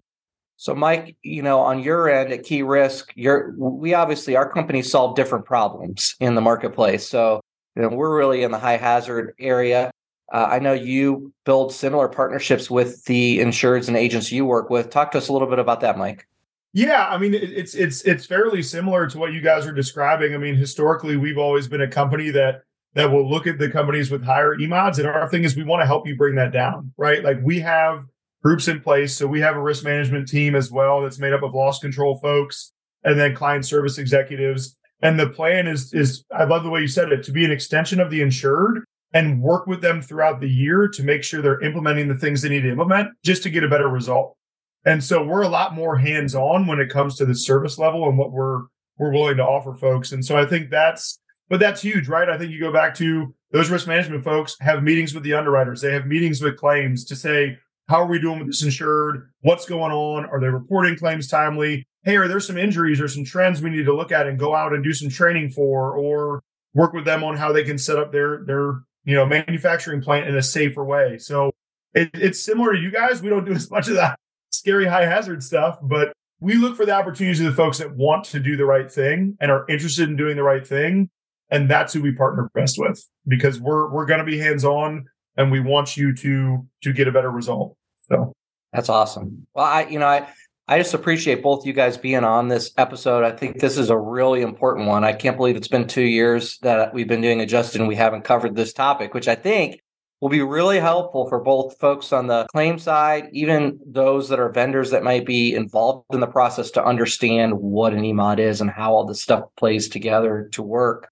So, 0.57 0.75
Mike, 0.75 1.17
you 1.23 1.43
know, 1.43 1.61
on 1.61 1.81
your 1.81 2.11
end 2.11 2.33
at 2.33 2.43
Key 2.43 2.63
Risk, 2.63 3.13
you're 3.15 3.55
we 3.57 3.95
obviously 3.95 4.35
our 4.35 4.51
company 4.51 4.83
solve 4.83 5.15
different 5.15 5.45
problems 5.45 6.17
in 6.19 6.35
the 6.35 6.41
marketplace. 6.41 7.07
So, 7.07 7.41
you 7.77 7.83
know, 7.83 7.89
we're 7.91 8.17
really 8.17 8.43
in 8.43 8.51
the 8.51 8.59
high 8.59 8.77
hazard 8.77 9.35
area. 9.39 9.93
Uh, 10.33 10.49
I 10.51 10.59
know 10.59 10.73
you 10.73 11.33
build 11.45 11.73
similar 11.73 12.09
partnerships 12.09 12.71
with 12.71 13.05
the 13.05 13.39
insureds 13.39 13.89
and 13.89 13.97
agents 13.97 14.31
you 14.31 14.45
work 14.45 14.69
with. 14.69 14.91
Talk 14.91 15.13
to 15.13 15.19
us 15.19 15.29
a 15.29 15.33
little 15.33 15.49
bit 15.49 15.59
about 15.59 15.81
that, 15.81 15.97
Mike. 15.97 16.27
Yeah, 16.75 17.09
I 17.09 17.17
mean 17.17 17.33
it's 17.33 17.75
it's 17.75 18.03
it's 18.03 18.27
fairly 18.27 18.63
similar 18.63 19.07
to 19.07 19.19
what 19.19 19.33
you 19.33 19.41
guys 19.41 19.67
are 19.67 19.73
describing. 19.73 20.35
I 20.35 20.39
mean, 20.39 20.55
historically, 20.55 21.17
we've 21.17 21.39
always 21.39 21.67
been 21.67 21.81
a 21.81 21.89
company 21.89 22.31
that 22.31 22.63
that 22.95 23.11
will 23.11 23.29
look 23.29 23.47
at 23.47 23.59
the 23.59 23.71
companies 23.71 24.11
with 24.11 24.23
higher 24.23 24.55
EMODs, 24.55 24.99
and 24.99 25.07
our 25.07 25.29
thing 25.29 25.45
is 25.45 25.57
we 25.57 25.65
want 25.65 25.81
to 25.81 25.87
help 25.87 26.07
you 26.07 26.15
bring 26.15 26.35
that 26.35 26.53
down, 26.53 26.93
right? 26.99 27.25
Like 27.25 27.39
we 27.43 27.61
have 27.61 28.05
groups 28.43 28.69
in 28.69 28.81
place, 28.81 29.17
so 29.17 29.27
we 29.27 29.41
have 29.41 29.57
a 29.57 29.63
risk 29.63 29.83
management 29.83 30.29
team 30.29 30.55
as 30.55 30.71
well 30.71 31.01
that's 31.01 31.19
made 31.19 31.33
up 31.33 31.43
of 31.43 31.55
loss 31.55 31.79
control 31.79 32.19
folks 32.19 32.73
and 33.03 33.19
then 33.19 33.35
client 33.35 33.65
service 33.65 33.97
executives. 33.97 34.77
And 35.01 35.19
the 35.19 35.31
plan 35.31 35.67
is 35.67 35.95
is 35.95 36.25
I 36.37 36.45
love 36.45 36.65
the 36.65 36.71
way 36.71 36.81
you 36.81 36.89
said 36.89 37.13
it 37.13 37.23
to 37.25 37.33
be 37.33 37.47
an 37.47 37.51
extension 37.51 37.99
of 37.99 38.11
the 38.11 38.21
insured 38.21 38.85
and 39.13 39.41
work 39.41 39.67
with 39.67 39.81
them 39.81 40.03
throughout 40.03 40.41
the 40.41 40.49
year 40.49 40.89
to 40.89 41.03
make 41.03 41.25
sure 41.25 41.41
they're 41.41 41.61
implementing 41.61 42.09
the 42.09 42.15
things 42.15 42.43
they 42.43 42.49
need 42.49 42.63
to 42.63 42.71
implement 42.71 43.09
just 43.25 43.43
to 43.43 43.51
get 43.51 43.65
a 43.65 43.69
better 43.69 43.89
result. 43.89 44.37
And 44.85 45.03
so 45.03 45.25
we're 45.25 45.43
a 45.43 45.49
lot 45.49 45.75
more 45.75 45.97
hands 45.97 46.35
on 46.35 46.67
when 46.67 46.81
it 46.81 46.91
comes 46.91 47.17
to 47.17 47.27
the 47.27 47.35
service 47.35 47.79
level 47.79 48.09
and 48.09 48.19
what 48.19 48.33
we're 48.33 48.65
we're 48.99 49.13
willing 49.13 49.37
to 49.37 49.45
offer 49.45 49.75
folks. 49.75 50.13
And 50.13 50.25
so 50.25 50.37
I 50.37 50.45
think 50.45 50.71
that's 50.71 51.21
but 51.49 51.61
that's 51.61 51.81
huge, 51.81 52.09
right? 52.09 52.29
I 52.29 52.37
think 52.37 52.51
you 52.51 52.61
go 52.61 52.73
back 52.73 52.95
to 52.97 53.35
those 53.53 53.71
risk 53.71 53.87
management 53.87 54.25
folks 54.25 54.57
have 54.61 54.83
meetings 54.83 55.15
with 55.15 55.23
the 55.23 55.35
underwriters. 55.35 55.81
They 55.81 55.93
have 55.93 56.07
meetings 56.07 56.43
with 56.43 56.57
claims 56.57 57.05
to 57.07 57.17
say, 57.17 57.57
how 57.89 58.03
are 58.03 58.07
we 58.07 58.21
doing 58.21 58.39
with 58.39 58.49
this 58.49 58.63
insured? 58.63 59.31
What's 59.41 59.65
going 59.65 59.93
on? 59.93 60.27
Are 60.27 60.41
they 60.41 60.49
reporting 60.49 60.97
claims 60.97 61.27
timely? 61.27 61.87
Hey, 62.05 62.17
are 62.17 62.29
there 62.29 62.41
some 62.41 62.59
injuries 62.59 63.01
or 63.01 63.09
some 63.09 63.25
trends 63.25 63.63
we 63.63 63.71
need 63.71 63.87
to 63.87 63.97
look 63.97 64.13
at 64.13 64.27
and 64.27 64.39
go 64.39 64.55
out 64.55 64.75
and 64.75 64.85
do 64.85 64.93
some 64.93 65.09
training 65.09 65.51
for 65.51 65.97
or 65.97 66.43
work 66.75 66.93
with 66.93 67.07
them 67.07 67.25
on 67.25 67.37
how 67.37 67.51
they 67.51 67.65
can 67.65 67.79
set 67.79 67.99
up 67.99 68.13
their 68.13 68.45
their 68.45 68.83
you 69.05 69.15
know 69.15 69.27
manufacturing 69.27 70.03
plant 70.03 70.29
in 70.29 70.37
a 70.37 70.43
safer 70.43 70.85
way. 70.85 71.19
So 71.19 71.53
it, 71.95 72.11
it's 72.15 72.43
similar 72.43 72.73
to 72.73 72.79
you 72.79 72.91
guys. 72.91 73.23
We 73.23 73.31
don't 73.31 73.45
do 73.45 73.53
as 73.57 73.71
much 73.71 73.89
of 73.89 73.95
that 73.95 74.19
scary 74.51 74.87
high 74.87 75.07
hazard 75.07 75.43
stuff, 75.43 75.79
but 75.83 76.13
we 76.41 76.55
look 76.55 76.77
for 76.77 76.87
the 76.87 76.93
opportunities 76.93 77.41
of 77.41 77.47
the 77.47 77.53
folks 77.53 77.79
that 77.79 77.97
want 77.97 78.25
to 78.27 78.41
do 78.41 78.57
the 78.57 78.65
right 78.65 78.91
thing 78.91 79.37
and 79.41 79.51
are 79.51 79.67
interested 79.69 80.09
in 80.09 80.17
doing 80.17 80.37
the 80.37 80.43
right 80.43 80.67
thing. 80.67 81.11
And 81.51 81.69
that's 81.69 81.93
who 81.93 82.03
we 82.03 82.13
partner 82.13 82.51
best 82.55 82.79
with 82.79 83.03
because 83.27 83.59
we're 83.59 83.91
we're 83.91 84.07
going 84.07 84.21
to 84.21 84.27
be 84.27 84.39
hands 84.39 84.65
on 84.65 85.07
and 85.37 85.51
we 85.51 85.61
want 85.61 85.97
you 85.97 86.15
to 86.15 86.67
to 86.83 86.93
get 86.93 87.09
a 87.09 87.13
better 87.13 87.31
result. 87.31 87.77
So 88.07 88.35
that's 88.73 88.89
awesome. 88.89 89.47
Well, 89.55 89.65
I 89.65 89.85
you 89.85 89.99
know 89.99 90.07
I 90.07 90.29
I 90.71 90.77
just 90.77 90.93
appreciate 90.93 91.43
both 91.43 91.65
you 91.65 91.73
guys 91.73 91.97
being 91.97 92.25
on 92.25 92.49
this 92.49 92.73
episode. 92.77 93.25
I 93.25 93.31
think 93.31 93.59
this 93.59 93.79
is 93.79 93.89
a 93.89 93.97
really 93.97 94.43
important 94.43 94.87
one. 94.87 95.03
I 95.03 95.15
can't 95.15 95.39
believe 95.39 95.57
it's 95.57 95.67
been 95.67 95.87
two 95.87 96.03
years 96.03 96.59
that 96.59 96.93
we've 96.93 97.09
been 97.09 97.23
doing 97.23 97.41
Adjusted 97.41 97.81
and 97.81 97.89
we 97.89 97.97
haven't 97.97 98.25
covered 98.25 98.55
this 98.55 98.75
topic, 98.75 99.15
which 99.15 99.29
I 99.29 99.35
think 99.35 99.81
will 100.21 100.29
be 100.29 100.43
really 100.43 100.79
helpful 100.79 101.27
for 101.27 101.41
both 101.41 101.79
folks 101.79 102.13
on 102.13 102.27
the 102.27 102.47
claim 102.53 102.79
side, 102.79 103.31
even 103.33 103.81
those 103.87 104.29
that 104.29 104.39
are 104.39 104.51
vendors 104.51 104.91
that 104.91 105.03
might 105.03 105.25
be 105.25 105.55
involved 105.55 106.05
in 106.13 106.21
the 106.21 106.27
process 106.27 106.71
to 106.73 106.85
understand 106.85 107.55
what 107.55 107.95
an 107.95 108.03
EMOD 108.03 108.39
is 108.39 108.61
and 108.61 108.69
how 108.69 108.93
all 108.93 109.07
this 109.07 109.23
stuff 109.23 109.45
plays 109.57 109.89
together 109.89 110.51
to 110.53 110.63
work. 110.63 111.09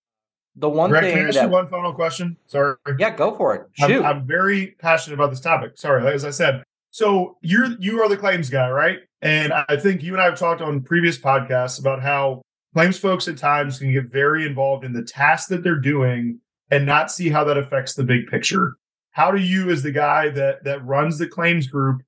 The 0.57 0.69
one 0.69 0.91
Greg, 0.91 1.05
thing 1.05 1.13
can 1.15 1.25
I 1.25 1.29
ask 1.29 1.35
that, 1.37 1.45
you 1.45 1.51
one 1.51 1.69
final 1.69 1.95
question? 1.95 2.37
Sorry. 2.47 2.77
Yeah, 2.99 3.17
go 3.17 3.35
for 3.35 3.55
it. 3.55 3.63
Shoot. 3.73 4.05
I'm, 4.05 4.05
I'm 4.05 4.27
very 4.27 4.75
passionate 4.81 5.15
about 5.15 5.31
this 5.31 5.41
topic. 5.41 5.79
Sorry, 5.79 6.07
as 6.13 6.27
I 6.27 6.31
said. 6.31 6.63
So 6.91 7.37
you're 7.43 7.77
you 7.79 8.03
are 8.03 8.09
the 8.09 8.17
claims 8.17 8.49
guy, 8.49 8.71
right? 8.71 9.01
And 9.23 9.53
I 9.53 9.77
think 9.77 10.03
you 10.03 10.13
and 10.13 10.21
I 10.21 10.27
have 10.27 10.39
talked 10.39 10.61
on 10.61 10.83
previous 10.83 11.19
podcasts 11.19 11.81
about 11.81 12.03
how 12.03 12.43
claims 12.75 12.99
folks 12.99 13.27
at 13.29 13.39
times 13.39 13.79
can 13.79 13.93
get 13.93 14.13
very 14.13 14.45
involved 14.45 14.85
in 14.85 14.93
the 14.93 15.03
task 15.03 15.49
that 15.49 15.63
they're 15.63 15.81
doing 15.81 16.41
and 16.71 16.85
not 16.85 17.11
see 17.11 17.31
how 17.31 17.45
that 17.45 17.57
affects 17.57 17.95
the 17.95 18.05
big 18.05 18.27
picture. 18.27 18.75
How 19.13 19.31
do 19.31 19.41
you 19.41 19.71
as 19.71 19.83
the 19.83 19.93
guy 19.93 20.29
that 20.31 20.65
that 20.65 20.85
runs 20.85 21.19
the 21.19 21.27
claims 21.27 21.67
group 21.67 22.03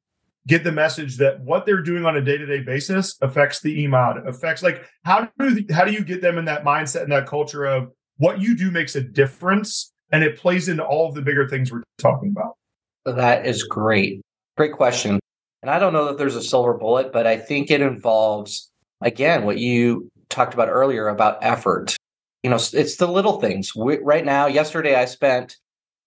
get 0.47 0.65
the 0.65 0.73
message 0.73 1.17
that 1.19 1.41
what 1.41 1.65
they're 1.65 1.83
doing 1.83 2.05
on 2.05 2.17
a 2.17 2.21
day-to-day 2.21 2.61
basis 2.61 3.17
affects 3.21 3.61
the 3.61 3.85
emod 3.85 4.27
affects 4.27 4.63
like 4.63 4.83
how 5.05 5.29
do 5.39 5.65
how 5.71 5.85
do 5.85 5.93
you 5.93 6.03
get 6.03 6.23
them 6.23 6.39
in 6.39 6.47
that 6.47 6.65
mindset 6.65 7.03
and 7.03 7.13
that 7.13 7.27
culture 7.27 7.67
of 7.67 7.91
what 8.17 8.41
you 8.41 8.57
do 8.57 8.71
makes 8.71 8.97
a 8.97 9.01
difference 9.01 9.93
and 10.11 10.25
it 10.25 10.37
plays 10.37 10.69
into 10.69 10.85
all 10.85 11.09
of 11.09 11.15
the 11.15 11.23
bigger 11.23 11.49
things 11.49 11.73
we're 11.73 11.83
talking 11.99 12.35
about? 12.37 12.57
That 13.05 13.47
is 13.47 13.63
great. 13.63 14.21
Great 14.57 14.73
question 14.73 15.19
and 15.63 15.71
i 15.71 15.79
don't 15.79 15.93
know 15.93 16.07
that 16.07 16.19
there's 16.19 16.37
a 16.37 16.43
silver 16.43 16.75
bullet 16.75 17.13
but 17.13 17.27
i 17.27 17.37
think 17.37 17.71
it 17.71 17.81
involves 17.81 18.71
again 19.01 19.45
what 19.45 19.59
you 19.59 20.11
talked 20.29 20.55
about 20.55 20.69
earlier 20.69 21.09
about 21.09 21.39
effort 21.41 21.97
you 22.43 22.51
know 22.51 22.57
it's 22.73 22.97
the 22.97 23.07
little 23.07 23.41
things 23.41 23.75
we, 23.75 23.99
right 23.99 24.25
now 24.25 24.47
yesterday 24.47 24.95
i 24.95 25.05
spent 25.05 25.57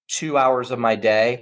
two 0.08 0.38
hours 0.38 0.72
of 0.72 0.80
my 0.80 0.96
day 0.96 1.42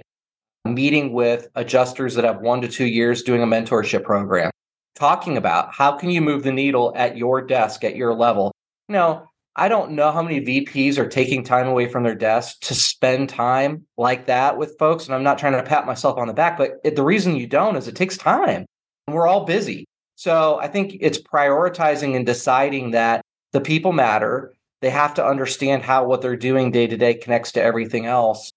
meeting 0.64 1.12
with 1.12 1.48
adjusters 1.54 2.14
that 2.14 2.24
have 2.24 2.40
one 2.40 2.60
to 2.60 2.68
two 2.68 2.86
years 2.86 3.22
doing 3.22 3.42
a 3.42 3.46
mentorship 3.46 4.04
program, 4.04 4.50
talking 4.94 5.36
about 5.36 5.74
how 5.74 5.92
can 5.92 6.10
you 6.10 6.20
move 6.20 6.42
the 6.42 6.52
needle 6.52 6.92
at 6.96 7.16
your 7.16 7.40
desk, 7.40 7.84
at 7.84 7.96
your 7.96 8.14
level. 8.14 8.52
You 8.88 8.94
know, 8.94 9.29
I 9.60 9.68
don't 9.68 9.92
know 9.92 10.10
how 10.10 10.22
many 10.22 10.40
VPs 10.40 10.96
are 10.96 11.06
taking 11.06 11.44
time 11.44 11.68
away 11.68 11.86
from 11.86 12.02
their 12.02 12.14
desk 12.14 12.60
to 12.62 12.74
spend 12.74 13.28
time 13.28 13.84
like 13.98 14.24
that 14.24 14.56
with 14.56 14.78
folks. 14.78 15.04
And 15.04 15.14
I'm 15.14 15.22
not 15.22 15.36
trying 15.36 15.52
to 15.52 15.62
pat 15.62 15.84
myself 15.84 16.16
on 16.16 16.28
the 16.28 16.32
back, 16.32 16.56
but 16.56 16.80
it, 16.82 16.96
the 16.96 17.04
reason 17.04 17.36
you 17.36 17.46
don't 17.46 17.76
is 17.76 17.86
it 17.86 17.94
takes 17.94 18.16
time. 18.16 18.64
And 19.06 19.14
we're 19.14 19.26
all 19.26 19.44
busy. 19.44 19.84
So 20.14 20.58
I 20.58 20.66
think 20.66 20.96
it's 21.02 21.20
prioritizing 21.20 22.16
and 22.16 22.24
deciding 22.24 22.92
that 22.92 23.20
the 23.52 23.60
people 23.60 23.92
matter. 23.92 24.54
They 24.80 24.88
have 24.88 25.12
to 25.14 25.26
understand 25.26 25.82
how 25.82 26.06
what 26.06 26.22
they're 26.22 26.36
doing 26.36 26.70
day 26.70 26.86
to 26.86 26.96
day 26.96 27.12
connects 27.12 27.52
to 27.52 27.62
everything 27.62 28.06
else. 28.06 28.50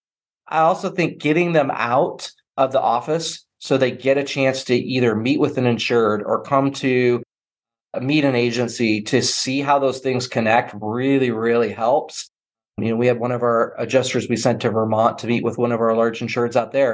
I 0.48 0.60
also 0.60 0.90
think 0.90 1.22
getting 1.22 1.52
them 1.52 1.70
out 1.74 2.32
of 2.56 2.72
the 2.72 2.80
office 2.80 3.46
so 3.60 3.78
they 3.78 3.92
get 3.92 4.18
a 4.18 4.24
chance 4.24 4.64
to 4.66 4.76
either 4.76 5.16
meet 5.16 5.42
with 5.42 5.58
an 5.58 5.66
insured 5.66 6.24
or 6.24 6.44
come 6.44 6.72
to 6.74 7.22
meet 8.02 8.26
an 8.26 8.36
agency 8.36 9.02
to 9.02 9.22
see 9.22 9.62
how 9.62 9.80
those 9.80 10.00
things 10.00 10.28
connect 10.28 10.74
really, 10.80 11.32
really 11.32 11.72
helps. 11.72 12.30
You 12.78 12.90
know, 12.90 12.96
we 12.96 13.08
had 13.08 13.20
one 13.20 13.32
of 13.32 13.44
our 13.44 13.76
adjusters 13.78 14.28
we 14.28 14.36
sent 14.36 14.62
to 14.62 14.72
Vermont 14.72 15.20
to 15.20 15.28
meet 15.28 15.44
with 15.44 15.58
one 15.58 15.72
of 15.72 15.80
our 15.80 15.96
large 15.96 16.20
insureds 16.20 16.56
out 16.56 16.72
there. 16.72 16.94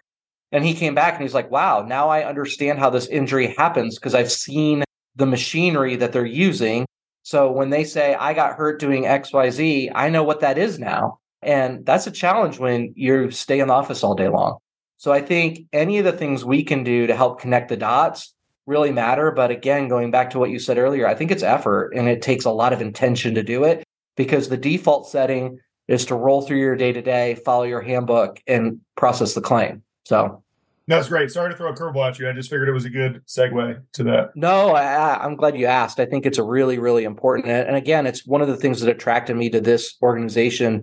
And 0.51 0.65
he 0.65 0.73
came 0.73 0.95
back 0.95 1.13
and 1.13 1.23
he's 1.23 1.33
like, 1.33 1.51
wow, 1.51 1.85
now 1.87 2.09
I 2.09 2.25
understand 2.25 2.79
how 2.79 2.89
this 2.89 3.07
injury 3.07 3.53
happens 3.57 3.97
because 3.97 4.15
I've 4.15 4.31
seen 4.31 4.83
the 5.15 5.25
machinery 5.25 5.95
that 5.97 6.11
they're 6.11 6.25
using. 6.25 6.85
So 7.23 7.51
when 7.51 7.69
they 7.69 7.83
say, 7.83 8.15
I 8.15 8.33
got 8.33 8.55
hurt 8.55 8.79
doing 8.79 9.03
XYZ, 9.03 9.91
I 9.93 10.09
know 10.09 10.23
what 10.23 10.39
that 10.39 10.57
is 10.57 10.79
now. 10.79 11.19
And 11.41 11.85
that's 11.85 12.07
a 12.07 12.11
challenge 12.11 12.59
when 12.59 12.93
you 12.95 13.31
stay 13.31 13.59
in 13.59 13.67
the 13.67 13.73
office 13.73 14.03
all 14.03 14.15
day 14.15 14.27
long. 14.27 14.57
So 14.97 15.13
I 15.13 15.21
think 15.21 15.61
any 15.71 15.97
of 15.99 16.05
the 16.05 16.11
things 16.11 16.43
we 16.43 16.63
can 16.63 16.83
do 16.83 17.07
to 17.07 17.15
help 17.15 17.39
connect 17.39 17.69
the 17.69 17.77
dots 17.77 18.33
really 18.69 18.91
matter. 18.91 19.31
But 19.31 19.51
again, 19.51 19.89
going 19.89 20.11
back 20.11 20.29
to 20.29 20.39
what 20.39 20.51
you 20.51 20.59
said 20.59 20.77
earlier, 20.77 21.07
I 21.07 21.15
think 21.15 21.31
it's 21.31 21.43
effort 21.43 21.91
and 21.95 22.07
it 22.07 22.21
takes 22.21 22.45
a 22.45 22.51
lot 22.51 22.71
of 22.71 22.81
intention 22.81 23.35
to 23.35 23.43
do 23.43 23.65
it 23.65 23.83
because 24.15 24.47
the 24.47 24.57
default 24.57 25.09
setting 25.09 25.59
is 25.87 26.05
to 26.05 26.15
roll 26.15 26.43
through 26.43 26.59
your 26.59 26.75
day 26.75 26.93
to 26.93 27.01
day, 27.01 27.35
follow 27.43 27.63
your 27.63 27.81
handbook, 27.81 28.39
and 28.45 28.79
process 28.95 29.33
the 29.33 29.41
claim. 29.41 29.81
So 30.05 30.43
that's 30.87 31.09
great. 31.09 31.31
Sorry 31.31 31.51
to 31.51 31.57
throw 31.57 31.71
a 31.71 31.75
curveball 31.75 32.09
at 32.09 32.19
you. 32.19 32.29
I 32.29 32.33
just 32.33 32.49
figured 32.49 32.69
it 32.69 32.73
was 32.73 32.85
a 32.85 32.89
good 32.89 33.23
segue 33.27 33.81
to 33.93 34.03
that. 34.03 34.35
No, 34.35 34.69
I, 34.69 35.25
am 35.25 35.35
glad 35.35 35.57
you 35.57 35.65
asked. 35.65 35.99
I 35.99 36.05
think 36.05 36.25
it's 36.25 36.37
a 36.37 36.43
really, 36.43 36.77
really 36.77 37.03
important. 37.03 37.47
And 37.47 37.75
again, 37.75 38.05
it's 38.05 38.25
one 38.25 38.41
of 38.41 38.47
the 38.47 38.55
things 38.55 38.81
that 38.81 38.89
attracted 38.89 39.35
me 39.35 39.49
to 39.49 39.61
this 39.61 39.95
organization 40.01 40.81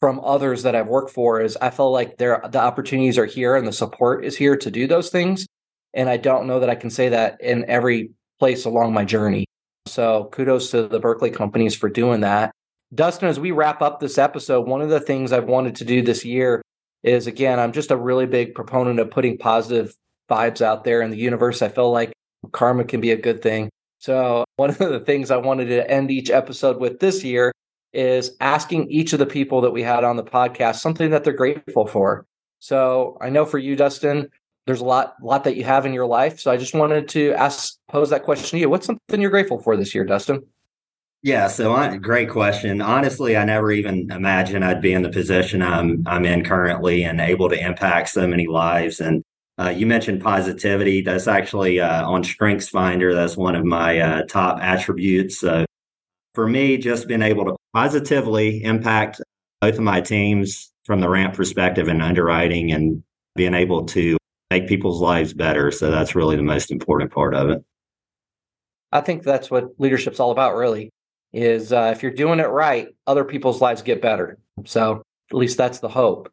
from 0.00 0.20
others 0.20 0.62
that 0.62 0.74
I've 0.74 0.88
worked 0.88 1.10
for 1.10 1.40
is 1.40 1.56
I 1.60 1.70
feel 1.70 1.90
like 1.90 2.18
there 2.18 2.42
the 2.50 2.60
opportunities 2.60 3.18
are 3.18 3.26
here 3.26 3.56
and 3.56 3.66
the 3.66 3.72
support 3.72 4.24
is 4.24 4.36
here 4.36 4.56
to 4.56 4.70
do 4.70 4.86
those 4.86 5.10
things. 5.10 5.46
And 5.96 6.08
I 6.08 6.18
don't 6.18 6.46
know 6.46 6.60
that 6.60 6.70
I 6.70 6.76
can 6.76 6.90
say 6.90 7.08
that 7.08 7.40
in 7.40 7.64
every 7.64 8.10
place 8.38 8.66
along 8.66 8.92
my 8.92 9.04
journey. 9.04 9.46
So 9.86 10.28
kudos 10.30 10.70
to 10.70 10.86
the 10.86 11.00
Berkley 11.00 11.30
companies 11.30 11.74
for 11.74 11.88
doing 11.88 12.20
that. 12.20 12.52
Dustin, 12.94 13.28
as 13.28 13.40
we 13.40 13.50
wrap 13.50 13.82
up 13.82 13.98
this 13.98 14.18
episode, 14.18 14.68
one 14.68 14.82
of 14.82 14.90
the 14.90 15.00
things 15.00 15.32
I've 15.32 15.46
wanted 15.46 15.74
to 15.76 15.84
do 15.84 16.02
this 16.02 16.24
year 16.24 16.62
is 17.02 17.26
again, 17.26 17.58
I'm 17.58 17.72
just 17.72 17.90
a 17.90 17.96
really 17.96 18.26
big 18.26 18.54
proponent 18.54 19.00
of 19.00 19.10
putting 19.10 19.38
positive 19.38 19.96
vibes 20.30 20.60
out 20.60 20.84
there 20.84 21.02
in 21.02 21.10
the 21.10 21.16
universe. 21.16 21.62
I 21.62 21.68
feel 21.68 21.90
like 21.90 22.12
karma 22.52 22.84
can 22.84 23.00
be 23.00 23.12
a 23.12 23.16
good 23.16 23.42
thing. 23.42 23.70
So, 23.98 24.44
one 24.56 24.70
of 24.70 24.78
the 24.78 25.00
things 25.00 25.30
I 25.30 25.36
wanted 25.38 25.66
to 25.66 25.90
end 25.90 26.10
each 26.10 26.30
episode 26.30 26.78
with 26.78 27.00
this 27.00 27.24
year 27.24 27.52
is 27.92 28.36
asking 28.40 28.90
each 28.90 29.12
of 29.12 29.18
the 29.18 29.26
people 29.26 29.62
that 29.62 29.70
we 29.70 29.82
had 29.82 30.04
on 30.04 30.16
the 30.16 30.24
podcast 30.24 30.76
something 30.76 31.10
that 31.10 31.24
they're 31.24 31.32
grateful 31.32 31.86
for. 31.86 32.26
So, 32.58 33.16
I 33.20 33.30
know 33.30 33.44
for 33.46 33.58
you, 33.58 33.76
Dustin, 33.76 34.28
there's 34.66 34.80
a 34.80 34.84
lot, 34.84 35.14
lot 35.22 35.44
that 35.44 35.56
you 35.56 35.64
have 35.64 35.86
in 35.86 35.92
your 35.92 36.06
life. 36.06 36.40
So, 36.40 36.50
I 36.50 36.56
just 36.56 36.74
wanted 36.74 37.08
to 37.10 37.32
ask, 37.34 37.76
pose 37.88 38.10
that 38.10 38.24
question 38.24 38.58
to 38.58 38.60
you. 38.60 38.68
What's 38.68 38.86
something 38.86 39.20
you're 39.20 39.30
grateful 39.30 39.60
for 39.60 39.76
this 39.76 39.94
year, 39.94 40.04
Dustin? 40.04 40.42
Yeah, 41.22 41.48
so 41.48 41.74
I, 41.74 41.96
great 41.96 42.30
question. 42.30 42.80
Honestly, 42.80 43.36
I 43.36 43.44
never 43.44 43.72
even 43.72 44.10
imagined 44.12 44.64
I'd 44.64 44.80
be 44.80 44.92
in 44.92 45.02
the 45.02 45.08
position 45.08 45.60
I'm 45.60 46.04
I'm 46.06 46.24
in 46.24 46.44
currently 46.44 47.02
and 47.02 47.20
able 47.20 47.48
to 47.48 47.58
impact 47.58 48.10
so 48.10 48.28
many 48.28 48.46
lives. 48.46 49.00
And 49.00 49.24
uh, 49.58 49.70
you 49.70 49.86
mentioned 49.86 50.22
positivity. 50.22 51.00
That's 51.00 51.26
actually 51.26 51.80
uh, 51.80 52.08
on 52.08 52.22
Strengths 52.22 52.68
Finder. 52.68 53.12
That's 53.12 53.36
one 53.36 53.56
of 53.56 53.64
my 53.64 53.98
uh, 53.98 54.22
top 54.26 54.60
attributes. 54.62 55.40
So 55.40 55.64
for 56.34 56.46
me, 56.46 56.76
just 56.76 57.08
being 57.08 57.22
able 57.22 57.46
to 57.46 57.56
positively 57.74 58.62
impact 58.62 59.20
both 59.60 59.74
of 59.74 59.80
my 59.80 60.00
teams 60.02 60.72
from 60.84 61.00
the 61.00 61.08
ramp 61.08 61.34
perspective 61.34 61.88
and 61.88 62.02
underwriting, 62.02 62.70
and 62.70 63.02
being 63.34 63.54
able 63.54 63.84
to 63.86 64.16
make 64.58 64.68
people's 64.68 65.00
lives 65.00 65.32
better. 65.32 65.70
So 65.70 65.90
that's 65.90 66.14
really 66.14 66.36
the 66.36 66.42
most 66.42 66.70
important 66.70 67.12
part 67.12 67.34
of 67.34 67.50
it. 67.50 67.64
I 68.92 69.00
think 69.00 69.22
that's 69.22 69.50
what 69.50 69.78
leadership's 69.78 70.20
all 70.20 70.30
about, 70.30 70.56
really 70.56 70.90
is 71.32 71.72
uh, 71.72 71.92
if 71.94 72.02
you're 72.02 72.12
doing 72.12 72.40
it 72.40 72.48
right, 72.48 72.88
other 73.06 73.24
people's 73.24 73.60
lives 73.60 73.82
get 73.82 74.00
better. 74.00 74.38
So 74.64 75.02
at 75.30 75.36
least 75.36 75.58
that's 75.58 75.80
the 75.80 75.88
hope. 75.88 76.32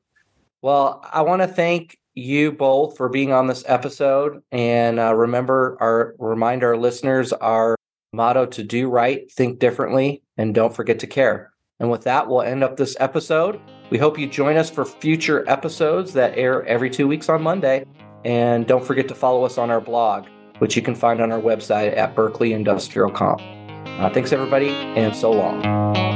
Well, 0.61 1.05
I 1.11 1.23
want 1.23 1.41
to 1.41 1.47
thank 1.47 1.97
you 2.13 2.51
both 2.53 2.95
for 2.95 3.09
being 3.09 3.33
on 3.33 3.47
this 3.47 3.65
episode, 3.67 4.41
and 4.51 4.99
uh, 4.99 5.13
remember 5.13 5.77
our 5.81 6.15
remind 6.19 6.63
our 6.63 6.77
listeners 6.77 7.33
our 7.33 7.75
motto 8.13 8.45
to 8.45 8.63
do 8.63 8.87
right, 8.87 9.29
think 9.31 9.59
differently, 9.59 10.21
and 10.37 10.55
don't 10.55 10.73
forget 10.73 10.99
to 10.99 11.07
care. 11.07 11.51
And 11.79 11.89
with 11.91 12.03
that, 12.03 12.29
we'll 12.29 12.43
end 12.43 12.63
up 12.63 12.77
this 12.77 12.95
episode. 12.99 13.59
We 13.89 13.97
hope 13.97 14.17
you 14.17 14.27
join 14.27 14.55
us 14.55 14.69
for 14.69 14.85
future 14.85 15.43
episodes 15.49 16.13
that 16.13 16.37
air 16.37 16.63
every 16.65 16.89
two 16.89 17.07
weeks 17.07 17.27
on 17.27 17.41
Monday. 17.41 17.83
And 18.25 18.67
don't 18.67 18.85
forget 18.85 19.07
to 19.09 19.15
follow 19.15 19.43
us 19.43 19.57
on 19.57 19.69
our 19.69 19.81
blog, 19.81 20.27
which 20.59 20.75
you 20.75 20.81
can 20.81 20.95
find 20.95 21.21
on 21.21 21.31
our 21.31 21.41
website 21.41 21.95
at 21.97 22.15
Berkley 22.15 22.53
Industrial 22.53 23.11
Comp. 23.11 23.41
Uh, 23.41 24.09
thanks, 24.09 24.31
everybody, 24.31 24.69
and 24.69 25.15
so 25.15 25.31
long. 25.31 26.12